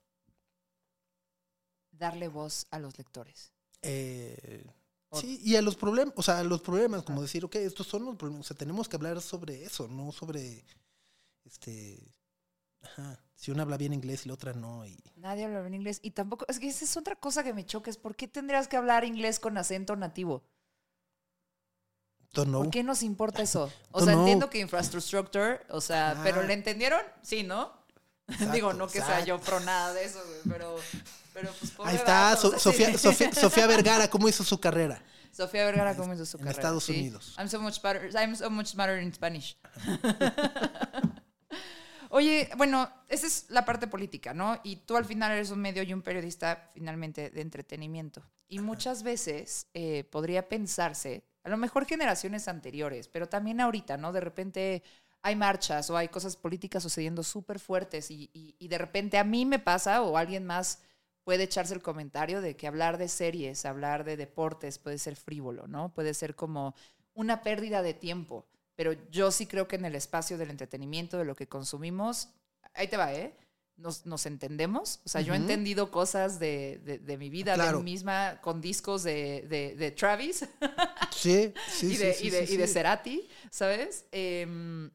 [1.92, 3.52] darle voz a los lectores.
[3.82, 4.64] Eh,
[5.14, 8.06] sí, y a los problemas, o sea, a los problemas, como decir, ok, estos son
[8.06, 10.64] los problemas, o sea, tenemos que hablar sobre eso, no sobre,
[11.46, 12.00] este,
[12.82, 16.00] ajá, si una habla bien inglés y la otra no, y Nadie habla en inglés.
[16.04, 18.68] Y tampoco, es que esa es otra cosa que me choca, es ¿por qué tendrías
[18.68, 20.44] que hablar inglés con acento nativo?
[22.34, 22.64] don't know.
[22.64, 23.72] ¿Por qué nos importa eso?
[23.92, 24.22] O Don't sea, know.
[24.22, 26.24] entiendo que infrastructure, o sea, Ajá.
[26.24, 27.02] pero ¿le entendieron?
[27.22, 27.81] Sí, ¿no?
[28.32, 30.76] Exacto, Digo, no que sea yo pro nada de eso, güey, pero,
[31.34, 32.98] pero pues Ahí está, So- Sofía.
[32.98, 35.04] Sofía, Sofía Vergara, ¿cómo hizo su carrera?
[35.32, 36.60] Sofía Vergara, ¿cómo hizo su En carrera?
[36.60, 36.94] Estados Sí.
[36.94, 37.36] Unidos.
[37.38, 39.58] I'm so much better, I'm so much smarter in Spanish.
[42.14, 44.60] Oye, bueno, esa es la parte política, ¿no?
[44.64, 48.22] Y tú al final eres un medio y un periodista finalmente de entretenimiento.
[48.50, 54.12] Y muchas veces eh, podría pensarse, a lo mejor generaciones anteriores, pero también ahorita, ¿no?
[54.12, 54.84] De repente
[55.24, 59.24] hay marchas o hay cosas políticas sucediendo súper fuertes y, y- y de repente a
[59.24, 60.80] mí me pasa o alguien más
[61.24, 65.68] puede echarse el comentario de que hablar de series, hablar de deportes puede ser frívolo,
[65.68, 65.94] ¿no?
[65.94, 66.74] Puede ser como
[67.14, 68.48] una pérdida de tiempo.
[68.76, 72.30] Pero yo sí creo que en el espacio del entretenimiento, de lo que consumimos,
[72.74, 73.36] ahí te va, ¿eh?
[73.78, 75.02] Nos, nos entendemos.
[75.06, 77.78] O sea, yo he entendido cosas de, de- de mi vida, Claro.
[77.78, 79.46] de mí misma, con discos de,
[79.78, 80.46] de- Travis
[81.12, 82.68] Sí, sí, y, sí, de, sí, y, de, sí, y de.
[82.68, 84.06] Cerati, ¿sabes?
[84.12, 84.90] Em,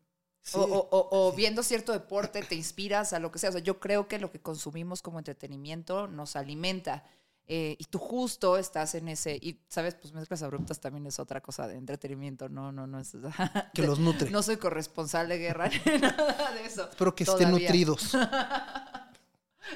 [0.49, 0.59] Sí.
[0.59, 3.51] o, o- o- o viendo cierto deporte te inspiras a lo que sea.
[3.51, 7.03] O sea, yo creo que lo que consumimos como entretenimiento nos alimenta.
[7.49, 9.37] Eh, y tú justo estás en ese.
[9.43, 9.95] Y, ¿sabes?
[9.95, 12.49] Pues mezclas abruptas también es otra cosa de entretenimiento.
[12.49, 13.13] No, no, no es.
[13.75, 14.31] Que los nutre.
[14.31, 16.89] No soy corresponsal de guerra ni nada de eso.
[16.91, 18.17] Espero que estén nutridos.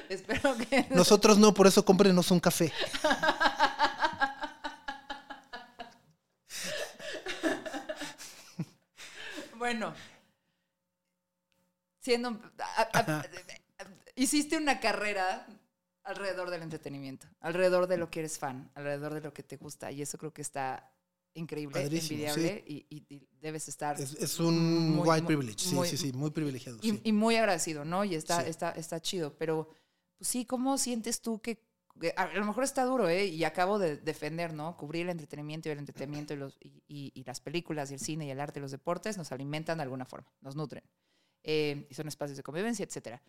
[0.07, 0.87] Espero que.
[0.91, 2.71] Nosotros no, por eso cómprenos un café.
[9.57, 9.93] Bueno.
[12.01, 12.29] Siendo.
[12.59, 13.25] a- a-
[14.15, 15.47] hiciste una carrera
[16.03, 19.91] alrededor del entretenimiento, alrededor de lo que eres fan, alrededor de lo que te gusta.
[19.91, 20.91] Y eso creo que está
[21.35, 23.99] increíble, Padrísimo, envidiable y, y- y debes estar.
[24.01, 26.79] Es, es un Muy, white muy, privilege, sí, muy- sí, sí, muy privilegiado.
[26.81, 27.01] y, sí.
[27.03, 28.03] y muy agradecido, ¿no?
[28.03, 28.49] Y está, Sí.
[28.49, 29.37] está, está chido.
[29.37, 29.69] Pero,
[30.17, 31.63] pues sí, ¿cómo sientes tú que,
[32.17, 33.25] a lo mejor está duro, ¿eh?
[33.27, 34.75] Y acabo de defender, ¿no?
[34.75, 37.99] Cubrir el entretenimiento y el entretenimiento y, los, y, y- y las películas y el
[37.99, 40.83] cine y el arte y los deportes nos alimentan de alguna forma, nos nutren.
[41.43, 43.21] Eh, y son espacios de convivencia, etcétera.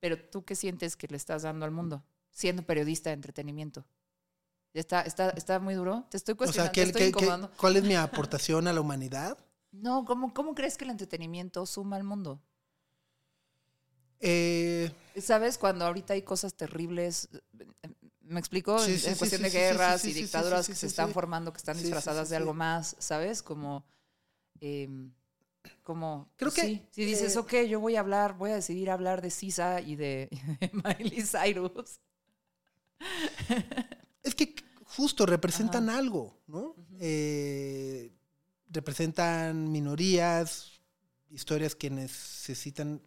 [0.00, 3.84] Pero tú qué sientes que le estás dando al mundo siendo periodista de entretenimiento?
[4.74, 6.04] Está, está, está muy duro.
[6.10, 7.56] Te estoy O cuestionando, sea, ¿qué- te estoy qué-.
[7.56, 9.38] ¿cuál es mi aportación a la humanidad?
[9.72, 12.40] No, ¿cómo, ¿cómo crees que el entretenimiento suma al mundo?
[14.20, 15.58] Eh, ¿Sabes?
[15.58, 17.28] Cuando ahorita hay cosas terribles,
[18.20, 18.78] ¿Me explico?
[18.78, 21.58] Sí, en sí, en sí, cuestión de guerras y dictaduras que se están formando, que
[21.58, 23.42] están disfrazadas de algo más, ¿sabes?
[23.42, 23.84] Como...
[24.60, 25.12] em,
[25.82, 28.90] como Creo que, sí, si dices, eh, ok, yo voy a hablar, voy a decidir
[28.90, 30.28] hablar de Sisa y de,
[30.72, 32.00] Miley Cyrus.
[34.22, 36.74] Es que justo representan algo, ¿no?
[36.98, 38.12] Eh,
[38.68, 40.80] representan minorías,
[41.30, 43.02] historias que necesitan.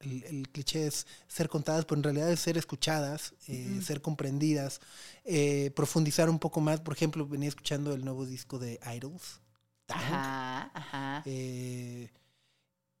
[0.00, 4.80] El, el cliché es ser contadas, pero en realidad es ser escuchadas, eh, ser comprendidas,
[5.24, 6.80] eh, profundizar un poco más.
[6.80, 9.40] Por ejemplo, venía escuchando el nuevo disco de Idols.
[9.86, 11.22] Tank, Ajá, ajá.
[11.26, 12.10] eh,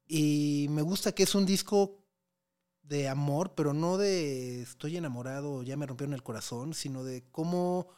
[0.06, 1.98] y me gusta que es un disco
[2.82, 7.88] de amor, pero no de estoy enamorado, ya me rompieron el corazón, sino de cómo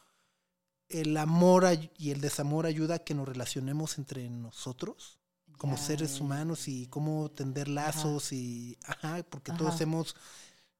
[0.89, 1.65] el amor
[1.97, 5.19] y el desamor ayuda a que nos relacionemos entre nosotros
[5.57, 9.57] como seres humanos y cómo tender lazos y ajá, porque Ajá.
[9.57, 10.15] todos hemos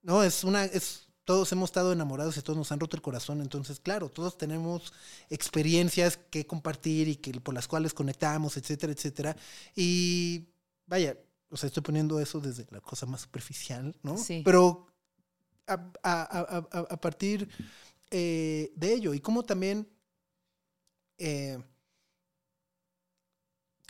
[0.02, 3.42] no, es una es todos hemos estado enamorados y todos nos han roto el corazón,
[3.42, 4.94] entonces claro, todos tenemos
[5.30, 9.36] experiencias que compartir y que por las cuales conectamos, etcétera, etcétera.
[9.76, 10.48] Y
[10.86, 11.18] vaya,
[11.50, 14.18] o sea, estoy poniendo eso desde la cosa más superficial, ¿no?
[14.18, 14.42] Sí.
[14.46, 14.88] Pero
[15.68, 17.50] a, a- a- a- a partir
[18.10, 19.86] eh, de ello y cómo también
[21.18, 21.62] eh,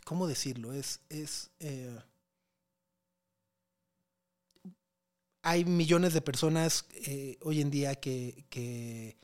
[0.04, 0.72] ¿cómo decirlo?
[0.72, 1.96] Es, es eh,
[5.48, 9.16] hay millones de personas eh, hoy en día que, que,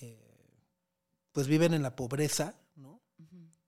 [0.00, 0.54] eh,
[1.32, 3.00] pues viven en la pobreza, ¿no?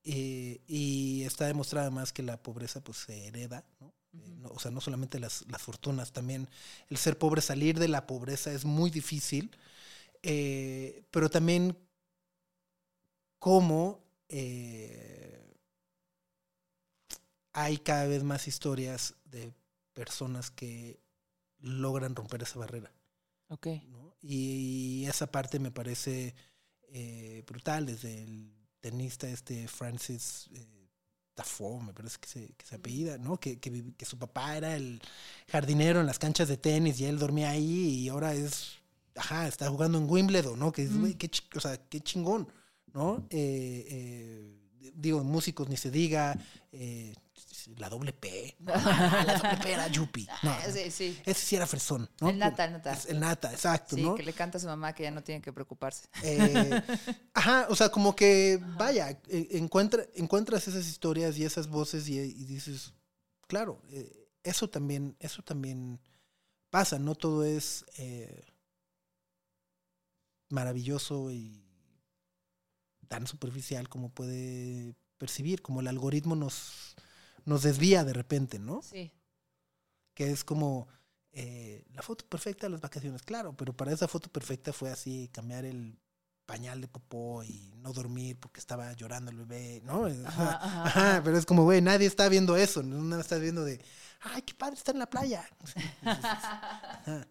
[0.04, 3.94] Eh, y está demostrado además que la pobreza pues se hereda, ¿no?
[4.12, 6.48] No- o sea, no solamente las, las fortunas, también
[6.88, 9.50] el ser pobre, salir de la pobreza es muy difícil,
[11.10, 11.76] pero también
[13.38, 14.04] cómo
[17.52, 19.52] hay cada vez más historias de
[19.92, 21.00] personas que
[21.62, 22.92] logran romper esa barrera.
[23.48, 23.66] Ok.
[23.88, 24.14] ¿no?
[24.22, 26.34] Y esa parte me parece
[26.92, 30.66] eh, brutal, desde el tenista este Francis eh,
[31.82, 33.40] me parece que se, que se apellida, ¿no?
[33.40, 35.00] Que, que, su papá era el
[35.48, 38.72] jardinero en las canchas de tenis y él dormía ahí y ahora es,
[39.16, 40.70] ajá, está jugando en Wimbledon, ¿no?
[40.70, 41.00] Que es, Mm.
[41.00, 42.46] güey, qué, chi- o sea, qué chingón,
[42.92, 43.26] ¿no?
[43.30, 46.38] Eh, eh, digo, músicos ni se diga,
[47.76, 51.20] la doble P, la doble P era Yupi, no, Ah, sí, sí.
[51.24, 52.30] ese sí era fresón, ¿no?
[52.30, 52.92] El nata, el nata.
[52.92, 54.14] Es el nata, exacto, Sí, ¿no?
[54.14, 56.08] que le canta a su mamá que ya no tiene que preocuparse.
[56.22, 56.82] Eh,
[57.34, 62.18] ajá, o sea, como que, vaya, eh, encuentra, encuentras esas historias y esas voces y,
[62.18, 62.92] y dices,
[63.46, 66.00] claro, eh, eso también, eso también
[66.70, 68.44] pasa, no todo es eh,
[70.48, 71.64] maravilloso y
[73.08, 76.94] tan superficial como puede percibir, como el algoritmo nos,
[77.44, 78.82] nos desvía de repente, ¿no?
[78.82, 79.12] Sí.
[80.14, 80.88] que es como
[81.32, 85.28] eh, la foto perfecta de las vacaciones, claro, pero para esa foto perfecta fue así,
[85.32, 85.98] cambiar el
[86.44, 90.06] pañal de popó y no dormir porque estaba llorando el bebé, ¿no?
[90.26, 93.80] Ajá, pero es como, güey, nadie está viendo eso, no nada estás viendo de,
[94.20, 95.48] ay, qué padre está en la playa.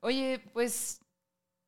[0.00, 1.00] Oye, pues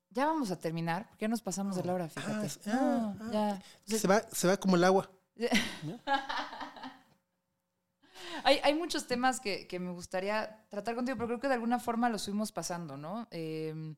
[0.09, 2.49] ya vamos a terminar, porque ya nos pasamos de la hora, fíjate.
[2.66, 3.99] Ah, ah, No, ah, ya.
[3.99, 5.11] Se va, se va como el agua.
[8.43, 11.78] Hay, hay muchos temas que, que me gustaría tratar contigo, pero creo que de alguna
[11.78, 13.28] forma los fuimos pasando, ¿no?
[13.31, 13.94] Eh,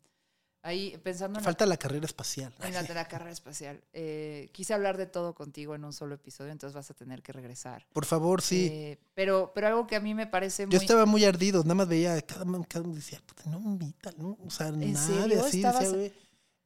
[0.63, 2.53] ahí pensando en Falta la carrera espacial.
[2.63, 3.81] en la de la carrera espacial.
[3.93, 7.33] Eh, quise hablar de todo contigo en un solo episodio, entonces vas a tener que
[7.33, 7.87] regresar.
[7.93, 8.69] Por favor, sí.
[8.73, 10.73] Eh, pero, pero algo que a mí me parece muy...
[10.75, 14.11] Yo estaba muy ardido, nada más veía, cada, cada uno decía, puta, no me invita,
[14.19, 14.37] ¿no?
[14.45, 15.45] O sea, ¿En nada serio?
[15.45, 16.13] así, ¿Estabas- decía, güey.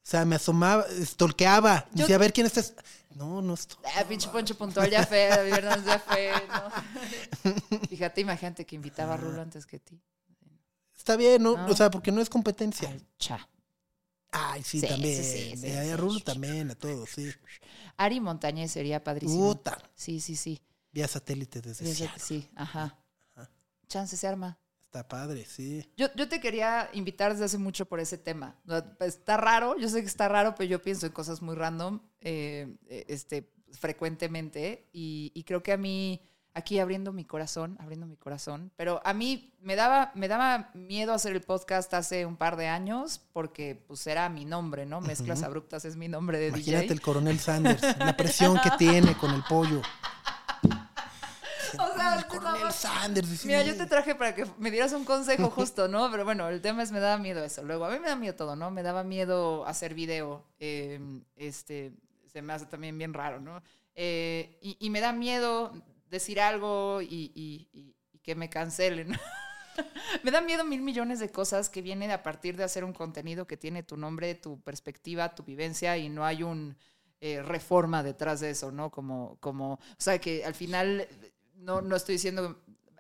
[0.03, 2.75] O sea, me asomaba, stalkeaba, Yo- decía, a ver quién estás.
[3.15, 3.79] No, no estoy.
[3.97, 7.81] Ah, pinche Poncho Puntual ya fue, David Hernández ya fue, ¿no?
[7.89, 10.01] Fíjate, imagínate que invitaba a Rulo antes que ti.
[10.97, 11.53] Está bien, ¿no?
[11.67, 12.89] O sea, porque no es competencia.
[12.89, 13.49] Al cha.
[14.33, 15.23] Ay, sí, Sí, también.
[15.25, 15.97] sí, sí, sí, Y a.
[15.97, 17.31] Rulo también, a todos, sí.
[17.97, 19.55] Ari Montañez sería padrísimo.
[19.55, 19.77] Puta.
[19.97, 20.63] Sí, sí, sí.
[20.93, 22.23] Vía satélite desde Sí, Seattle.
[22.25, 22.97] sí, ajá.
[23.89, 24.57] Chance se arma.
[24.91, 25.89] Está padre, sí.
[25.97, 28.57] Yo, yo te quería invitar desde hace mucho por ese tema.
[28.99, 32.01] Pues, Está raro, yo sé que está raro, pero yo pienso en cosas muy random
[32.21, 34.89] eh, eh, este, frecuentemente.
[34.93, 36.21] Y, y creo que a mí,
[36.55, 41.15] aquí abriendo mi corazón, abriendo mi corazón, pero a mí me daba, me daba miedo
[41.15, 45.01] hacer el podcast hace un par de años porque pues era mi nombre, ¿no?
[45.01, 45.47] Mezclas Ujú.
[45.47, 46.95] Abruptas es mi nombre de Imagínate DJ.
[46.95, 49.83] el coronel Sanders, la presión que tiene con el pollo.
[51.79, 53.45] O sea, el coronel Sanders.
[53.45, 56.11] Mira, yo te traje para que me dieras un consejo justo, ¿no?
[56.11, 57.63] Pero bueno, el tema es me daba miedo eso.
[57.63, 58.71] Luego, a mí me da miedo todo, ¿no?
[58.71, 60.45] Me daba miedo hacer video.
[60.59, 61.01] eh,
[61.37, 61.93] este,
[62.33, 63.63] se me hace también bien raro, ¿no?
[63.95, 65.73] Eh, y, y me da miedo
[66.09, 69.13] decir algo y, y- y- y que me cancelen.
[70.25, 73.47] Me da miedo mil millones de cosas que viene a partir de hacer un contenido
[73.47, 76.77] que tiene tu nombre, tu perspectiva, tu vivencia y no hay un
[77.21, 78.91] eh, reforma detrás de eso, ¿no?
[78.91, 81.07] Como, como, o sea, que al final
[81.61, 82.59] no, no estoy diciendo,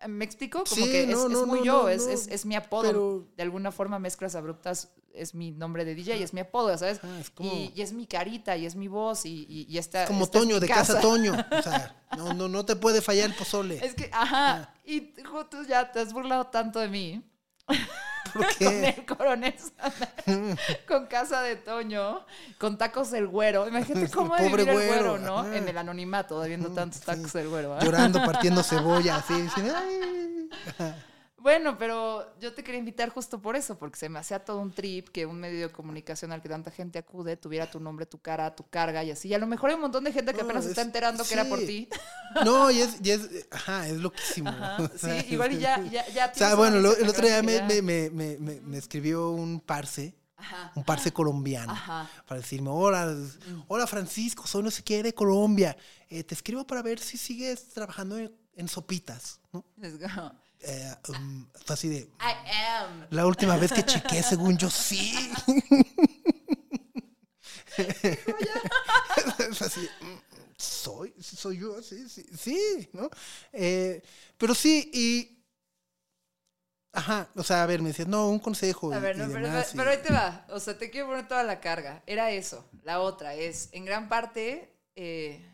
[0.08, 0.64] ¿me explico?
[0.64, 2.82] Como Sí, que es, no, es no, muy yo, es, es, es mi apodo.
[2.82, 7.00] Pero- De alguna forma, Mezclas Abruptas es mi nombre de DJ, es mi apodo, ¿sabes?
[7.02, 10.06] Ah, como- y, y es mi carita, y es mi voz, y, y, y esta,
[10.06, 11.00] Como esta Toño, de casa.
[11.00, 11.32] Toño.
[11.58, 13.84] O sea, no, no, no te puede fallar el pozole.
[13.84, 15.00] Es que, ajá, y
[15.50, 17.24] tú ya te has burlado tanto de mí.
[18.34, 19.54] ¿Por con el coronel
[20.86, 22.24] con casa de Toño,
[22.58, 23.68] con tacos del güero.
[23.68, 25.38] Imagínate cómo El de pobre vivir el güero, güero, ¿no?
[25.40, 25.56] ajá.
[25.56, 27.74] En el anonimato, viendo tantos tacos del güero.
[27.74, 27.80] ¿ah?
[27.82, 29.34] Llorando, partiendo cebolla, así.
[29.40, 30.94] diciendo, "Ay".
[31.40, 34.72] Bueno, pero yo te quería invitar justo por eso, porque se me hacía todo un
[34.72, 38.18] trip que un medio de comunicación al que tanta gente acude tuviera tu nombre, tu
[38.18, 39.28] cara, tu carga y así.
[39.28, 40.86] Y a lo mejor hay un montón de gente que No, apenas se está es-
[40.88, 41.88] enterando que era por ti.
[42.44, 44.50] No, y es, y es, ajá, es loquísimo.
[44.50, 47.60] Ajá, sí, igual y ya, ya, ya O sea, bueno, lo- el otro día me,
[47.62, 47.80] me,
[48.10, 50.70] me, me, escribió un parce, Ajá.
[50.76, 52.08] un parce colombiano, Ajá.
[52.26, 53.16] para decirme, hola,
[53.66, 55.76] hola Francisco, soy no sé qué de Colombia.
[56.08, 59.64] Eh, te escribo para ver si sigues trabajando en, en sopitas, ¿no?
[59.78, 60.08] Les digo,
[60.62, 62.34] Eh, um, fue así de, I
[62.78, 63.06] am.
[63.10, 65.32] la última vez que chequé, según yo, sí.
[69.50, 70.18] es así, mm,
[70.56, 73.08] soy, soy yo, sí, sí, sí, ¿no?
[73.52, 74.02] Eh,
[74.36, 75.36] pero sí, y...
[76.92, 78.92] Ajá, o sea, a ver, me decías, no, un consejo.
[78.92, 80.44] A ver, no, pero, demás, pero ahí te va.
[80.50, 82.02] O sea, te quiero poner toda la carga.
[82.04, 82.68] Era eso.
[82.82, 85.49] La otra es, en gran parte, eh,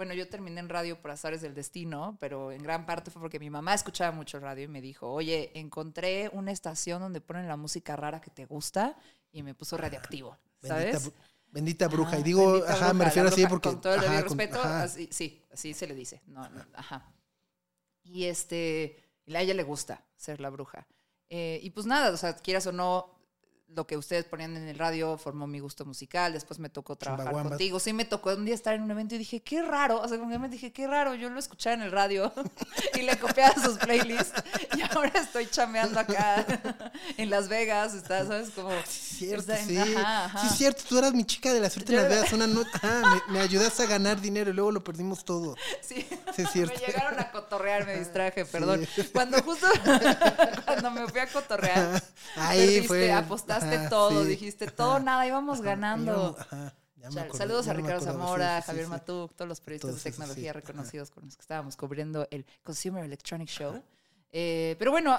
[0.00, 3.38] bueno, yo terminé en radio por azares del destino, pero en gran parte fue porque
[3.38, 7.58] mi mamá escuchaba mucho radio y me dijo, oye, encontré una estación donde ponen la
[7.58, 8.96] música rara que te gusta
[9.30, 11.06] y me puso radioactivo, Bendita, ¿sabes?
[11.06, 11.12] bru-
[11.48, 12.10] bendita bruja.
[12.12, 13.68] Ajá, y digo, bendita ajá, bruja, me refiero así bruja, porque.
[13.68, 14.82] Con todo el ajá, con- respeto, ajá.
[14.84, 16.22] así, sí, así se le dice.
[16.26, 17.12] No, no, ajá.
[18.02, 18.96] Y este,
[19.34, 20.86] a ella le gusta ser la bruja.
[21.28, 23.19] Eh, y pues nada, o sea, quieras o no,
[23.74, 26.32] lo que ustedes ponían en el radio formó mi gusto musical.
[26.32, 27.78] Después me tocó trabajar contigo.
[27.78, 30.00] Sí, me tocó un día estar en un evento y dije, qué raro.
[30.00, 31.14] O sea, como que me dije, qué raro.
[31.14, 32.32] Yo lo escuchaba en el radio
[32.94, 34.42] y le copiaba sus playlists.
[34.76, 36.44] Y ahora estoy chameando acá
[37.16, 37.94] en Las Vegas.
[37.94, 38.50] Está, ¿sabes?
[38.50, 38.70] Como.
[38.86, 39.76] Sí, cierto, en- sí.
[39.78, 40.40] Ajá, ajá.
[40.40, 40.82] Sí, es cierto.
[40.88, 42.32] Tú eras mi chica de la suerte en las veas.
[42.32, 42.70] Una nota.
[42.82, 45.54] Ajá, me, me ayudaste a ganar dinero y luego lo perdimos todo.
[45.82, 46.06] Sí,
[46.36, 46.74] Sí, es cierto.
[46.80, 48.86] me llegaron a cotorrear, me distraje, perdón.
[48.94, 49.02] Sí.
[49.12, 49.66] Cuando justo,
[50.64, 52.02] cuando me fui a cotorrear,
[52.36, 53.12] Ahí perdiste, fue.
[53.12, 54.28] apostaste Ajá, todo, sí.
[54.30, 56.12] dijiste todo, nada, íbamos Ajá, ganando.
[56.12, 56.74] íbamos- ajá,
[57.22, 58.90] acordé, Saludos a Ricardo Zamora, sí, sí, Javier sí.
[58.90, 60.60] Matuk, todos los periodistas Todos de tecnología ajá.
[60.60, 63.82] reconocidos con los que estábamos cubriendo el Consumer Electronic Show.
[64.32, 65.16] Eh, pero bueno,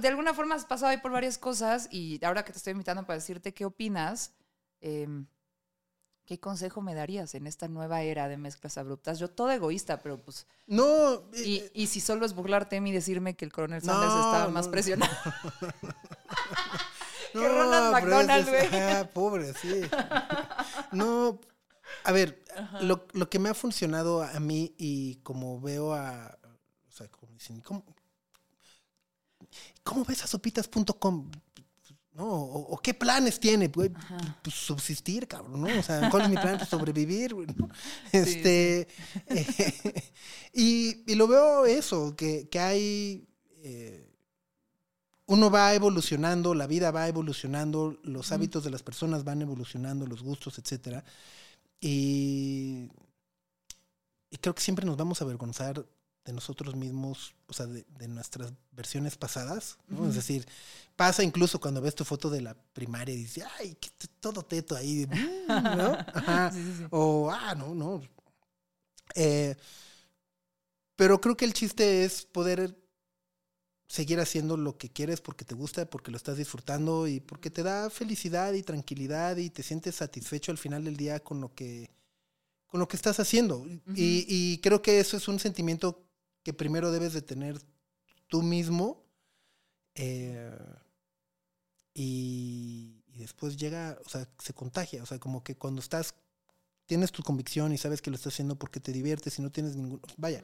[0.00, 3.04] de alguna forma has pasado ahí por varias cosas y ahora que te estoy invitando
[3.04, 4.34] para decirte qué opinas,
[4.80, 5.26] em,
[6.26, 9.18] ¿qué consejo me darías en esta nueva era de mezclas abruptas?
[9.18, 10.46] Yo todo egoísta, pero pues...
[10.68, 13.82] No, Y, eh, y si solo es burlarte de mí y decirme que el coronel
[13.82, 14.70] Sanders No, estaba más no.
[14.70, 15.12] presionado.
[15.60, 15.68] no,
[17.40, 19.08] que Ronald pero McDonald, güey.
[19.12, 19.80] pobre, sí.
[20.92, 21.40] No,
[22.04, 22.42] a ver,
[22.82, 26.38] lo, lo que me ha funcionado a mí y como veo a.
[26.88, 27.84] O sea, como dicen, ¿cómo,
[29.82, 31.30] cómo ves a sopitas.com?
[32.14, 32.26] ¿No?
[32.28, 33.68] O, o qué planes tiene?
[33.68, 33.90] güey?
[34.42, 35.78] Pues subsistir, cabrón, ¿no?
[35.78, 36.58] O sea, ¿cuál es mi plan?
[36.58, 37.68] Pues sobrevivir, güey, ¿no?
[38.12, 38.86] Este.
[39.26, 40.12] eh,
[40.52, 43.26] y, y lo veo eso, que, que hay.
[43.62, 44.01] eh,
[45.32, 50.22] uno va evolucionando, la vida va evolucionando, los hábitos de las personas van evolucionando, los
[50.22, 51.04] gustos, etcétera.
[51.80, 52.88] Y,
[54.30, 55.84] y creo que siempre nos vamos a avergonzar
[56.24, 60.06] de nosotros mismos, o sea, de, de nuestras versiones pasadas, ¿no?
[60.08, 60.46] Es decir,
[60.94, 64.44] pasa incluso cuando ves tu foto de la primaria y dices, ay, qué t- todo
[64.44, 65.46] teto ahí, mm",
[65.76, 65.92] ¿no?
[66.14, 66.52] Ajá.
[66.90, 68.02] O, ah, no, no.
[69.16, 69.56] Eh,
[70.94, 72.78] pero creo que el chiste es poder
[73.92, 77.62] seguir haciendo lo que quieres porque te gusta, porque lo estás disfrutando y porque te
[77.62, 81.90] da felicidad y tranquilidad y te sientes satisfecho al final del día con lo que
[82.68, 83.66] con lo que estás haciendo.
[83.94, 86.06] y, y creo que eso es un sentimiento
[86.42, 87.60] que primero debes de tener
[88.28, 89.04] tú mismo
[89.94, 90.56] eh,
[91.92, 96.14] y, y después llega, o sea, se contagia, o sea, como que cuando estás
[96.86, 99.76] tienes tu convicción y sabes que lo estás haciendo porque te diviertes y no tienes
[99.76, 100.42] ningún vaya,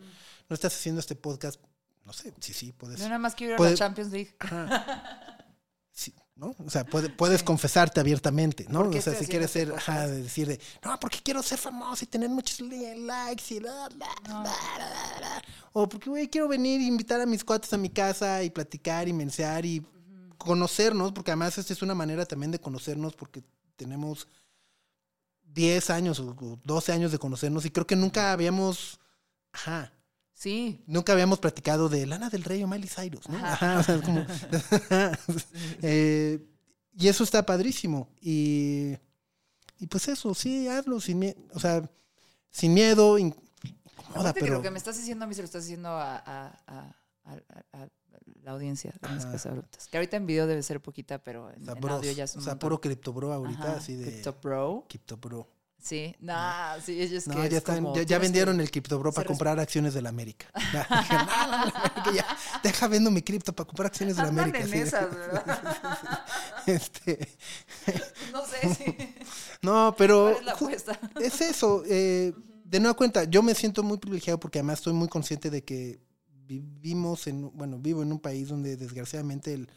[0.50, 1.58] no estás haciendo este podcast,
[2.04, 4.34] no sé, sí sí puedes Yo nada más quiero ir a la Champions League.
[4.38, 5.34] Ajá.
[5.90, 6.54] Sí, ¿no?
[6.64, 8.82] O sea, puede- puedes confesarte abiertamente, ¿no?
[8.84, 11.42] ¿Por qué O sea, si quieres ser, haciendo ajá, de decir de, no, porque quiero
[11.42, 15.42] ser famoso y tener muchos li- likes y bla, bla, bla, bla, bla.
[15.72, 19.08] O porque, güey, quiero venir e invitar a mis cuates a mi casa y platicar
[19.08, 19.84] y mensear y
[20.36, 23.42] conocernos, porque además esta es una manera también de conocernos porque
[23.74, 24.28] tenemos
[25.42, 29.00] 10 años o o 12 años de conocernos y creo que nunca habíamos,
[29.52, 29.92] ajá,
[30.38, 30.84] Sí.
[30.86, 33.38] Nunca habíamos platicado de Lana del Rey o Miley Cyrus, ¿no?
[33.44, 34.24] Ajá, o sea, es como-
[35.82, 36.46] Eh,
[36.96, 38.08] y eso está padrísimo.
[38.20, 38.94] Y,
[39.80, 41.36] y pues eso, sí, hazlo sin miedo.
[41.54, 41.90] O sea,
[42.50, 43.34] sin miedo, in-
[43.64, 44.56] incomoda, Aparte que pero.
[44.58, 46.94] lo que me estás diciendo a mí se lo estás diciendo a, a- a-
[48.42, 49.88] la audiencia de mis abruptas.
[49.88, 52.52] Que ahorita en video debe ser poquita, pero en, audio ya es un o sea,
[52.52, 52.68] montón.
[52.68, 52.80] puro
[53.32, 54.04] ahorita, Ajá, así de.
[54.88, 55.48] Crypto Bro.
[55.80, 59.12] Sí, nah, sí, ellos No, que ya, es están, como, ya, vendieron que- el criptobro
[59.12, 60.46] para comprar acciones de la América.
[60.72, 62.26] Ya, dije, "No, no, no, que ya,
[62.62, 64.58] deja vendo mi cripto para comprar acciones de la América.
[64.58, 64.78] en sí.
[64.78, 66.24] esas, ¿verdad?
[66.66, 67.28] Este,
[68.32, 68.96] No sé si.
[69.62, 71.00] no, pero ¿Cuál es la ju- apuesta?
[71.20, 71.82] es eso.
[71.86, 72.32] eh,
[72.64, 76.00] de nueva cuenta, yo me siento muy privilegiado porque además estoy muy consciente de que
[76.44, 79.70] vivimos en, bueno, vivo en un país donde desgraciadamente el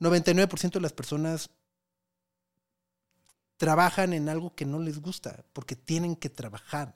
[0.00, 1.50] 99% de las personas
[3.64, 6.94] trabajan en algo que no les gusta porque tienen que trabajar.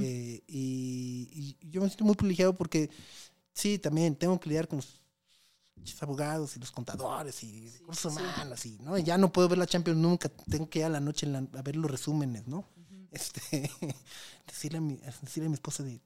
[0.00, 2.90] Eh, y, y yo me siento muy privilegiado porque
[3.52, 5.00] sí, también tengo que lidiar con los
[6.00, 8.20] abogados y los contadores y recursos sí.
[8.20, 8.96] humanos y ¿no?
[8.98, 11.58] ya no puedo ver la Champions nunca, tengo que ir a la noche en la-
[11.58, 12.64] a ver los resúmenes, ¿no?
[13.10, 13.70] Este,
[14.46, 16.00] decirle, a mi, decirle a mi esposa de,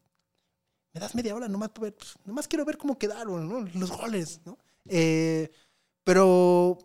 [0.93, 3.61] me das media hora nomás para ver, pues, nomás quiero ver cómo quedaron, ¿no?
[3.79, 4.59] Los goles, ¿no?
[4.87, 5.51] Eh,
[6.05, 6.79] pero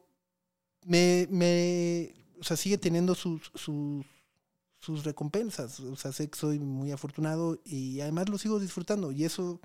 [0.85, 4.05] me, me, o sea, sigue teniendo sus, sus,
[4.81, 5.79] sus recompensas.
[5.79, 9.13] O sea, sé que soy muy afortunado y además lo sigo disfrutando.
[9.13, 9.61] Y eso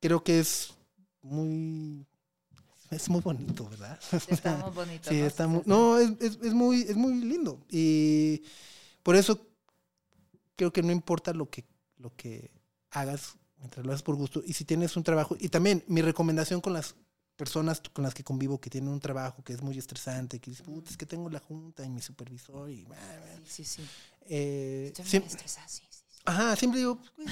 [0.00, 0.72] creo que es
[1.20, 2.06] muy,
[2.90, 4.00] es muy bonito, ¿verdad?
[4.28, 5.10] Está muy bonito.
[5.10, 5.26] Sí, ¿no?
[5.26, 7.60] está muy, no, es, es, es muy, es muy lindo.
[7.68, 8.42] Y
[9.02, 9.38] por eso
[10.56, 11.66] creo que no importa lo que,
[11.98, 12.50] lo que
[12.90, 14.42] hagas, mientras lo haces por gusto.
[14.46, 16.94] Y si tienes un trabajo, y también mi recomendación con las
[17.38, 20.90] personas con las que convivo que tienen un trabajo que es muy estresante, que "Puta,
[20.90, 22.84] es que tengo la junta y mi supervisor y...
[22.84, 23.36] bla, bla".
[23.46, 23.88] Sí, sí, sí.
[24.26, 26.18] Eh, Estoy muy siem- estresada, sí, sí, sí.
[26.26, 27.28] Ajá, siempre digo, "Güey,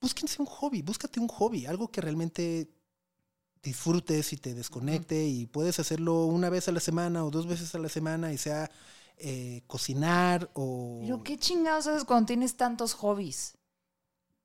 [0.00, 2.70] búsquense un hobby, búscate un hobby, algo que realmente
[3.62, 7.74] disfrutes y te desconecte y puedes hacerlo una vez a la semana o dos veces
[7.74, 8.70] a la semana y sea
[9.16, 11.00] eh, cocinar o...
[11.02, 13.54] Pero qué chingados haces cuando tienes tantos hobbies.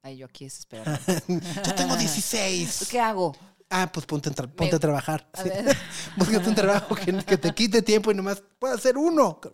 [0.01, 0.97] Ay, yo aquí desesperado.
[1.27, 2.87] Yo tengo 16.
[2.89, 3.35] ¿Qué hago?
[3.75, 5.27] Ah, pues ponte, a ponte a trabajar.
[5.33, 5.49] A sí.
[6.15, 9.39] Búscate un trabajo que, que te quite tiempo y nomás puedas hacer uno.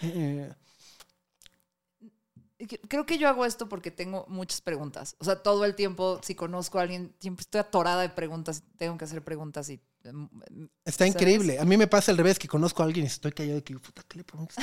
[0.00, 0.50] Eh,
[2.88, 5.16] Creo que yo hago esto porque tengo muchas preguntas.
[5.18, 8.62] O sea, todo el tiempo, si conozco a alguien, siempre estoy atorada de preguntas.
[8.78, 9.80] Tengo que hacer preguntas y.
[10.84, 11.14] Está ¿Sabes?
[11.14, 11.58] increíble.
[11.58, 13.74] A mí me pasa al revés, que conozco a alguien y estoy callado y que
[13.78, 14.56] puta, ¿qué le preguntas?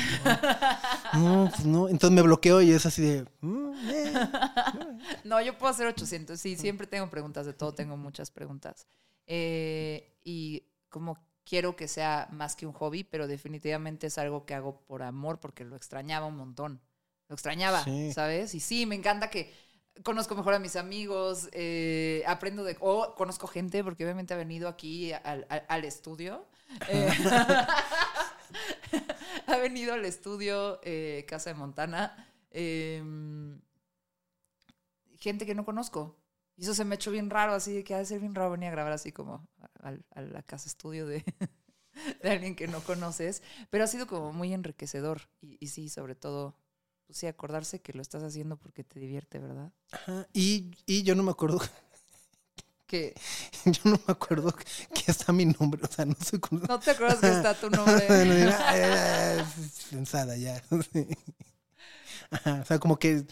[1.13, 1.87] No, pues no.
[1.89, 3.25] Entonces me bloqueo y es así de...
[3.41, 4.13] "Mm, eh".
[5.23, 6.39] No, yo puedo hacer 800.
[6.39, 7.73] Sí, siempre tengo preguntas de todo.
[7.73, 8.87] Tengo muchas preguntas.
[9.27, 14.53] Eh, y como quiero que sea más que un hobby, pero definitivamente es algo que
[14.55, 16.81] hago por amor porque lo extrañaba un montón.
[17.27, 18.13] Lo extrañaba, Sí.
[18.13, 18.55] ¿sabes?
[18.55, 19.53] Y sí, me encanta que
[20.03, 22.77] conozco mejor a mis amigos, eh, aprendo de...
[22.79, 26.45] O conozco gente, porque obviamente ha venido aquí al, al- estudio.
[26.89, 27.09] Eh,
[29.47, 32.27] ha venido al estudio eh, Casa de Montana.
[32.51, 33.59] em,
[35.19, 36.17] gente que no conozco.
[36.57, 38.51] Y eso se me hecho bien raro, así de que ha de ser bien raro
[38.51, 39.47] venir a grabar así como
[39.81, 41.23] a, a- la casa estudio de,
[42.23, 43.43] de alguien que no conoces.
[43.69, 45.21] Pero ha sido como muy enriquecedor.
[45.41, 46.55] Y sí, sobre todo,
[47.05, 49.71] pues sí, acordarse que lo estás haciendo porque te divierte, ¿verdad?
[49.91, 50.27] Ajá.
[50.33, 51.59] Y, y yo no me acuerdo,
[52.87, 53.15] Que
[53.65, 55.81] yo no me acuerdo que está mi nombre.
[55.83, 56.61] O sea, no sé cómo...
[56.67, 58.05] no te acuerdas que está tu nombre.
[58.25, 58.91] No digo, "Ay, ay,
[59.39, 59.45] ay",
[59.89, 60.61] pensada ya.
[62.31, 63.25] Ajá, O sea, como que...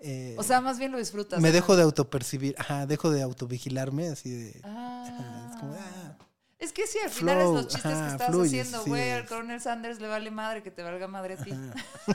[0.00, 1.40] eh, O sea, más bien lo disfrutas.
[1.40, 1.54] me ¿no?
[1.54, 4.60] dejo de autopercibir, ajá, dejo de autovigilarme, así de...
[4.64, 5.04] Ah.
[5.08, 6.15] ajá, es como, ah,
[6.58, 9.10] Es que sí, al final es los chistes ajá, que estás fluyes, haciendo, sí güey.
[9.10, 9.28] Al es.
[9.28, 11.52] coronel Sanders le vale madre que te valga madre a ti.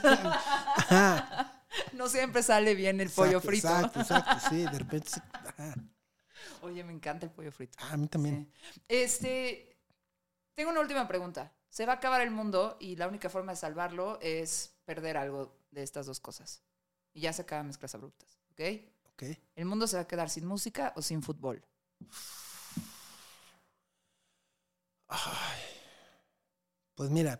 [0.02, 1.62] ajá,
[1.92, 3.68] No siempre sale bien el pollo frito.
[3.68, 5.08] Exacto, exacto, sí, de repente...
[5.10, 5.20] sí.
[6.62, 7.78] Oye, me encanta el pollo frito.
[7.80, 8.52] Ah, a mí también.
[8.72, 8.80] Sí.
[8.88, 9.78] Este,
[10.54, 11.52] tengo una última pregunta.
[11.68, 15.56] Se va a acabar el mundo y la única forma de salvarlo es perder algo
[15.70, 16.62] de estas dos cosas.
[17.14, 18.60] Y ya se acaban mezclas abruptas, ¿ok?
[19.12, 19.22] Ok.
[19.54, 21.64] ¿El mundo se va a quedar sin música o sin fútbol?
[25.14, 25.60] Ay.
[26.94, 27.38] Pues mira,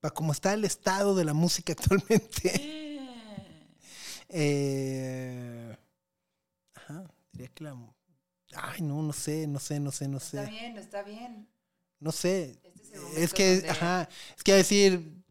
[0.00, 2.50] para como está el estado de la música actualmente,
[4.28, 5.76] eh,
[6.74, 7.76] ajá, diría que la...
[8.54, 10.50] Ay, no, no sé, no sé, no sé, no Está sé.
[10.50, 11.48] bien, está bien.
[12.00, 12.58] No sé.
[12.64, 15.22] Este es Es que, donde- ajá, es que a decir,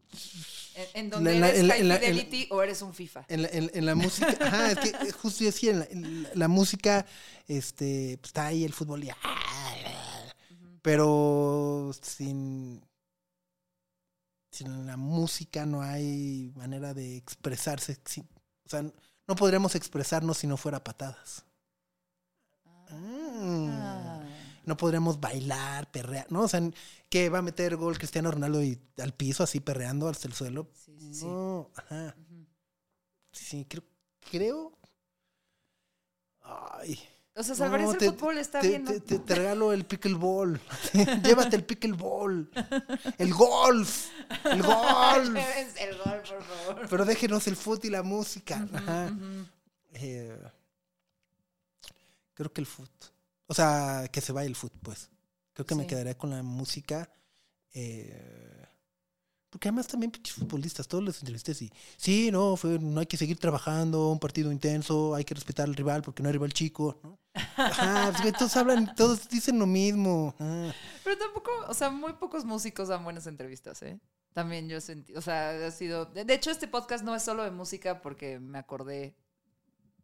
[0.74, 3.26] En, en donde La- eres la- en la- Fidelity o eres un FIFA.
[3.28, 6.48] en la, en- música, ajá, es que eh, justo yo decía, en la, en la
[6.48, 7.06] música,
[7.46, 9.16] este, pues, está ahí el fútbol y, ah,
[10.82, 12.82] pero sin,
[14.50, 18.28] sin la música no hay manera de expresarse, sin-
[18.66, 21.44] o sea, no podríamos expresarnos si no fuera patadas.
[22.90, 23.68] Mm.
[23.70, 24.22] Ah.
[24.64, 26.42] No podríamos bailar, perrear, ¿no?
[26.42, 26.60] O sea,
[27.08, 30.68] que va a meter gol Cristiano Ronaldo y al piso así perreando hasta el suelo.
[30.74, 31.26] Sí, sí, sí.
[31.26, 32.14] No, ajá.
[33.32, 33.82] Sí, creo,
[34.30, 34.72] creo.
[36.42, 36.98] Ay.
[37.34, 38.84] O sea, salvarías No, el te- fútbol, está te, bien.
[38.84, 38.92] ¿no?
[39.00, 40.60] te- regalo el pickleball.
[41.24, 42.50] Llévate el pickleball.
[43.16, 44.08] El golf.
[44.44, 45.36] El golf.
[45.80, 46.86] El gol, por favor.
[46.90, 48.68] Pero déjenos el foot y la música.
[48.74, 49.10] Ajá.
[49.94, 50.38] Eh,
[52.34, 52.90] creo que el foot.
[53.46, 55.10] O sea, que se vaya el foot, pues.
[55.54, 57.10] Creo que me quedaría con la música.
[57.74, 58.61] eh,
[59.52, 63.18] porque además también pinches futbolistas, todos los entrevisté y sí, no, fue, no hay que
[63.18, 66.98] seguir trabajando, un partido intenso, hay que respetar al rival porque no hay rival chico,
[67.02, 67.18] ¿no?
[67.34, 70.34] Ajá, pues, todos hablan, todos dicen lo mismo.
[71.04, 74.00] Pero tampoco, o sea, muy pocos músicos dan buenas entrevistas, ¿eh?
[74.32, 76.06] También yo sentí, o sea, ha sido...
[76.06, 79.14] De, hecho, este podcast no es solo de música porque me acordé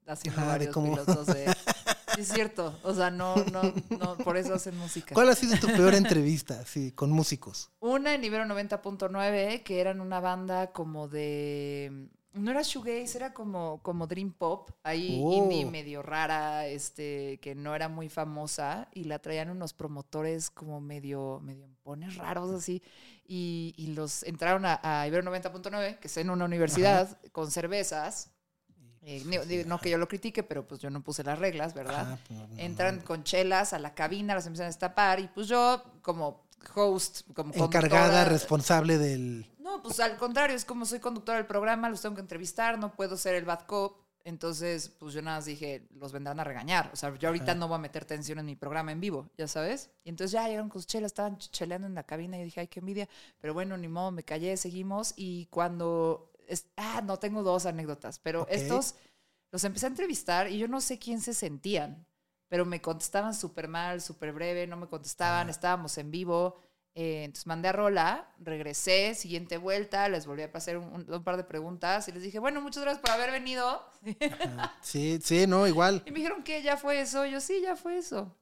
[0.07, 1.47] haciendo Ajá, de varios cómo- pilotos de...
[2.19, 3.63] Es cierto, o sea, no, no,
[3.99, 5.15] no, por eso hacen música.
[5.15, 7.71] ¿Cuál ha sido tu peor entrevista, sí, con músicos?
[7.81, 12.09] Una en Ibero 90.9, que eran una banda como de...
[12.35, 15.33] No era shoegaze, era como, como dream pop, ahí Oh.
[15.33, 20.81] indie medio rara, este, que no era muy famosa, y la traían unos promotores como
[20.81, 22.83] medio, medio empones raros así,
[23.27, 28.31] y, y los entraron a, a Ibero 90.9, que es en una universidad, con cervezas,
[29.09, 32.19] eh, no, que yo lo critique, pero pues yo no puse las reglas, ¿verdad?
[32.29, 35.83] Pues, no, Entran con chelas a la cabina, las empiezan a destapar y pues yo
[36.03, 39.47] como host, como Encargada, responsable del...
[39.59, 42.95] No, pues al contrario, es como soy conductora del programa, los tengo que entrevistar, no
[42.95, 43.97] puedo ser el bad cop.
[44.25, 46.91] Entonces, pues yo nada más dije, los vendrán a regañar.
[46.93, 49.49] O sea, yo ahorita no voy a meter tensión en mi programa en vivo, ya
[49.49, 49.89] sabes.
[50.05, 52.45] Y entonces ya llegaron con sus chelas, estaban ch- cheleando en la cabina y yo
[52.45, 53.09] dije, ay, qué envidia.
[53.41, 55.15] Pero bueno, ni modo, me callé, seguimos.
[55.17, 56.28] Y cuando...
[56.49, 58.95] es- ah, no, tengo dos anécdotas, pero estos
[59.53, 62.07] los empecé a entrevistar y yo no sé quién se sentían,
[62.49, 66.57] pero me contestaban súper mal, súper breve, no me contestaban, estábamos en vivo.
[66.95, 71.23] eh, entonces mandé a Rola, regresé, siguiente vuelta, les volví a pasar un, un- un
[71.23, 73.85] par de preguntas y les dije, bueno, muchas gracias por haber venido.
[74.33, 74.75] Ajá.
[74.83, 76.03] Sí, sí, no, igual.
[76.07, 77.25] Y me dijeron que ya fue eso.
[77.25, 78.35] Yo, sí, ya fue eso.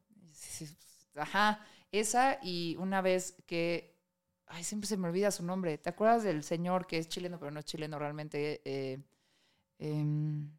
[1.16, 1.60] Ajá,
[1.92, 3.95] esa y una vez que,
[4.46, 5.78] ay, siempre se me olvida su nombre.
[5.78, 8.60] ¿Te acuerdas del señor que es chileno, pero no es chileno realmente?
[8.64, 9.02] Eh,
[9.78, 10.50] em,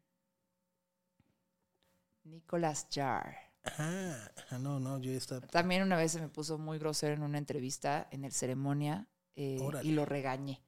[2.24, 3.36] Nicolas Jar.
[3.64, 5.46] Ajá, ajá, no, no, yo estaba...
[5.46, 9.58] También una vez se me puso muy grosero en una entrevista en el ceremonia eh,
[9.82, 10.62] y lo regañé.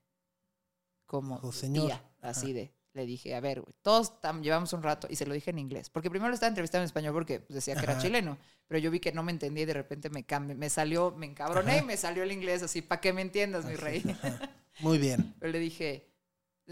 [1.07, 1.87] Como "Señor".
[1.87, 2.73] tía, así de.
[2.93, 5.59] Le dije, a ver, güey, todos tam- llevamos un rato y se lo dije en
[5.61, 5.91] inglés.
[5.91, 8.03] Porque primero lo estaba entrevistando en español porque pues, decía que era Ajá.
[8.03, 8.37] chileno.
[8.67, 11.79] Pero yo vi que no me entendía y de repente me me salió, me encabroné
[11.79, 14.03] y me salió el inglés así, para que me entiendas, mi rey.
[14.11, 14.51] Ajá.
[14.81, 15.35] Muy bien.
[15.39, 16.09] Pero le dije,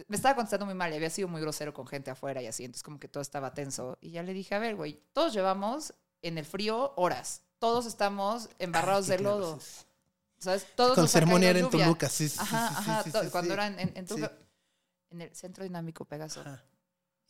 [0.06, 2.64] me estaba contestando muy mal y había sido muy grosero con gente afuera y así,
[2.64, 3.98] entonces como que todo estaba tenso.
[4.00, 5.92] Y ya le dije, a ver, güey, todos llevamos
[6.22, 7.42] en el frío horas.
[7.58, 9.58] Todos estamos embarrados de lodo.
[10.38, 10.66] ¿Sabes?
[10.76, 11.84] Todos Con nos ha ceremonia era caído en.
[11.84, 13.02] Toluca, sí, sí, Ajá, sí, sí, ajá.
[13.24, 13.52] sí, cuando sí.
[13.54, 14.06] era en, en.
[14.06, 14.32] Toluca,
[15.10, 16.40] en el Centro Dinámico Pegaso.
[16.40, 16.64] Ajá.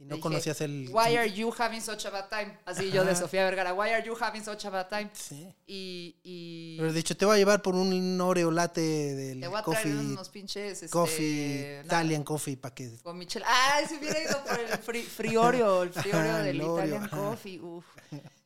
[0.01, 0.89] Y no dije, conocías el...
[0.93, 2.57] Why are you having such a bad time?
[2.67, 3.21] Así yo de Ajá.
[3.21, 3.75] Sofía Vergara.
[3.75, 5.11] Why are you having such a bad time?
[5.13, 5.53] Sí.
[5.67, 9.49] Y, y Pero de hecho te voy a llevar por un Oreo latte del te
[9.49, 10.85] voy a coffee, traer unos pinches.
[10.85, 12.97] Este, coffee, Italian coffee para que...
[13.03, 13.45] Con Michelle.
[13.49, 13.87] ¡Ay!
[13.87, 17.17] Se hubiera ido por el fri- friorio, el friorio Ajá, del el Italian ajá.
[17.17, 17.59] coffee.
[17.61, 17.85] Uf.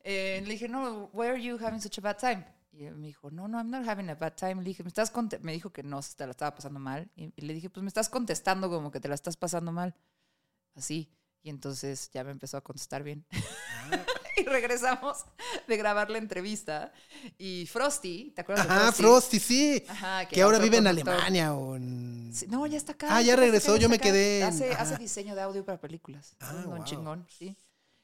[0.04, 2.46] Eh, le dije, no, why are you having such a bad time?
[2.72, 4.56] Y él me dijo, no, no, I'm not having a bad time.
[4.56, 7.10] Le dije, me estás conte-" me dijo que no, se te la estaba pasando mal.
[7.16, 9.94] Y, y le dije, pues me estás contestando como que te la estás pasando mal.
[10.74, 11.10] Así.
[11.42, 13.26] Y entonces ya me empezó a contestar bien.
[14.36, 15.24] y regresamos
[15.66, 16.92] de grabar la entrevista.
[17.36, 19.02] Y Frosty, ¿te acuerdas de Ajá, Frosty?
[19.02, 19.84] Frosty, sí.
[19.88, 20.86] Ajá, que ahora vive en.
[20.86, 22.30] Alemania o en...
[22.32, 23.08] Sí, no, ya está acá.
[23.10, 24.04] Ah, ya regresó, yo me acá.
[24.04, 26.36] quedé en- Hace, hace diseño de audio para películas.
[26.40, 26.84] Ah, un wow.
[26.84, 27.54] chingón, sí.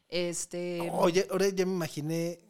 [0.09, 0.91] Este.
[0.93, 2.41] Oye, ahora ya me imaginé...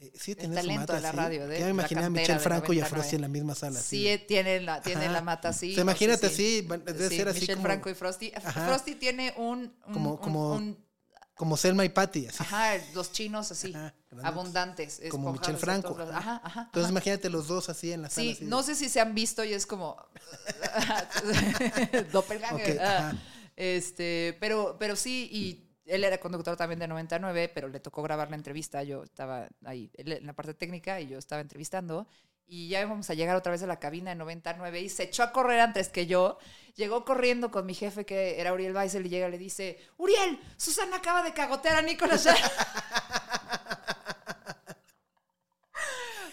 [0.00, 1.16] eh, sí, su talento mata, de la sí.
[1.16, 2.88] radio, de Ya me imaginé a del Franco y a 99.
[2.90, 3.80] Frosty en la misma sala.
[3.80, 5.74] sí, eh, tiene la, tiene la mata así.
[5.74, 8.32] Sé imagínate así, debe sí, ser así Michelle como- Franco y Frosty.
[8.34, 8.66] Ajá.
[8.66, 9.74] Frosty tiene un.
[9.86, 10.88] un- Como- como- un-
[11.34, 12.38] Como Selma y Patty, así.
[12.40, 13.72] ajá, los chinos así.
[13.72, 13.94] Ajá,
[14.24, 15.00] abundantes.
[15.08, 15.96] Como de Franco.
[16.12, 16.62] Ajá, ajá.
[16.66, 18.24] Entonces imagínate los dos así en la sala.
[18.26, 18.44] Sí, así.
[18.46, 19.96] no sé si se han visto y es como
[22.12, 22.76] doppelganger.
[22.76, 23.12] Ok, Ah,
[23.56, 28.28] este, pero, pero sí, y él era conductor también de 99, pero le tocó grabar
[28.30, 28.82] la entrevista.
[28.82, 32.06] Yo estaba ahí en la parte técnica y yo estaba entrevistando.
[32.46, 35.22] Y ya íbamos a llegar otra vez a la cabina de 99 y se echó
[35.22, 36.38] a correr antes que yo.
[36.76, 40.38] Llegó corriendo con mi jefe, que era Uriel Weissel, y llega y le dice: Uriel,
[40.56, 42.26] Susana acaba de cagotear a Nicolás.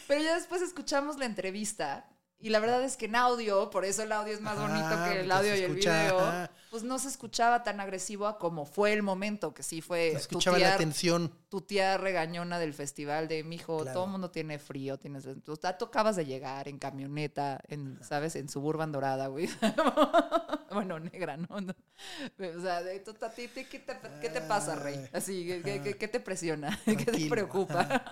[0.07, 2.07] Pero ya después escuchamos la entrevista
[2.45, 5.10] y la verdad es que en audio, por eso el audio es más bonito Ajá,
[5.10, 6.49] que el audio y el video.
[6.76, 10.11] Pues no se escuchaba tan agresivo a como fue el momento, que sí fue Se
[10.14, 11.31] tu escuchaba la tía, tensión.
[11.47, 13.93] tu tía regañona del festival de mijo, Claro.
[13.93, 18.35] todo el mundo tiene frío, tienes, tú ya tocabas de llegar en camioneta, en, ¿sabes?
[18.35, 19.47] En suburban dorada, güey.
[20.72, 21.61] bueno, negra, ¿no?
[21.61, 21.73] No.
[22.57, 24.99] O sea, de, tú, a ti, ¿qué, te, qué te pasa, rey?
[25.14, 26.77] Así, ¿qué, qué- qué- qué te presiona?
[26.85, 28.03] ¿Qué te preocupa?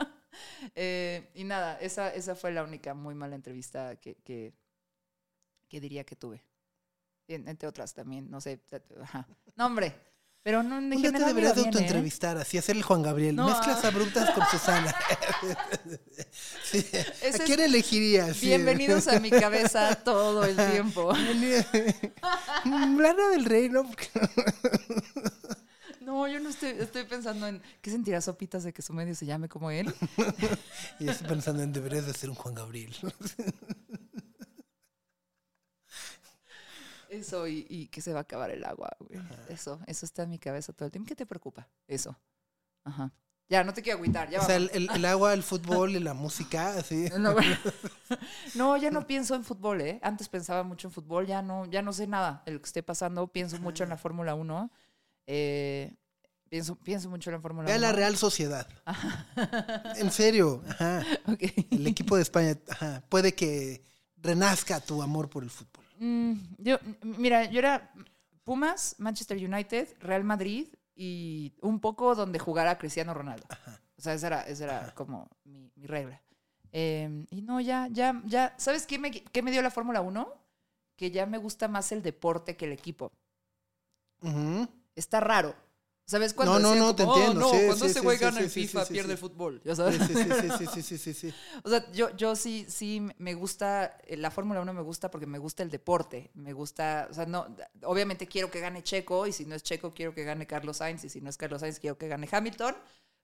[0.73, 4.53] Eh, y nada, esa, esa fue la única muy mala entrevista que, que,
[5.67, 6.41] que diría que tuve.
[7.27, 8.59] En- entre otras también, no sé.
[9.01, 9.27] Ajá.
[9.55, 9.95] No, hombre.
[10.43, 11.65] Pero no, en te general me deberías de ¿eh?
[11.67, 13.33] autoentrevistar, así hacer el Juan Gabriel.
[13.33, 14.93] No, Mezclas abruptas con Susana.
[16.63, 16.79] Sí.
[16.79, 18.35] Ese ¿A es- quién elegirías?
[18.35, 18.47] Sí.
[18.47, 21.13] Bienvenidos a mi cabeza todo el tiempo.
[22.65, 23.89] Lana del Rey, ¿no?
[26.01, 29.25] No, yo no estoy, estoy pensando en qué sentirá Sopitas de que su medio se
[29.25, 29.93] llame como él.
[30.99, 32.93] Y estoy pensando en deberías de ser un Juan Gabriel.
[37.13, 39.19] Eso y, y que se va a acabar el agua, güey.
[39.49, 41.07] Eso, eso está en mi cabeza todo el tiempo.
[41.07, 41.67] ¿Qué te preocupa?
[41.87, 42.17] Eso.
[42.83, 43.11] Ajá.
[43.49, 44.29] Ya, no te quiero agüitar.
[44.29, 47.07] Ya O sea, el, el- el agua, el fútbol y la música, así.
[48.55, 49.99] No, ya no pienso en fútbol, ¿eh?
[50.01, 52.83] Antes pensaba mucho en fútbol, ya no, ya no sé nada de lo que esté
[52.83, 53.27] pasando.
[53.27, 54.71] Pienso mucho en la Fórmula 1.
[55.27, 55.93] Eh,
[56.49, 57.81] pienso, pienso mucho en la Fórmula Ve a 1.
[57.81, 58.67] la Real Sociedad.
[59.97, 60.63] En serio.
[60.69, 61.03] Ajá.
[61.71, 62.57] El equipo de España.
[62.69, 63.03] Ajá.
[63.09, 63.83] Puede que
[64.17, 65.72] renazca tu amor por el fútbol.
[66.03, 67.89] Mm, yo, mira, yo era
[68.43, 73.47] Pumas, Manchester United, Real Madrid y un poco donde jugara Cristiano Ronaldo.
[73.95, 76.21] O sea, esa era, esa era como mi, mi regla.
[76.73, 78.53] Eh, y no, ya, ya, ya.
[78.57, 80.27] ¿Sabes qué me, qué me dio la Fórmula 1?
[80.97, 83.13] Que ya me gusta más el deporte que el equipo.
[84.95, 85.55] Está raro.
[86.05, 88.85] ¿Sabes cuando No, no, no, te "Oh, entiendo, no, cuando ese güey gana en FIFA,
[88.87, 89.61] pierde el fútbol.
[89.63, 90.01] ¿Ya sabes?
[90.05, 91.33] Sí, sí, sí, sí, sí, sí, sí, sí.
[91.63, 95.25] O sea, yo, yo sí, sí me gusta, eh, la Fórmula 1 me gusta porque
[95.25, 96.29] me gusta el deporte.
[96.33, 97.47] Me gusta, o sea, no,
[97.83, 101.05] obviamente quiero que gane Checo y si no es Checo quiero que gane Carlos Sainz
[101.05, 102.75] y si no es Carlos Sainz quiero que gane Hamilton.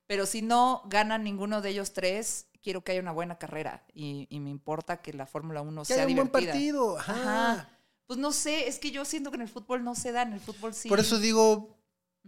[0.08, 4.26] Pero si no gana ninguno de ellos tres, quiero que haya una buena carrera y,
[4.30, 6.98] y me importa que la Fórmula 1 Que sea haya un buen partido.
[6.98, 7.70] Ajá.
[8.08, 10.34] Pues no sé, es que yo siento que en el fútbol no se da, en
[10.34, 10.90] el fútbol sí.
[10.90, 11.78] Por eso digo,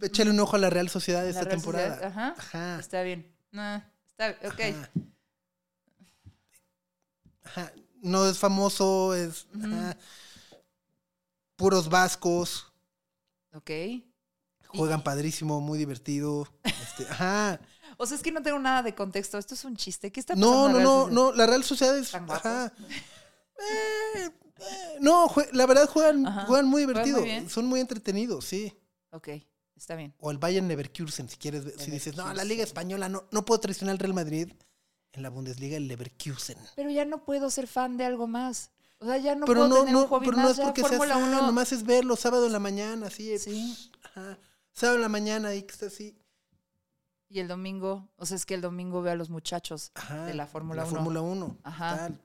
[0.02, 1.88] échale un ojo a la Real Sociedad La esta Real temporada.
[1.94, 2.34] Sociedad, Ajá.
[2.38, 2.80] Ajá.
[2.80, 3.34] Está bien.
[3.50, 4.60] Nah, está, ok.
[4.60, 4.90] Ajá.
[7.44, 7.72] Ajá.
[8.02, 9.46] No es famoso, es
[11.56, 12.72] puros vascos,
[13.54, 13.70] Ok.
[14.68, 16.48] juegan padrísimo, muy divertido.
[16.64, 17.60] Este, ajá.
[17.98, 19.38] O sea, es que no tengo nada de contexto.
[19.38, 20.10] Esto es un chiste.
[20.10, 20.68] ¿Qué está pasando?
[20.70, 22.72] No, no, no, no, la Real Sociedad es ajá.
[22.88, 24.30] Eh, eh,
[24.98, 28.76] no, la verdad juegan, juegan muy divertido, son muy entretenidos, sí.
[29.10, 29.28] Ok,
[29.76, 30.14] está bien.
[30.18, 33.44] O el Bayern Leverkusen, si quieres, ver- si dices, no, la Liga Española, no, no
[33.44, 34.52] puedo traicionar al Real Madrid.
[35.14, 36.56] En la Bundesliga, el Leverkusen.
[36.74, 38.70] Pero ya no puedo ser fan de algo más.
[38.98, 40.44] O sea, ya no pero puedo no, tener no, un hobby pero más.
[40.46, 41.42] no es porque seas Fórmula fan, 1.
[41.46, 43.38] nomás es verlo sábado en la mañana, así.
[43.38, 43.90] Sí.
[44.04, 44.38] Ajá.
[44.72, 46.16] Sábado en la mañana, ahí que está así.
[47.28, 50.34] Y el domingo, o sea, es que el domingo veo a los muchachos Ajá, de
[50.34, 50.94] la Fórmula la 1.
[50.96, 51.58] Fórmula 1.
[51.62, 51.96] Ajá.
[51.96, 52.22] tal.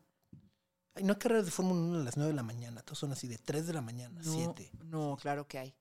[0.95, 3.11] Ay, no hay carreras de Fórmula 1 a las 9 de la mañana, todos son
[3.11, 4.71] así de 3 de la mañana, No, 7.
[4.85, 5.75] no, claro que hay.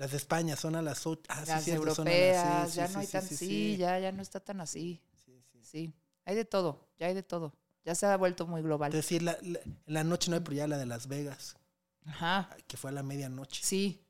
[0.00, 1.22] Las de España son a las 8.
[1.28, 3.22] Ah, sí, Las cierto, son a las- europeas, sí, ya sí, no hay sí, tan.
[3.22, 3.76] sí, Sí, sí.
[3.76, 5.02] ya, ya no está tan así.
[5.26, 5.60] Sí, sí.
[5.62, 5.94] Sí.
[6.24, 7.52] Hay de todo, ya hay de todo.
[7.84, 8.90] Ya se ha vuelto muy global.
[8.92, 9.36] Es decir, la,
[9.86, 11.54] la- noche no hay, pero ya la de Las Vegas,
[12.06, 12.48] Ajá.
[12.66, 13.60] que fue a la medianoche.
[13.62, 14.02] Sí.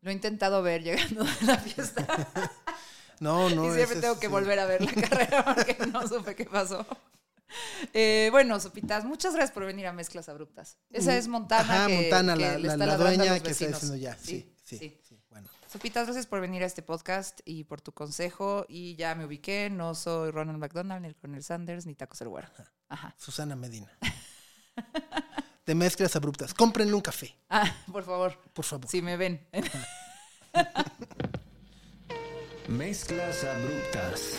[0.00, 2.06] Lo he intentado ver llegando de la fiesta.
[3.20, 3.70] No, no.
[3.70, 4.32] y siempre tengo que sí.
[4.32, 6.84] volver a ver la carrera porque no supe qué pasó.
[7.92, 10.76] Eh, bueno, Sopitas, muchas gracias por venir a Mezclas Abruptas.
[10.90, 11.62] Esa es Montana.
[11.84, 14.16] Ajá, que, Montana, que la, la- está la dueña que está diciendo ya.
[14.16, 14.78] Sí, sí, sí.
[14.78, 15.00] sí.
[15.72, 18.66] Sopitas, gracias por venir a este podcast y por tu consejo.
[18.68, 22.48] Y ya me ubiqué, no soy Ronald McDonald, ni el Colonel Sanders, ni Taco Güero.
[22.88, 23.14] Ajá.
[23.16, 23.90] Susana Medina.
[25.66, 26.52] De mezclas abruptas.
[26.52, 28.88] Cómprenle un café, Ah, por favor, por favor.
[28.88, 29.46] si me ven.
[32.68, 34.38] Mezclas abruptas.